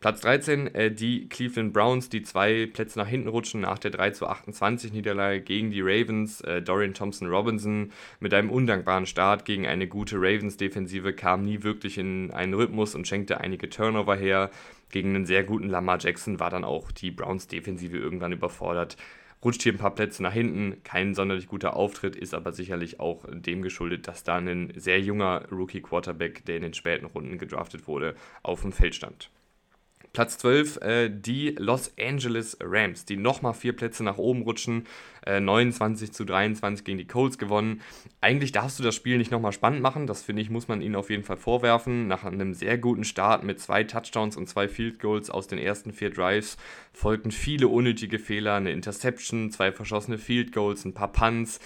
Platz 0.00 0.22
13, 0.22 0.74
äh, 0.74 0.90
die 0.90 1.28
Cleveland 1.28 1.74
Browns, 1.74 2.08
die 2.08 2.22
zwei 2.22 2.66
Plätze 2.66 2.98
nach 2.98 3.06
hinten 3.06 3.28
rutschen 3.28 3.60
nach 3.60 3.78
der 3.78 3.90
3 3.90 4.10
zu 4.12 4.26
28 4.26 4.94
Niederlage 4.94 5.42
gegen 5.42 5.70
die 5.70 5.82
Ravens. 5.82 6.40
Äh, 6.40 6.62
Dorian 6.62 6.94
Thompson 6.94 7.28
Robinson 7.28 7.92
mit 8.18 8.32
einem 8.32 8.48
undankbaren 8.48 9.04
Start 9.04 9.44
gegen 9.44 9.66
eine 9.66 9.86
gute 9.88 10.16
Ravens-Defensive 10.16 11.12
kam 11.12 11.42
nie 11.42 11.62
wirklich 11.62 11.98
in 11.98 12.30
einen 12.30 12.54
Rhythmus 12.54 12.94
und 12.94 13.06
schenkte 13.06 13.40
einige 13.40 13.68
Turnover 13.68 14.16
her. 14.16 14.50
Gegen 14.90 15.14
einen 15.14 15.26
sehr 15.26 15.44
guten 15.44 15.68
Lamar 15.68 15.98
Jackson 16.00 16.40
war 16.40 16.50
dann 16.50 16.64
auch 16.64 16.92
die 16.92 17.10
Browns-Defensive 17.10 17.96
irgendwann 17.96 18.32
überfordert 18.32 18.96
rutscht 19.44 19.62
hier 19.62 19.72
ein 19.72 19.78
paar 19.78 19.94
Plätze 19.94 20.22
nach 20.22 20.32
hinten. 20.32 20.82
Kein 20.84 21.14
sonderlich 21.14 21.46
guter 21.46 21.76
Auftritt, 21.76 22.16
ist 22.16 22.34
aber 22.34 22.52
sicherlich 22.52 23.00
auch 23.00 23.24
dem 23.30 23.62
geschuldet, 23.62 24.08
dass 24.08 24.24
da 24.24 24.36
ein 24.36 24.72
sehr 24.76 25.00
junger 25.00 25.46
Rookie-Quarterback, 25.50 26.44
der 26.44 26.56
in 26.56 26.62
den 26.62 26.74
späten 26.74 27.06
Runden 27.06 27.38
gedraftet 27.38 27.86
wurde, 27.86 28.14
auf 28.42 28.62
dem 28.62 28.72
Feld 28.72 28.94
stand. 28.94 29.30
Platz 30.12 30.38
12, 30.38 30.76
äh, 30.78 31.08
die 31.08 31.54
Los 31.58 31.92
Angeles 31.98 32.56
Rams, 32.60 33.04
die 33.04 33.16
nochmal 33.16 33.54
vier 33.54 33.74
Plätze 33.74 34.02
nach 34.02 34.18
oben 34.18 34.42
rutschen. 34.42 34.86
Äh, 35.24 35.40
29 35.40 36.12
zu 36.12 36.24
23 36.24 36.84
gegen 36.84 36.98
die 36.98 37.06
Colts 37.06 37.38
gewonnen. 37.38 37.82
Eigentlich 38.20 38.52
darfst 38.52 38.78
du 38.78 38.82
das 38.82 38.94
Spiel 38.94 39.18
nicht 39.18 39.30
nochmal 39.30 39.52
spannend 39.52 39.82
machen. 39.82 40.06
Das 40.06 40.22
finde 40.22 40.42
ich, 40.42 40.50
muss 40.50 40.66
man 40.66 40.80
ihnen 40.80 40.96
auf 40.96 41.10
jeden 41.10 41.24
Fall 41.24 41.36
vorwerfen. 41.36 42.08
Nach 42.08 42.24
einem 42.24 42.54
sehr 42.54 42.78
guten 42.78 43.04
Start 43.04 43.44
mit 43.44 43.60
zwei 43.60 43.84
Touchdowns 43.84 44.36
und 44.36 44.48
zwei 44.48 44.66
Field 44.66 44.98
Goals 44.98 45.30
aus 45.30 45.46
den 45.46 45.58
ersten 45.58 45.92
vier 45.92 46.10
Drives 46.10 46.56
folgten 46.92 47.30
viele 47.30 47.68
unnötige 47.68 48.18
Fehler, 48.18 48.54
eine 48.54 48.72
Interception, 48.72 49.50
zwei 49.50 49.72
verschossene 49.72 50.18
Field 50.18 50.52
Goals, 50.52 50.84
ein 50.84 50.94
paar 50.94 51.12
Punts. 51.12 51.60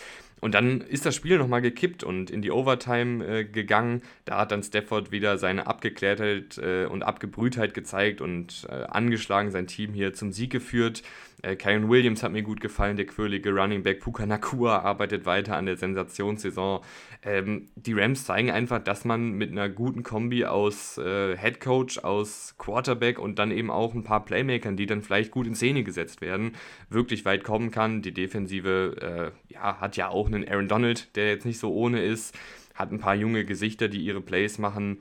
Und 0.45 0.55
dann 0.55 0.83
ist 0.83 1.07
das 1.07 1.15
Spiel 1.15 1.39
nochmal 1.39 1.63
gekippt 1.63 2.05
und 2.05 2.29
in 2.29 2.43
die 2.43 2.51
Overtime 2.51 3.27
äh, 3.27 3.45
gegangen. 3.45 4.03
Da 4.27 4.41
hat 4.41 4.53
dann 4.53 4.63
Stafford 4.63 5.11
wieder 5.11 5.39
seine 5.39 5.67
Abgeklärtheit 5.67 6.59
äh, 6.59 6.85
und 6.85 7.03
Abgebrühtheit 7.03 7.73
gezeigt 7.73 8.21
und 8.21 8.67
äh, 8.69 8.85
angeschlagen 8.85 9.51
sein 9.51 9.67
Team 9.67 9.95
hier 9.95 10.13
zum 10.13 10.33
Sieg 10.33 10.53
geführt. 10.53 11.03
Äh, 11.45 11.57
Kyron 11.57 11.91
Williams 11.91 12.23
hat 12.23 12.33
mir 12.33 12.43
gut 12.43 12.61
gefallen, 12.61 12.97
der 12.97 13.07
quirlige 13.07 13.51
Running 13.51 13.83
Back. 13.83 14.01
Puka 14.01 14.25
Nakua 14.25 14.79
arbeitet 14.79 15.27
weiter 15.27 15.57
an 15.57 15.67
der 15.67 15.77
Sensationssaison. 15.77 16.81
Ähm, 17.23 17.69
die 17.77 17.93
Rams 17.93 18.25
zeigen 18.25 18.51
einfach, 18.51 18.83
dass 18.83 19.05
man 19.05 19.33
mit 19.33 19.51
einer 19.51 19.69
guten 19.69 20.03
Kombi 20.03 20.47
aus 20.47 20.97
äh, 20.99 21.37
Head 21.37 21.61
Coach, 21.61 21.99
aus 21.99 22.55
Quarterback 22.59 23.19
und 23.19 23.39
dann 23.39 23.51
eben 23.51 23.71
auch 23.71 23.95
ein 23.95 24.05
paar 24.05 24.25
Playmakern, 24.25 24.77
die 24.77 24.87
dann 24.87 25.03
vielleicht 25.03 25.31
gut 25.31 25.47
in 25.47 25.55
Szene 25.55 25.85
gesetzt 25.85 26.21
werden, 26.23 26.53
wirklich 26.89 27.25
weit 27.25 27.45
kommen 27.45 27.71
kann. 27.71 28.01
Die 28.01 28.15
Defensive 28.15 29.33
äh, 29.49 29.53
ja, 29.53 29.81
hat 29.81 29.97
ja 29.97 30.09
auch 30.09 30.27
einen 30.27 30.49
Aaron 30.49 30.69
Donald, 30.69 31.15
der 31.17 31.29
jetzt 31.29 31.45
nicht 31.45 31.59
so 31.59 31.73
ohne 31.75 32.03
ist, 32.03 32.37
hat 32.75 32.91
ein 32.91 32.99
paar 32.99 33.15
junge 33.15 33.45
Gesichter, 33.45 33.89
die 33.89 34.01
ihre 34.01 34.21
Plays 34.21 34.59
machen 34.59 34.99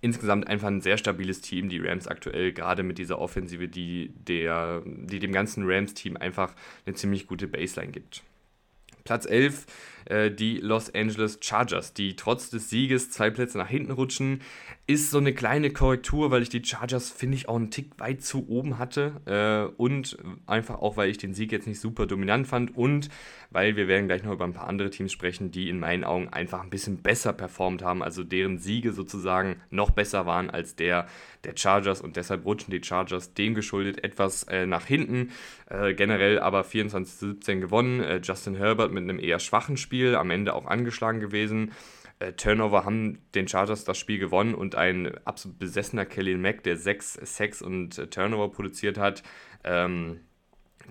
insgesamt 0.00 0.48
einfach 0.48 0.68
ein 0.68 0.80
sehr 0.80 0.98
stabiles 0.98 1.40
Team, 1.40 1.68
die 1.68 1.78
Rams 1.78 2.06
aktuell, 2.06 2.52
gerade 2.52 2.82
mit 2.82 2.98
dieser 2.98 3.18
Offensive, 3.18 3.68
die, 3.68 4.12
der, 4.14 4.82
die 4.84 5.18
dem 5.18 5.32
ganzen 5.32 5.64
Rams-Team 5.66 6.16
einfach 6.16 6.54
eine 6.86 6.94
ziemlich 6.94 7.26
gute 7.26 7.48
Baseline 7.48 7.92
gibt. 7.92 8.22
Platz 9.04 9.26
11 9.26 9.66
äh, 10.06 10.30
die 10.30 10.58
Los 10.58 10.94
Angeles 10.94 11.38
Chargers, 11.40 11.94
die 11.94 12.16
trotz 12.16 12.50
des 12.50 12.70
Sieges 12.70 13.10
zwei 13.10 13.30
Plätze 13.30 13.58
nach 13.58 13.68
hinten 13.68 13.92
rutschen. 13.92 14.40
Ist 14.86 15.10
so 15.10 15.18
eine 15.18 15.32
kleine 15.32 15.70
Korrektur, 15.70 16.30
weil 16.30 16.42
ich 16.42 16.48
die 16.48 16.64
Chargers, 16.64 17.10
finde 17.10 17.36
ich, 17.36 17.48
auch 17.48 17.56
einen 17.56 17.70
Tick 17.70 17.92
weit 17.98 18.22
zu 18.22 18.48
oben 18.48 18.78
hatte. 18.78 19.12
Äh, 19.26 19.74
und 19.80 20.18
einfach 20.46 20.80
auch, 20.80 20.96
weil 20.96 21.10
ich 21.10 21.18
den 21.18 21.34
Sieg 21.34 21.52
jetzt 21.52 21.66
nicht 21.66 21.80
super 21.80 22.06
dominant 22.06 22.46
fand 22.46 22.76
und 22.76 23.08
weil 23.50 23.76
wir 23.76 23.88
werden 23.88 24.06
gleich 24.06 24.22
noch 24.22 24.32
über 24.32 24.44
ein 24.44 24.52
paar 24.52 24.68
andere 24.68 24.90
Teams 24.90 25.12
sprechen, 25.12 25.50
die 25.50 25.68
in 25.68 25.80
meinen 25.80 26.04
Augen 26.04 26.28
einfach 26.28 26.62
ein 26.62 26.70
bisschen 26.70 26.98
besser 26.98 27.32
performt 27.32 27.82
haben, 27.82 28.02
also 28.02 28.22
deren 28.22 28.58
Siege 28.58 28.92
sozusagen 28.92 29.56
noch 29.70 29.90
besser 29.90 30.26
waren 30.26 30.50
als 30.50 30.76
der 30.76 31.06
der 31.44 31.54
Chargers 31.56 32.00
und 32.00 32.16
deshalb 32.16 32.44
rutschen 32.44 32.70
die 32.70 32.82
Chargers 32.82 33.34
dem 33.34 33.54
geschuldet 33.54 34.04
etwas 34.04 34.44
äh, 34.44 34.66
nach 34.66 34.84
hinten. 34.84 35.30
Äh, 35.68 35.94
generell 35.94 36.38
aber 36.38 36.62
24-17 36.62 37.60
gewonnen. 37.60 38.00
Äh, 38.00 38.20
Justin 38.22 38.56
Herbert 38.56 38.92
mit 38.92 39.04
einem 39.04 39.18
eher 39.18 39.38
schwachen 39.38 39.76
Spiel, 39.76 39.89
am 39.92 40.30
Ende 40.30 40.54
auch 40.54 40.66
angeschlagen 40.66 41.20
gewesen. 41.20 41.72
Äh, 42.18 42.32
Turnover 42.34 42.84
haben 42.84 43.18
den 43.34 43.48
Chargers 43.48 43.84
das 43.84 43.98
Spiel 43.98 44.18
gewonnen 44.18 44.54
und 44.54 44.74
ein 44.74 45.12
absolut 45.24 45.58
besessener 45.58 46.04
Kelly 46.04 46.36
Mack, 46.36 46.62
der 46.62 46.76
sechs 46.76 47.14
Sacks 47.14 47.62
und 47.62 47.98
äh, 47.98 48.06
Turnover 48.06 48.50
produziert 48.50 48.98
hat. 48.98 49.22
Ähm, 49.64 50.20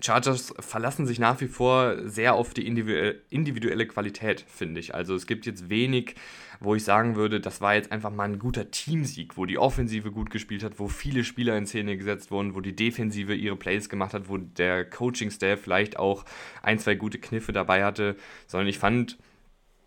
Chargers 0.02 0.54
verlassen 0.58 1.06
sich 1.06 1.18
nach 1.18 1.40
wie 1.40 1.46
vor 1.46 2.08
sehr 2.08 2.34
auf 2.34 2.54
die 2.54 2.66
individuelle 2.66 3.86
Qualität, 3.86 4.44
finde 4.48 4.80
ich. 4.80 4.94
Also 4.94 5.14
es 5.14 5.26
gibt 5.26 5.46
jetzt 5.46 5.68
wenig, 5.68 6.14
wo 6.60 6.74
ich 6.74 6.84
sagen 6.84 7.16
würde, 7.16 7.40
das 7.40 7.60
war 7.60 7.74
jetzt 7.74 7.90
einfach 7.90 8.10
mal 8.10 8.24
ein 8.24 8.38
guter 8.38 8.70
Teamsieg, 8.70 9.36
wo 9.36 9.46
die 9.46 9.58
Offensive 9.58 10.10
gut 10.10 10.30
gespielt 10.30 10.62
hat, 10.62 10.78
wo 10.78 10.88
viele 10.88 11.24
Spieler 11.24 11.56
in 11.56 11.66
Szene 11.66 11.96
gesetzt 11.96 12.30
wurden, 12.30 12.54
wo 12.54 12.60
die 12.60 12.76
Defensive 12.76 13.34
ihre 13.34 13.56
Plays 13.56 13.88
gemacht 13.88 14.14
hat, 14.14 14.28
wo 14.28 14.36
der 14.36 14.84
Coaching-Staff 14.84 15.60
vielleicht 15.60 15.98
auch 15.98 16.24
ein, 16.62 16.78
zwei 16.78 16.94
gute 16.94 17.18
Kniffe 17.18 17.52
dabei 17.52 17.84
hatte, 17.84 18.16
sondern 18.46 18.68
ich 18.68 18.78
fand 18.78 19.18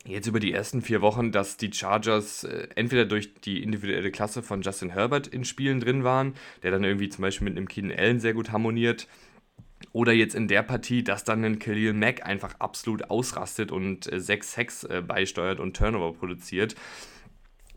jetzt 0.06 0.28
über 0.28 0.40
die 0.40 0.52
ersten 0.52 0.82
vier 0.82 1.02
Wochen, 1.02 1.32
dass 1.32 1.58
die 1.58 1.72
Chargers 1.72 2.44
äh, 2.44 2.68
entweder 2.76 3.06
durch 3.06 3.34
die 3.36 3.64
individuelle 3.64 4.12
Klasse 4.12 4.44
von 4.44 4.62
Justin 4.62 4.90
Herbert 4.90 5.28
in 5.28 5.46
Spielen 5.46 5.80
drin 5.80 6.04
waren, 6.04 6.34
der 6.62 6.72
dann 6.72 6.84
irgendwie 6.84 7.10
zum 7.10 7.22
Beispiel 7.22 7.46
mit 7.46 7.58
einem 7.58 7.68
Keenan 7.68 7.98
Allen 7.98 8.20
sehr 8.20 8.34
gut 8.34 8.52
harmoniert, 8.52 9.08
oder 9.92 10.14
jetzt 10.14 10.36
in 10.36 10.48
der 10.48 10.64
Partie, 10.64 11.04
dass 11.04 11.24
dann 11.24 11.44
ein 11.44 11.60
Khalil 11.60 11.94
Mack 11.94 12.26
einfach 12.26 12.56
absolut 12.60 13.10
ausrastet 13.10 13.72
und 13.72 14.12
äh, 14.12 14.20
sechs 14.20 14.58
Hacks 14.58 14.84
äh, 14.84 15.02
beisteuert 15.06 15.60
und 15.60 15.76
Turnover 15.76 16.14
produziert. 16.14 16.76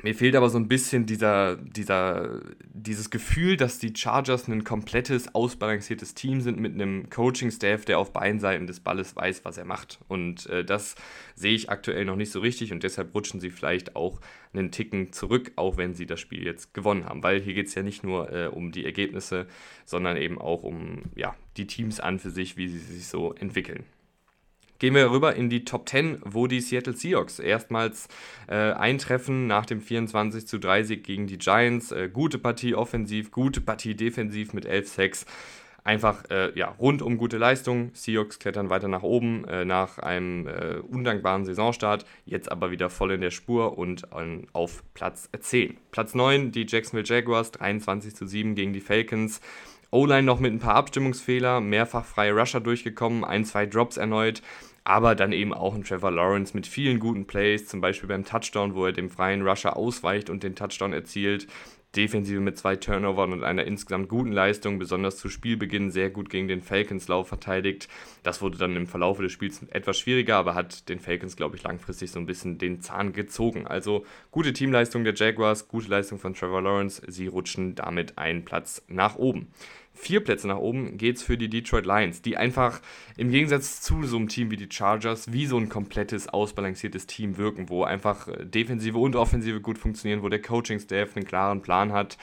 Mir 0.02 0.14
fehlt 0.14 0.37
aber 0.37 0.50
so 0.50 0.59
ein 0.59 0.68
bisschen 0.68 1.06
dieser, 1.06 1.56
dieser, 1.56 2.40
dieses 2.72 3.09
Gefühl, 3.09 3.56
dass 3.56 3.78
die 3.78 3.94
Chargers 3.96 4.46
ein 4.46 4.62
komplettes, 4.62 5.35
ausbalanciertes 5.35 6.14
Team 6.14 6.42
sind 6.42 6.61
mit 6.61 6.74
einem 6.74 7.09
Coaching-Staff, 7.09 7.87
der 7.87 7.98
auf 7.98 8.12
beiden 8.12 8.38
Seiten 8.38 8.66
des 8.66 8.80
Balles 8.80 9.16
weiß, 9.16 9.44
was 9.46 9.56
er 9.56 9.64
macht. 9.64 9.98
Und 10.06 10.46
äh, 10.46 10.64
das 10.64 10.96
sehe 11.35 11.54
ich 11.54 11.70
aktuell 11.70 12.04
noch 12.04 12.16
nicht 12.16 12.30
so 12.30 12.40
richtig 12.40 12.72
und 12.72 12.82
deshalb 12.82 13.14
rutschen 13.14 13.40
sie 13.40 13.50
vielleicht 13.50 13.96
auch 13.96 14.20
einen 14.52 14.70
Ticken 14.70 15.12
zurück, 15.12 15.52
auch 15.56 15.78
wenn 15.78 15.94
sie 15.94 16.06
das 16.06 16.20
Spiel 16.20 16.44
jetzt 16.44 16.74
gewonnen 16.74 17.06
haben. 17.06 17.22
Weil 17.22 17.40
hier 17.40 17.54
geht 17.54 17.68
es 17.68 17.74
ja 17.74 17.82
nicht 17.82 18.04
nur 18.04 18.30
äh, 18.30 18.48
um 18.48 18.72
die 18.72 18.85
Ergebnisse, 18.85 19.46
sondern 19.87 20.18
eben 20.18 20.38
auch 20.38 20.62
um 20.62 21.04
ja, 21.14 21.35
die 21.56 21.66
Teams 21.66 22.00
an 22.00 22.18
für 22.18 22.30
sich, 22.30 22.59
wie 22.59 22.68
sie 22.68 22.78
sich 22.78 23.06
so 23.06 23.32
entwickeln. 23.32 23.85
Gehen 24.78 24.94
wir 24.94 25.10
rüber 25.10 25.34
in 25.34 25.48
die 25.48 25.64
Top 25.64 25.88
10, 25.88 26.18
wo 26.24 26.46
die 26.46 26.60
Seattle 26.60 26.94
Seahawks 26.94 27.38
erstmals 27.38 28.08
äh, 28.46 28.54
eintreffen 28.72 29.46
nach 29.46 29.64
dem 29.64 29.80
24 29.80 30.46
zu 30.46 30.58
3 30.58 30.82
Sieg 30.82 31.04
gegen 31.04 31.26
die 31.26 31.38
Giants. 31.38 31.92
Äh, 31.92 32.10
gute 32.12 32.38
Partie 32.38 32.74
offensiv, 32.74 33.30
gute 33.30 33.60
Partie 33.60 33.94
defensiv 33.94 34.52
mit 34.52 34.66
11 34.66 34.88
Sacks. 34.88 35.26
Einfach 35.82 36.24
äh, 36.30 36.50
ja, 36.58 36.74
rundum 36.80 37.16
gute 37.16 37.38
Leistung. 37.38 37.90
Seahawks 37.94 38.38
klettern 38.38 38.70
weiter 38.70 38.88
nach 38.88 39.04
oben 39.04 39.44
äh, 39.44 39.64
nach 39.64 39.98
einem 39.98 40.48
äh, 40.48 40.78
undankbaren 40.78 41.44
Saisonstart. 41.44 42.04
Jetzt 42.24 42.50
aber 42.50 42.70
wieder 42.72 42.90
voll 42.90 43.12
in 43.12 43.20
der 43.20 43.30
Spur 43.30 43.78
und 43.78 44.08
auf 44.52 44.82
Platz 44.94 45.30
10. 45.38 45.76
Platz 45.92 46.14
9 46.14 46.50
die 46.50 46.66
Jacksonville 46.68 47.06
Jaguars 47.06 47.52
23 47.52 48.14
zu 48.14 48.26
7 48.26 48.56
gegen 48.56 48.72
die 48.72 48.80
Falcons. 48.80 49.40
O-Line 49.92 50.24
noch 50.24 50.40
mit 50.40 50.52
ein 50.52 50.58
paar 50.58 50.74
Abstimmungsfehler, 50.74 51.60
mehrfach 51.60 52.04
freie 52.04 52.32
Rusher 52.32 52.60
durchgekommen, 52.60 53.24
ein, 53.24 53.44
zwei 53.44 53.66
Drops 53.66 53.96
erneut, 53.96 54.42
aber 54.87 55.16
dann 55.16 55.33
eben 55.33 55.53
auch 55.53 55.75
ein 55.75 55.83
Trevor 55.83 56.12
Lawrence 56.12 56.55
mit 56.55 56.66
vielen 56.66 57.01
guten 57.01 57.27
Plays, 57.27 57.66
zum 57.66 57.81
Beispiel 57.81 58.09
beim 58.09 58.25
Touchdown, 58.25 58.77
wo 58.77 58.87
er 58.87 58.92
dem 58.92 59.11
freien 59.11 59.46
Rusher 59.46 59.77
ausweicht 59.77 60.31
und 60.31 60.44
den 60.44 60.55
Touchdown 60.55 60.92
erzielt. 60.92 61.49
Defensive 61.96 62.40
mit 62.40 62.57
zwei 62.57 62.77
Turnovern 62.77 63.33
und 63.33 63.42
einer 63.42 63.64
insgesamt 63.64 64.09
guten 64.09 64.31
Leistung, 64.31 64.79
besonders 64.79 65.16
zu 65.16 65.29
Spielbeginn 65.29 65.90
sehr 65.90 66.11
gut 66.11 66.31
gegen 66.31 66.46
den 66.46 66.62
Falcons 66.62 67.09
Lauf 67.09 67.27
verteidigt. 67.27 67.88
Das 68.22 68.42
wurde 68.42 68.59
dann 68.59 68.77
im 68.77 68.87
Verlauf 68.87 69.18
des 69.18 69.33
Spiels 69.33 69.62
etwas 69.70 69.99
schwieriger, 69.99 70.37
aber 70.37 70.55
hat 70.55 70.88
den 70.88 71.01
Falcons, 71.01 71.37
glaube 71.37 71.57
ich, 71.57 71.64
langfristig 71.64 72.12
so 72.12 72.20
ein 72.20 72.27
bisschen 72.27 72.59
den 72.59 72.81
Zahn 72.81 73.12
gezogen. 73.12 73.66
Also 73.66 74.05
gute 74.31 74.53
Teamleistung 74.53 75.03
der 75.03 75.14
Jaguars, 75.14 75.66
gute 75.66 75.88
Leistung 75.88 76.18
von 76.18 76.35
Trevor 76.35 76.62
Lawrence. 76.62 77.03
Sie 77.09 77.27
rutschen 77.27 77.75
damit 77.75 78.18
einen 78.18 78.44
Platz 78.44 78.85
nach 78.88 79.16
oben 79.16 79.49
vier 79.96 80.20
Plätze 80.20 80.46
nach 80.46 80.59
oben 80.59 80.98
geht 80.98 81.16
es 81.16 81.22
für 81.22 81.37
die 81.37 81.48
Detroit 81.48 81.87
Lions, 81.87 82.22
die 82.22 82.37
einfach 82.37 82.80
im 83.16 83.30
Gegensatz 83.30 83.80
zu 83.80 84.02
so 84.04 84.16
einem 84.16 84.28
Team 84.28 84.50
wie 84.50 84.56
die 84.56 84.68
Chargers 84.70 85.32
wie 85.32 85.46
so 85.46 85.56
ein 85.56 85.68
komplettes, 85.68 86.28
ausbalanciertes 86.28 87.06
Team 87.06 87.38
wirken, 87.38 87.68
wo 87.68 87.82
einfach 87.85 88.28
äh, 88.28 88.44
Defensive 88.44 88.98
und 88.98 89.16
Offensive 89.16 89.61
gut 89.61 89.78
funktionieren, 89.78 90.22
wo 90.22 90.28
der 90.28 90.42
Coaching-Staff 90.42 91.16
einen 91.16 91.26
klaren 91.26 91.62
Plan 91.62 91.92
hat. 91.92 92.18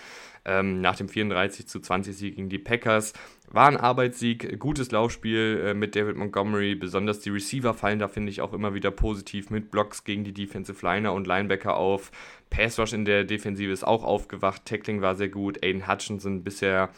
Ähm, 0.45 0.81
nach 0.81 0.97
dem 0.97 1.07
34 1.07 1.67
zu 1.67 1.79
20 1.79 2.17
Sieg 2.17 2.35
gegen 2.35 2.49
die 2.49 2.59
Packers 2.59 3.13
war 3.49 3.67
ein 3.67 3.77
Arbeitssieg, 3.77 4.59
gutes 4.59 4.91
Laufspiel 4.91 5.63
äh, 5.67 5.73
mit 5.73 5.95
David 5.95 6.17
Montgomery, 6.17 6.75
besonders 6.75 7.19
die 7.19 7.29
Receiver 7.29 7.73
fallen 7.73 7.99
da, 7.99 8.07
finde 8.09 8.29
ich, 8.29 8.41
auch 8.41 8.51
immer 8.51 8.73
wieder 8.73 8.91
positiv 8.91 9.51
mit 9.51 9.71
Blocks 9.71 10.03
gegen 10.03 10.23
die 10.23 10.33
Defensive 10.33 10.85
Liner 10.85 11.13
und 11.13 11.27
Linebacker 11.27 11.77
auf. 11.77 12.11
Pass 12.49 12.77
Rush 12.77 12.93
in 12.93 13.05
der 13.05 13.23
Defensive 13.23 13.71
ist 13.71 13.85
auch 13.85 14.03
aufgewacht, 14.03 14.65
Tackling 14.65 15.01
war 15.01 15.15
sehr 15.15 15.29
gut, 15.29 15.63
Aiden 15.63 15.87
Hutchinson 15.87 16.43
bisher 16.43 16.89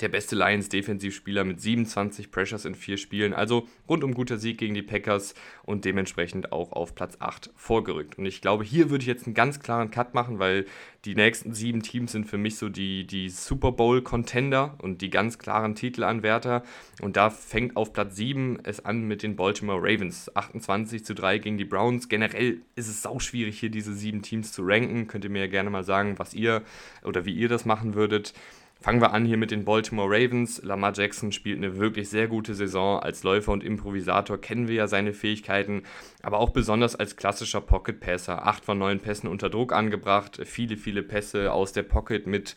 der 0.00 0.08
beste 0.08 0.36
Lions-Defensivspieler 0.36 1.44
mit 1.44 1.60
27 1.60 2.30
Pressures 2.30 2.64
in 2.64 2.74
vier 2.74 2.96
Spielen. 2.96 3.34
Also 3.34 3.68
rundum 3.88 4.14
guter 4.14 4.38
Sieg 4.38 4.58
gegen 4.58 4.74
die 4.74 4.82
Packers 4.82 5.34
und 5.64 5.84
dementsprechend 5.84 6.52
auch 6.52 6.72
auf 6.72 6.94
Platz 6.94 7.16
8 7.20 7.50
vorgerückt. 7.56 8.18
Und 8.18 8.26
ich 8.26 8.40
glaube, 8.40 8.64
hier 8.64 8.90
würde 8.90 9.02
ich 9.02 9.08
jetzt 9.08 9.26
einen 9.26 9.34
ganz 9.34 9.60
klaren 9.60 9.90
Cut 9.90 10.14
machen, 10.14 10.38
weil 10.38 10.66
die 11.04 11.14
nächsten 11.14 11.54
sieben 11.54 11.82
Teams 11.82 12.12
sind 12.12 12.26
für 12.26 12.36
mich 12.36 12.56
so 12.56 12.68
die, 12.68 13.06
die 13.06 13.30
Super 13.30 13.72
Bowl-Contender 13.72 14.76
und 14.82 15.00
die 15.00 15.08
ganz 15.08 15.38
klaren 15.38 15.74
Titelanwärter. 15.74 16.62
Und 17.00 17.16
da 17.16 17.30
fängt 17.30 17.76
auf 17.76 17.92
Platz 17.92 18.16
7 18.16 18.58
es 18.64 18.84
an 18.84 19.08
mit 19.08 19.22
den 19.22 19.36
Baltimore 19.36 19.80
Ravens. 19.80 20.34
28 20.34 21.04
zu 21.04 21.14
3 21.14 21.38
gegen 21.38 21.58
die 21.58 21.64
Browns. 21.64 22.08
Generell 22.08 22.60
ist 22.74 22.88
es 22.88 23.02
sau 23.02 23.18
schwierig, 23.18 23.58
hier 23.58 23.70
diese 23.70 23.94
sieben 23.94 24.22
Teams 24.22 24.52
zu 24.52 24.62
ranken. 24.62 25.06
Könnt 25.06 25.24
ihr 25.24 25.30
mir 25.30 25.40
ja 25.40 25.46
gerne 25.46 25.70
mal 25.70 25.84
sagen, 25.84 26.18
was 26.18 26.34
ihr 26.34 26.62
oder 27.02 27.24
wie 27.24 27.34
ihr 27.34 27.48
das 27.48 27.64
machen 27.64 27.94
würdet. 27.94 28.34
Fangen 28.82 29.02
wir 29.02 29.12
an 29.12 29.26
hier 29.26 29.36
mit 29.36 29.50
den 29.50 29.66
Baltimore 29.66 30.08
Ravens. 30.08 30.62
Lamar 30.62 30.94
Jackson 30.94 31.32
spielt 31.32 31.58
eine 31.58 31.76
wirklich 31.76 32.08
sehr 32.08 32.28
gute 32.28 32.54
Saison. 32.54 32.98
Als 32.98 33.22
Läufer 33.22 33.52
und 33.52 33.62
Improvisator 33.62 34.40
kennen 34.40 34.68
wir 34.68 34.76
ja 34.76 34.88
seine 34.88 35.12
Fähigkeiten, 35.12 35.82
aber 36.22 36.38
auch 36.38 36.48
besonders 36.48 36.96
als 36.96 37.16
klassischer 37.16 37.60
Pocket 37.60 38.00
Passer. 38.00 38.46
Acht 38.46 38.64
von 38.64 38.78
neun 38.78 38.98
Pässen 38.98 39.28
unter 39.28 39.50
Druck 39.50 39.74
angebracht, 39.74 40.40
viele, 40.46 40.78
viele 40.78 41.02
Pässe 41.02 41.52
aus 41.52 41.74
der 41.74 41.82
Pocket 41.82 42.26
mit 42.26 42.56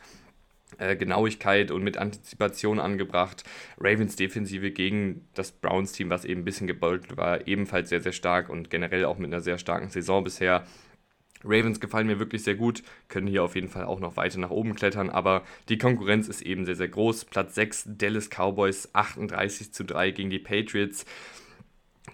äh, 0.78 0.96
Genauigkeit 0.96 1.72
und 1.72 1.84
mit 1.84 1.98
Antizipation 1.98 2.80
angebracht. 2.80 3.44
Ravens 3.78 4.16
Defensive 4.16 4.72
gegen 4.72 5.28
das 5.34 5.52
Browns 5.52 5.92
Team, 5.92 6.10
was 6.10 6.24
eben 6.24 6.42
ein 6.42 6.46
bisschen 6.46 6.68
gebeutelt 6.68 7.18
war, 7.18 7.48
ebenfalls 7.48 7.90
sehr, 7.90 8.00
sehr 8.00 8.14
stark 8.14 8.48
und 8.48 8.70
generell 8.70 9.04
auch 9.04 9.18
mit 9.18 9.28
einer 9.28 9.42
sehr 9.42 9.58
starken 9.58 9.90
Saison 9.90 10.24
bisher. 10.24 10.64
Ravens 11.44 11.80
gefallen 11.80 12.08
mir 12.08 12.20
wirklich 12.20 12.44
sehr 12.44 12.56
gut, 12.56 12.84
können 13.08 13.28
hier 13.28 13.44
auf 13.44 13.56
jeden 13.56 13.70
Fall 13.70 13.86
auch 13.86 14.00
noch 14.00 14.18
weiter 14.18 14.40
nach 14.40 14.50
oben 14.50 14.76
klettern, 14.76 15.10
aber 15.10 15.44
die 15.70 15.78
Konkurrenz 15.78 16.28
ist 16.28 16.42
eben 16.42 16.66
sehr, 16.66 16.76
sehr 16.76 16.88
groß. 16.88 17.26
Platz 17.26 17.56
6 17.56 17.90
Dallas 17.98 18.30
Cowboys 18.30 18.90
38 18.94 19.74
zu 19.74 19.84
3 19.84 20.12
gegen 20.12 20.30
die 20.30 20.40
Patriots. 20.40 21.06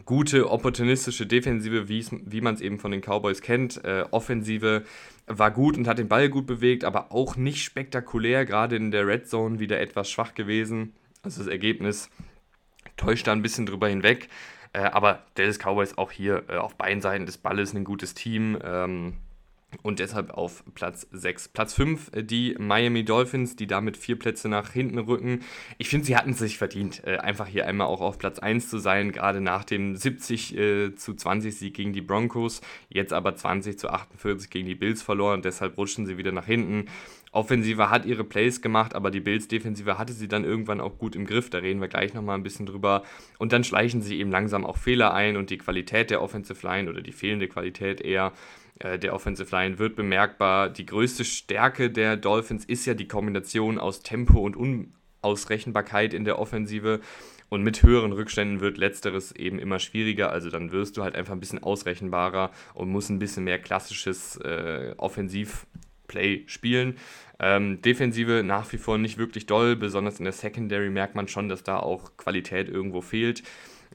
Gute 0.05 0.49
opportunistische 0.49 1.25
Defensive, 1.25 1.89
wie 1.89 2.41
man 2.41 2.53
es 2.53 2.61
eben 2.61 2.79
von 2.79 2.91
den 2.91 3.01
Cowboys 3.01 3.41
kennt. 3.41 3.83
Äh, 3.83 4.05
Offensive 4.11 4.83
war 5.25 5.51
gut 5.51 5.77
und 5.77 5.87
hat 5.87 5.97
den 5.97 6.07
Ball 6.07 6.29
gut 6.29 6.45
bewegt, 6.45 6.83
aber 6.83 7.11
auch 7.11 7.35
nicht 7.35 7.63
spektakulär, 7.63 8.45
gerade 8.45 8.75
in 8.75 8.91
der 8.91 9.07
Red 9.07 9.27
Zone 9.27 9.59
wieder 9.59 9.79
etwas 9.79 10.09
schwach 10.09 10.35
gewesen. 10.35 10.93
Also 11.23 11.43
das 11.43 11.51
Ergebnis 11.51 12.09
täuscht 12.97 13.27
da 13.27 13.31
ein 13.31 13.41
bisschen 13.41 13.65
drüber 13.65 13.87
hinweg. 13.87 14.29
Äh, 14.73 14.79
aber 14.81 15.23
Dallas 15.35 15.57
Cowboys 15.57 15.97
auch 15.97 16.11
hier 16.11 16.43
äh, 16.49 16.57
auf 16.57 16.75
beiden 16.75 17.01
Seiten 17.01 17.25
des 17.25 17.37
Balles 17.37 17.73
ein 17.73 17.83
gutes 17.83 18.13
Team. 18.13 18.57
Ähm, 18.63 19.13
und 19.83 19.99
deshalb 19.99 20.31
auf 20.31 20.63
Platz 20.73 21.07
6. 21.11 21.49
Platz 21.49 21.73
5 21.73 22.11
äh, 22.13 22.23
die 22.23 22.55
Miami 22.57 23.05
Dolphins, 23.05 23.55
die 23.55 23.67
damit 23.67 23.97
vier 23.97 24.17
Plätze 24.17 24.49
nach 24.49 24.71
hinten 24.71 24.97
rücken. 24.97 25.43
Ich 25.77 25.89
finde, 25.89 26.05
sie 26.05 26.17
hatten 26.17 26.31
es 26.31 26.39
sich 26.39 26.57
verdient, 26.57 27.03
äh, 27.05 27.17
einfach 27.17 27.47
hier 27.47 27.67
einmal 27.67 27.87
auch 27.87 28.01
auf 28.01 28.17
Platz 28.17 28.39
1 28.39 28.69
zu 28.69 28.79
sein, 28.79 29.11
gerade 29.11 29.41
nach 29.41 29.63
dem 29.63 29.95
70 29.95 30.57
äh, 30.57 30.95
zu 30.95 31.13
20 31.13 31.55
Sieg 31.55 31.73
gegen 31.75 31.93
die 31.93 32.01
Broncos, 32.01 32.61
jetzt 32.89 33.13
aber 33.13 33.35
20 33.35 33.77
zu 33.77 33.89
48 33.89 34.49
gegen 34.49 34.67
die 34.67 34.75
Bills 34.75 35.01
verloren, 35.01 35.41
deshalb 35.41 35.77
rutschen 35.77 36.05
sie 36.05 36.17
wieder 36.17 36.31
nach 36.31 36.45
hinten. 36.45 36.85
Offensive 37.31 37.89
hat 37.89 38.05
ihre 38.05 38.23
Plays 38.23 38.61
gemacht, 38.61 38.95
aber 38.95 39.11
die 39.11 39.19
Bills-Defensive 39.19 39.97
hatte 39.97 40.13
sie 40.13 40.27
dann 40.27 40.43
irgendwann 40.43 40.81
auch 40.81 40.97
gut 40.97 41.15
im 41.15 41.25
Griff. 41.25 41.49
Da 41.49 41.59
reden 41.59 41.81
wir 41.81 41.87
gleich 41.87 42.13
nochmal 42.13 42.37
ein 42.37 42.43
bisschen 42.43 42.65
drüber. 42.65 43.03
Und 43.37 43.53
dann 43.53 43.63
schleichen 43.63 44.01
sie 44.01 44.19
eben 44.19 44.31
langsam 44.31 44.65
auch 44.65 44.77
Fehler 44.77 45.13
ein 45.13 45.37
und 45.37 45.49
die 45.49 45.57
Qualität 45.59 46.09
der 46.09 46.21
Offensive 46.21 46.65
Line 46.65 46.89
oder 46.89 47.01
die 47.01 47.11
fehlende 47.11 47.47
Qualität 47.47 48.01
eher 48.01 48.33
äh, 48.79 48.97
der 48.97 49.13
Offensive 49.13 49.55
Line 49.55 49.77
wird 49.77 49.95
bemerkbar. 49.95 50.69
Die 50.69 50.85
größte 50.85 51.23
Stärke 51.23 51.91
der 51.91 52.17
Dolphins 52.17 52.65
ist 52.65 52.85
ja 52.85 52.93
die 52.95 53.07
Kombination 53.07 53.77
aus 53.77 54.01
Tempo 54.01 54.39
und 54.39 54.55
Unausrechenbarkeit 55.21 56.13
in 56.13 56.25
der 56.25 56.39
Offensive. 56.39 56.99
Und 57.49 57.63
mit 57.63 57.81
höheren 57.81 58.11
Rückständen 58.11 58.59
wird 58.59 58.77
letzteres 58.77 59.31
eben 59.35 59.57
immer 59.57 59.79
schwieriger. 59.79 60.31
Also 60.31 60.49
dann 60.49 60.71
wirst 60.71 60.97
du 60.97 61.03
halt 61.03 61.15
einfach 61.15 61.33
ein 61.33 61.39
bisschen 61.39 61.63
ausrechenbarer 61.63 62.51
und 62.75 62.89
musst 62.89 63.09
ein 63.09 63.19
bisschen 63.19 63.43
mehr 63.43 63.59
klassisches 63.59 64.37
äh, 64.37 64.93
Offensivplay 66.09 66.43
spielen. 66.47 66.97
Ähm, 67.39 67.81
Defensive 67.81 68.43
nach 68.43 68.71
wie 68.73 68.77
vor 68.77 68.97
nicht 68.97 69.17
wirklich 69.17 69.45
doll, 69.45 69.75
besonders 69.75 70.19
in 70.19 70.25
der 70.25 70.33
Secondary 70.33 70.89
merkt 70.89 71.15
man 71.15 71.27
schon, 71.27 71.47
dass 71.47 71.63
da 71.63 71.77
auch 71.77 72.17
Qualität 72.17 72.67
irgendwo 72.67 73.01
fehlt. 73.01 73.43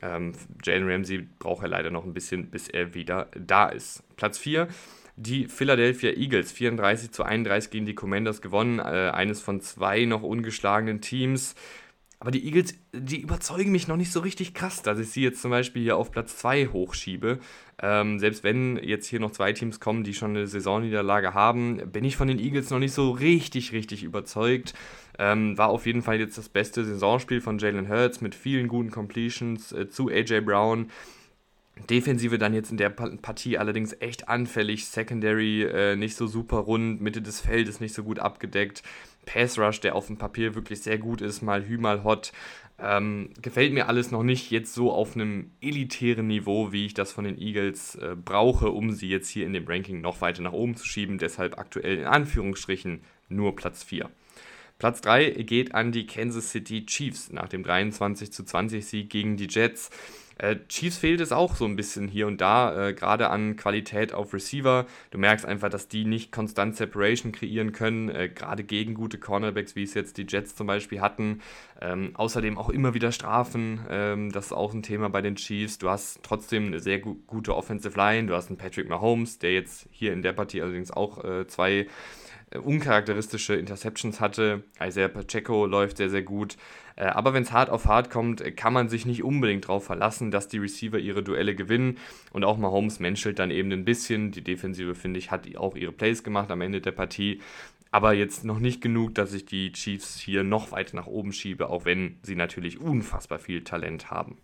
Ähm, 0.01 0.33
Jalen 0.65 0.89
Ramsey 0.89 1.29
braucht 1.39 1.63
er 1.63 1.69
leider 1.69 1.91
noch 1.91 2.05
ein 2.05 2.15
bisschen, 2.15 2.51
bis 2.51 2.69
er 2.69 2.95
wieder 2.95 3.29
da 3.39 3.69
ist. 3.69 4.03
Platz 4.17 4.39
4. 4.39 4.69
Die 5.17 5.47
Philadelphia 5.47 6.11
Eagles, 6.11 6.51
34 6.51 7.13
zu 7.13 7.23
31 7.23 7.71
gegen 7.71 7.87
die 7.87 7.95
Commanders 7.95 8.43
gewonnen, 8.43 8.81
äh, 8.81 9.11
eines 9.13 9.41
von 9.41 9.61
zwei 9.61 10.05
noch 10.07 10.23
ungeschlagenen 10.23 11.01
Teams. 11.01 11.55
Aber 12.25 12.31
die 12.31 12.47
Eagles, 12.47 12.75
die 12.95 13.21
überzeugen 13.21 13.71
mich 13.71 13.87
noch 13.87 13.99
nicht 13.99 14.11
so 14.11 14.21
richtig 14.21 14.55
krass, 14.55 14.81
dass 14.81 14.99
ich 14.99 15.11
sie 15.11 15.23
jetzt 15.23 15.43
zum 15.43 15.51
Beispiel 15.51 15.83
hier 15.83 15.99
auf 15.99 16.11
Platz 16.11 16.39
2 16.39 16.69
hochschiebe. 16.69 17.39
Ähm, 17.83 18.19
selbst 18.19 18.43
wenn 18.43 18.79
jetzt 18.83 19.07
hier 19.07 19.21
noch 19.21 19.33
zwei 19.33 19.53
Teams 19.53 19.79
kommen, 19.79 20.05
die 20.05 20.15
schon 20.15 20.31
eine 20.31 20.47
Saisonniederlage 20.47 21.35
haben, 21.35 21.83
bin 21.93 22.03
ich 22.03 22.17
von 22.17 22.27
den 22.27 22.39
Eagles 22.39 22.71
noch 22.71 22.79
nicht 22.79 22.95
so 22.95 23.11
richtig, 23.11 23.73
richtig 23.73 24.05
überzeugt. 24.05 24.73
Ähm, 25.19 25.59
war 25.59 25.69
auf 25.69 25.85
jeden 25.85 26.01
Fall 26.01 26.19
jetzt 26.19 26.39
das 26.39 26.49
beste 26.49 26.87
Saisonspiel 26.87 27.43
von 27.43 27.59
Jalen 27.59 27.91
Hurts 27.91 28.23
mit 28.23 28.35
vielen 28.35 28.69
guten 28.69 28.91
Completions 28.91 29.73
äh, 29.73 29.91
zu 29.91 30.09
AJ 30.09 30.41
Brown. 30.41 30.89
Defensive 31.91 32.39
dann 32.39 32.55
jetzt 32.55 32.71
in 32.71 32.79
der 32.79 32.89
Partie 32.89 33.59
allerdings 33.59 33.95
echt 34.01 34.31
anfällig. 34.31 34.87
Secondary 34.87 35.65
äh, 35.65 35.97
nicht 35.97 36.17
so 36.17 36.27
super 36.27 36.59
rund, 36.59 37.03
Mitte 37.03 37.21
des 37.21 37.41
Feldes 37.41 37.81
nicht 37.81 37.95
so 37.95 38.03
gut 38.03 38.19
abgedeckt. 38.19 38.83
Pass 39.27 39.59
Rush, 39.59 39.81
der 39.81 39.95
auf 39.95 40.07
dem 40.09 40.17
Papier 40.17 40.55
wirklich 40.55 40.83
sehr 40.83 40.99
gut 40.99 41.21
ist, 41.21 41.43
mal 41.43 41.67
Hü, 41.67 41.79
mal 41.79 42.05
Hot. 42.05 42.33
Ähm, 42.79 43.31
gefällt 43.41 43.73
mir 43.73 43.89
alles 43.89 44.11
noch 44.11 44.25
nicht 44.25 44.51
jetzt 44.51 44.75
so 44.75 44.93
auf 44.93 45.15
einem 45.15 45.53
elitären 45.61 46.27
Niveau, 46.27 46.73
wie 46.73 46.87
ich 46.87 46.95
das 46.95 47.13
von 47.13 47.25
den 47.25 47.39
Eagles 47.39 47.95
äh, 47.97 48.17
brauche, 48.17 48.71
um 48.71 48.91
sie 48.91 49.09
jetzt 49.09 49.29
hier 49.29 49.47
in 49.47 49.53
dem 49.53 49.67
Ranking 49.67 50.01
noch 50.01 50.21
weiter 50.21 50.43
nach 50.43 50.53
oben 50.53 50.75
zu 50.75 50.87
schieben. 50.87 51.19
Deshalb 51.19 51.57
aktuell 51.59 51.99
in 51.99 52.07
Anführungsstrichen 52.07 53.03
nur 53.29 53.55
Platz 53.55 53.85
4. 53.85 54.11
Platz 54.79 55.01
3 55.03 55.31
geht 55.31 55.75
an 55.75 55.93
die 55.93 56.07
Kansas 56.07 56.51
City 56.51 56.85
Chiefs 56.85 57.31
nach 57.31 57.49
dem 57.49 57.63
23 57.63 58.33
zu 58.33 58.45
20 58.45 58.85
Sieg 58.85 59.09
gegen 59.09 59.37
die 59.37 59.47
Jets. 59.49 59.91
Äh, 60.39 60.57
Chiefs 60.69 60.99
fehlt 60.99 61.21
es 61.21 61.33
auch 61.33 61.55
so 61.55 61.65
ein 61.65 61.77
bisschen 61.77 62.09
hier 62.09 62.27
und 62.27 62.41
da, 62.41 62.89
äh, 62.89 62.93
gerade 62.93 63.31
an 63.31 63.57
Qualität 63.57 64.13
auf 64.13 64.35
Receiver. 64.35 64.87
Du 65.11 65.19
merkst 65.19 65.47
einfach, 65.47 65.69
dass 65.69 65.89
die 65.89 66.05
nicht 66.05 66.33
konstant 66.33 66.77
Separation 66.77 67.33
kreieren 67.33 67.73
können, 67.73 68.09
äh, 68.09 68.29
gerade 68.29 68.65
gegen 68.65 68.95
gute 68.95 69.19
Cornerbacks, 69.19 69.77
wie 69.77 69.85
es 69.85 69.95
jetzt 69.95 70.17
die 70.19 70.27
Jets 70.29 70.57
zum 70.57 70.67
Beispiel 70.67 71.01
hatten. 71.01 71.41
Ähm, 71.81 72.11
außerdem 72.15 72.59
auch 72.59 72.71
immer 72.71 72.95
wieder 72.95 73.13
Strafen, 73.13 73.81
ähm, 73.89 74.33
das 74.33 74.47
ist 74.47 74.53
auch 74.53 74.75
ein 74.75 74.83
Thema 74.83 75.09
bei 75.09 75.21
den 75.21 75.37
Chiefs. 75.37 75.79
Du 75.79 75.89
hast 75.89 76.23
trotzdem 76.23 76.67
eine 76.67 76.81
sehr 76.81 76.99
gu 76.99 77.17
gute 77.27 77.55
Offensive 77.55 77.97
Line, 77.97 78.27
du 78.27 78.35
hast 78.35 78.49
einen 78.49 78.59
Patrick 78.59 78.89
Mahomes, 78.89 79.39
der 79.39 79.53
jetzt 79.53 79.89
hier 79.91 80.13
in 80.13 80.23
der 80.23 80.33
Partie 80.33 80.63
allerdings 80.63 80.91
auch 80.91 81.23
äh, 81.25 81.47
zwei 81.47 81.87
äh, 82.51 82.59
uncharakteristische 82.59 83.55
Interceptions 83.55 84.21
hatte. 84.21 84.65
Isaiah 84.81 85.09
Pacheco 85.09 85.67
läuft 85.67 85.99
sehr, 85.99 86.11
sehr 86.11 86.23
gut. 86.23 86.57
Äh, 86.97 87.07
aber 87.07 87.35
wenn 87.35 87.43
es 87.43 87.53
hart 87.53 87.71
auf 87.71 87.87
hart 87.87 88.11
kommt, 88.11 88.41
äh, 88.41 88.53
kann 88.53 88.73
man 88.73 88.89
sich 88.89 89.07
nicht 89.07 89.23
unbedingt 89.23 89.65
darauf 89.65 89.85
verlassen, 89.85 90.31
dass 90.31 90.49
die 90.49 90.59
Receiver 90.59 90.99
ihre 90.99 91.23
Duelle 91.23 91.55
gewinnen. 91.55 91.99
Und 92.33 92.45
auch 92.45 92.59
Mahomes 92.59 93.01
menschelt 93.01 93.39
dann 93.39 93.51
eben 93.51 93.73
ein 93.73 93.85
bisschen. 93.85 94.31
Die 94.31 94.45
Defensive, 94.45 94.95
finde 94.95 95.19
ich, 95.19 95.31
hat 95.31 95.55
auch 95.57 95.77
ihre 95.77 95.93
Plays 95.93 96.23
gemacht 96.23 96.51
am 96.51 96.61
Ende 96.61 96.81
der 96.81 96.93
Partie. 96.93 97.41
Aber 97.91 98.13
jetzt 98.13 98.45
noch 98.45 98.59
nicht 98.59 98.81
genug, 98.81 99.15
dass 99.15 99.33
ich 99.35 99.47
die 99.47 99.73
Chiefs 99.73 100.19
hier 100.19 100.43
noch 100.43 100.73
weiter 100.73 100.97
nach 100.97 101.07
oben 101.07 101.33
schiebe, 101.33 101.69
auch 101.69 101.85
wenn 101.85 102.19
sie 102.23 102.35
natürlich 102.35 102.81
unfassbar 102.81 103.39
viel 103.39 103.63
Talent 103.63 104.11
haben. 104.11 104.39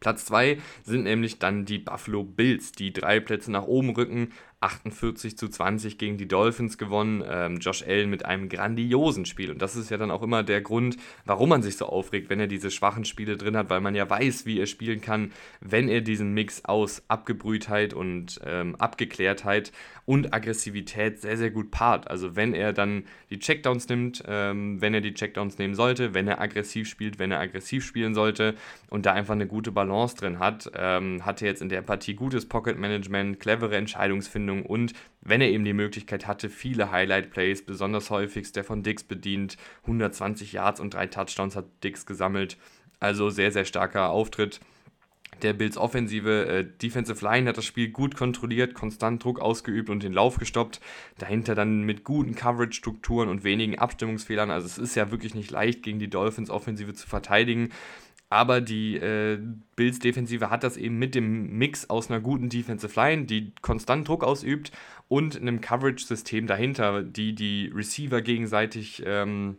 Platz 0.00 0.26
2 0.26 0.58
sind 0.84 1.04
nämlich 1.04 1.38
dann 1.38 1.64
die 1.64 1.78
Buffalo 1.78 2.24
Bills, 2.24 2.72
die 2.72 2.92
drei 2.92 3.20
Plätze 3.20 3.50
nach 3.50 3.64
oben 3.64 3.90
rücken, 3.90 4.32
48 4.60 5.38
zu 5.38 5.48
20 5.48 5.98
gegen 5.98 6.18
die 6.18 6.26
Dolphins 6.26 6.78
gewonnen. 6.78 7.22
Ähm, 7.26 7.58
Josh 7.58 7.82
Allen 7.82 8.10
mit 8.10 8.24
einem 8.24 8.48
grandiosen 8.48 9.24
Spiel. 9.24 9.50
Und 9.50 9.62
das 9.62 9.76
ist 9.76 9.90
ja 9.90 9.96
dann 9.96 10.10
auch 10.10 10.22
immer 10.22 10.42
der 10.42 10.60
Grund, 10.60 10.96
warum 11.24 11.50
man 11.50 11.62
sich 11.62 11.76
so 11.76 11.86
aufregt, 11.86 12.28
wenn 12.28 12.40
er 12.40 12.48
diese 12.48 12.70
schwachen 12.70 13.04
Spiele 13.04 13.36
drin 13.36 13.56
hat, 13.56 13.70
weil 13.70 13.80
man 13.80 13.94
ja 13.94 14.08
weiß, 14.08 14.46
wie 14.46 14.58
er 14.58 14.66
spielen 14.66 15.00
kann, 15.00 15.32
wenn 15.60 15.88
er 15.88 16.00
diesen 16.00 16.34
Mix 16.34 16.64
aus 16.64 17.02
Abgebrühtheit 17.08 17.94
und 17.94 18.40
ähm, 18.44 18.74
Abgeklärtheit 18.76 19.72
und 20.08 20.32
Aggressivität 20.32 21.20
sehr, 21.20 21.36
sehr 21.36 21.50
gut 21.50 21.70
paart. 21.70 22.10
Also 22.10 22.34
wenn 22.34 22.54
er 22.54 22.72
dann 22.72 23.04
die 23.28 23.38
Checkdowns 23.38 23.90
nimmt, 23.90 24.22
ähm, 24.26 24.80
wenn 24.80 24.94
er 24.94 25.02
die 25.02 25.12
Checkdowns 25.12 25.58
nehmen 25.58 25.74
sollte, 25.74 26.14
wenn 26.14 26.26
er 26.26 26.40
aggressiv 26.40 26.88
spielt, 26.88 27.18
wenn 27.18 27.30
er 27.30 27.40
aggressiv 27.40 27.84
spielen 27.84 28.14
sollte 28.14 28.54
und 28.88 29.04
da 29.04 29.12
einfach 29.12 29.34
eine 29.34 29.46
gute 29.46 29.70
Balance 29.70 30.16
drin 30.16 30.38
hat, 30.38 30.70
ähm, 30.74 31.26
hat 31.26 31.42
er 31.42 31.48
jetzt 31.48 31.60
in 31.60 31.68
der 31.68 31.82
Partie 31.82 32.14
gutes 32.14 32.48
Pocket 32.48 32.78
Management, 32.78 33.38
clevere 33.38 33.76
Entscheidungsfindung 33.76 34.64
und 34.64 34.94
wenn 35.20 35.42
er 35.42 35.50
eben 35.50 35.66
die 35.66 35.74
Möglichkeit 35.74 36.26
hatte, 36.26 36.48
viele 36.48 36.90
Highlight-Plays, 36.90 37.66
besonders 37.66 38.08
häufig 38.08 38.46
Stefan 38.46 38.82
Dix 38.82 39.04
bedient, 39.04 39.58
120 39.82 40.54
Yards 40.54 40.80
und 40.80 40.94
drei 40.94 41.06
Touchdowns 41.06 41.54
hat 41.54 41.66
Dix 41.84 42.06
gesammelt. 42.06 42.56
Also 42.98 43.28
sehr, 43.28 43.52
sehr 43.52 43.66
starker 43.66 44.08
Auftritt 44.08 44.58
der 45.42 45.52
Bills 45.52 45.76
Offensive. 45.76 46.46
Äh, 46.46 46.66
Defensive 46.82 47.24
Line 47.24 47.48
hat 47.48 47.56
das 47.56 47.64
Spiel 47.64 47.90
gut 47.90 48.16
kontrolliert, 48.16 48.74
konstant 48.74 49.22
Druck 49.22 49.40
ausgeübt 49.40 49.90
und 49.90 50.02
den 50.02 50.12
Lauf 50.12 50.38
gestoppt. 50.38 50.80
Dahinter 51.18 51.54
dann 51.54 51.82
mit 51.82 52.04
guten 52.04 52.34
Coverage-Strukturen 52.34 53.28
und 53.28 53.44
wenigen 53.44 53.78
Abstimmungsfehlern. 53.78 54.50
Also 54.50 54.66
es 54.66 54.78
ist 54.78 54.94
ja 54.94 55.10
wirklich 55.10 55.34
nicht 55.34 55.50
leicht, 55.50 55.82
gegen 55.82 55.98
die 55.98 56.10
Dolphins 56.10 56.50
Offensive 56.50 56.94
zu 56.94 57.06
verteidigen. 57.06 57.70
Aber 58.30 58.60
die 58.60 58.96
äh, 58.96 59.38
Bills 59.74 60.00
Defensive 60.00 60.50
hat 60.50 60.62
das 60.62 60.76
eben 60.76 60.98
mit 60.98 61.14
dem 61.14 61.56
Mix 61.56 61.88
aus 61.88 62.10
einer 62.10 62.20
guten 62.20 62.50
Defensive 62.50 62.98
Line, 63.00 63.24
die 63.24 63.52
konstant 63.62 64.06
Druck 64.06 64.22
ausübt, 64.22 64.70
und 65.08 65.40
einem 65.40 65.62
Coverage-System 65.62 66.46
dahinter, 66.46 67.02
die 67.02 67.34
die 67.34 67.72
Receiver 67.74 68.20
gegenseitig 68.20 69.02
ähm, 69.06 69.56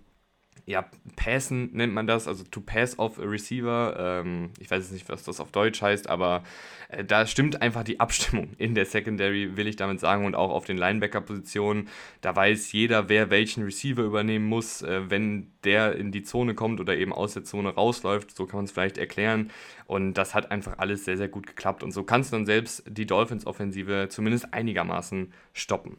ja, 0.70 0.86
passen 1.16 1.72
nennt 1.74 1.94
man 1.94 2.06
das, 2.06 2.28
also 2.28 2.44
to 2.44 2.62
pass 2.62 3.00
off 3.00 3.18
a 3.18 3.24
receiver. 3.24 3.96
Ähm, 3.98 4.52
ich 4.60 4.70
weiß 4.70 4.84
jetzt 4.84 4.92
nicht, 4.92 5.10
was 5.10 5.24
das 5.24 5.40
auf 5.40 5.52
Deutsch 5.52 5.82
heißt, 5.82 6.08
aber 6.08 6.44
äh, 6.90 7.04
da 7.04 7.26
stimmt 7.26 7.64
einfach 7.64 7.84
die 7.84 8.00
Abstimmung 8.00 8.50
in 8.60 8.76
der 8.76 8.86
Secondary, 8.86 9.58
will 9.58 9.66
ich 9.66 9.78
damit 9.78 10.00
sagen, 10.00 10.26
und 10.26 10.36
auch 10.36 10.52
auf 10.52 10.66
den 10.66 10.78
Linebacker-Positionen. 10.78 11.90
Da 12.22 12.36
weiß 12.36 12.72
jeder, 12.72 13.10
wer 13.10 13.32
welchen 13.32 13.64
Receiver 13.64 14.04
übernehmen 14.04 14.46
muss, 14.46 14.84
äh, 14.84 15.10
wenn 15.10 15.48
der 15.64 15.96
in 15.96 16.12
die 16.12 16.22
Zone 16.22 16.54
kommt 16.54 16.80
oder 16.80 16.96
eben 16.96 17.14
aus 17.14 17.34
der 17.34 17.44
Zone 17.44 17.70
rausläuft. 17.70 18.36
So 18.36 18.46
kann 18.46 18.58
man 18.58 18.66
es 18.66 18.72
vielleicht 18.72 19.00
erklären. 19.00 19.50
Und 19.88 20.14
das 20.14 20.36
hat 20.36 20.52
einfach 20.52 20.78
alles 20.78 21.04
sehr, 21.04 21.18
sehr 21.18 21.30
gut 21.30 21.48
geklappt. 21.48 21.82
Und 21.82 21.94
so 21.94 22.04
kannst 22.04 22.32
du 22.32 22.36
dann 22.36 22.46
selbst 22.46 22.84
die 22.88 23.08
Dolphins-Offensive 23.08 24.10
zumindest 24.10 24.54
einigermaßen 24.54 25.34
stoppen. 25.52 25.98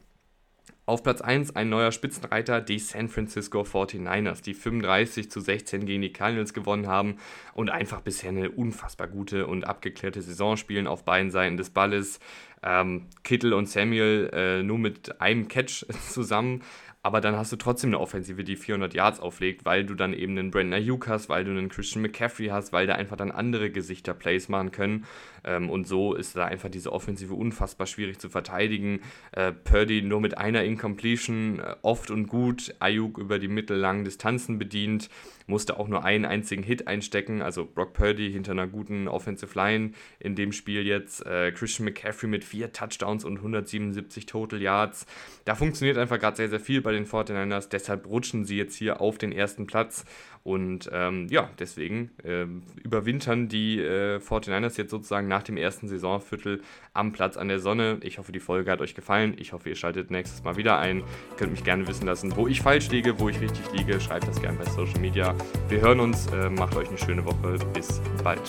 Auf 0.90 1.04
Platz 1.04 1.20
1 1.20 1.54
ein 1.54 1.68
neuer 1.68 1.92
Spitzenreiter, 1.92 2.60
die 2.60 2.80
San 2.80 3.08
Francisco 3.08 3.60
49ers, 3.60 4.42
die 4.42 4.54
35 4.54 5.30
zu 5.30 5.38
16 5.38 5.86
gegen 5.86 6.02
die 6.02 6.12
Cardinals 6.12 6.52
gewonnen 6.52 6.88
haben 6.88 7.18
und 7.54 7.70
einfach 7.70 8.00
bisher 8.00 8.30
eine 8.30 8.50
unfassbar 8.50 9.06
gute 9.06 9.46
und 9.46 9.62
abgeklärte 9.62 10.20
Saison 10.20 10.56
spielen 10.56 10.88
auf 10.88 11.04
beiden 11.04 11.30
Seiten 11.30 11.56
des 11.56 11.70
Balles. 11.70 12.18
Ähm, 12.64 13.06
Kittel 13.22 13.52
und 13.52 13.68
Samuel 13.68 14.30
äh, 14.32 14.62
nur 14.64 14.80
mit 14.80 15.20
einem 15.20 15.46
Catch 15.46 15.86
zusammen, 16.10 16.64
aber 17.02 17.22
dann 17.22 17.36
hast 17.36 17.50
du 17.50 17.56
trotzdem 17.56 17.90
eine 17.90 18.00
Offensive, 18.00 18.44
die 18.44 18.56
400 18.56 18.92
Yards 18.92 19.20
auflegt, 19.20 19.64
weil 19.64 19.84
du 19.84 19.94
dann 19.94 20.12
eben 20.12 20.36
einen 20.36 20.50
Brandon 20.50 20.74
Ayuk 20.74 21.08
hast, 21.08 21.30
weil 21.30 21.44
du 21.44 21.50
einen 21.50 21.70
Christian 21.70 22.02
McCaffrey 22.02 22.48
hast, 22.48 22.74
weil 22.74 22.86
da 22.86 22.94
einfach 22.94 23.16
dann 23.16 23.30
andere 23.30 23.70
Gesichter 23.70 24.12
Plays 24.12 24.50
machen 24.50 24.70
können. 24.70 25.06
Ähm, 25.44 25.70
und 25.70 25.86
so 25.86 26.14
ist 26.14 26.36
da 26.36 26.44
einfach 26.44 26.68
diese 26.68 26.92
Offensive 26.92 27.34
unfassbar 27.34 27.86
schwierig 27.86 28.18
zu 28.18 28.28
verteidigen. 28.28 29.00
Äh, 29.32 29.52
Purdy 29.52 30.02
nur 30.02 30.20
mit 30.20 30.36
einer 30.36 30.62
Incompletion, 30.64 31.60
äh, 31.60 31.76
oft 31.80 32.10
und 32.10 32.26
gut. 32.26 32.74
Ayuk 32.80 33.16
über 33.16 33.38
die 33.38 33.48
mittellangen 33.48 34.04
Distanzen 34.04 34.58
bedient, 34.58 35.08
musste 35.46 35.78
auch 35.78 35.88
nur 35.88 36.04
einen 36.04 36.26
einzigen 36.26 36.62
Hit 36.62 36.86
einstecken. 36.86 37.40
Also 37.40 37.64
Brock 37.64 37.94
Purdy 37.94 38.30
hinter 38.30 38.52
einer 38.52 38.66
guten 38.66 39.08
Offensive 39.08 39.54
Line 39.58 39.92
in 40.18 40.34
dem 40.34 40.52
Spiel 40.52 40.86
jetzt. 40.86 41.24
Äh, 41.24 41.52
Christian 41.52 41.86
McCaffrey 41.86 42.28
mit 42.28 42.44
vier 42.44 42.72
Touchdowns 42.72 43.24
und 43.24 43.38
177 43.38 44.26
Total 44.26 44.60
Yards. 44.60 45.06
Da 45.46 45.54
funktioniert 45.54 45.96
einfach 45.96 46.18
gerade 46.18 46.36
sehr, 46.36 46.50
sehr 46.50 46.60
viel 46.60 46.82
bei 46.90 46.94
den 46.94 47.06
49ers. 47.06 47.68
Deshalb 47.68 48.06
rutschen 48.06 48.44
sie 48.44 48.56
jetzt 48.56 48.74
hier 48.74 49.00
auf 49.00 49.16
den 49.16 49.30
ersten 49.32 49.66
Platz. 49.66 50.04
Und 50.42 50.90
ähm, 50.92 51.28
ja, 51.30 51.50
deswegen 51.58 52.10
äh, 52.24 52.46
überwintern 52.82 53.48
die 53.48 53.78
äh, 53.78 54.16
49ers 54.16 54.78
jetzt 54.78 54.90
sozusagen 54.90 55.28
nach 55.28 55.42
dem 55.42 55.56
ersten 55.56 55.86
Saisonviertel 55.86 56.62
am 56.94 57.12
Platz 57.12 57.36
an 57.36 57.48
der 57.48 57.60
Sonne. 57.60 57.98
Ich 58.02 58.18
hoffe, 58.18 58.32
die 58.32 58.40
Folge 58.40 58.70
hat 58.70 58.80
euch 58.80 58.94
gefallen. 58.94 59.34
Ich 59.38 59.52
hoffe, 59.52 59.68
ihr 59.68 59.76
schaltet 59.76 60.10
nächstes 60.10 60.42
Mal 60.42 60.56
wieder 60.56 60.78
ein. 60.78 60.98
Ihr 60.98 61.36
könnt 61.36 61.52
mich 61.52 61.62
gerne 61.62 61.86
wissen 61.86 62.06
lassen, 62.06 62.34
wo 62.36 62.48
ich 62.48 62.62
falsch 62.62 62.88
liege, 62.90 63.20
wo 63.20 63.28
ich 63.28 63.40
richtig 63.40 63.70
liege. 63.72 64.00
Schreibt 64.00 64.26
das 64.26 64.40
gerne 64.40 64.58
bei 64.58 64.64
Social 64.64 64.98
Media. 64.98 65.34
Wir 65.68 65.80
hören 65.80 66.00
uns. 66.00 66.26
Äh, 66.28 66.50
macht 66.50 66.74
euch 66.74 66.88
eine 66.88 66.98
schöne 66.98 67.24
Woche. 67.24 67.58
Bis 67.72 68.00
bald. 68.24 68.42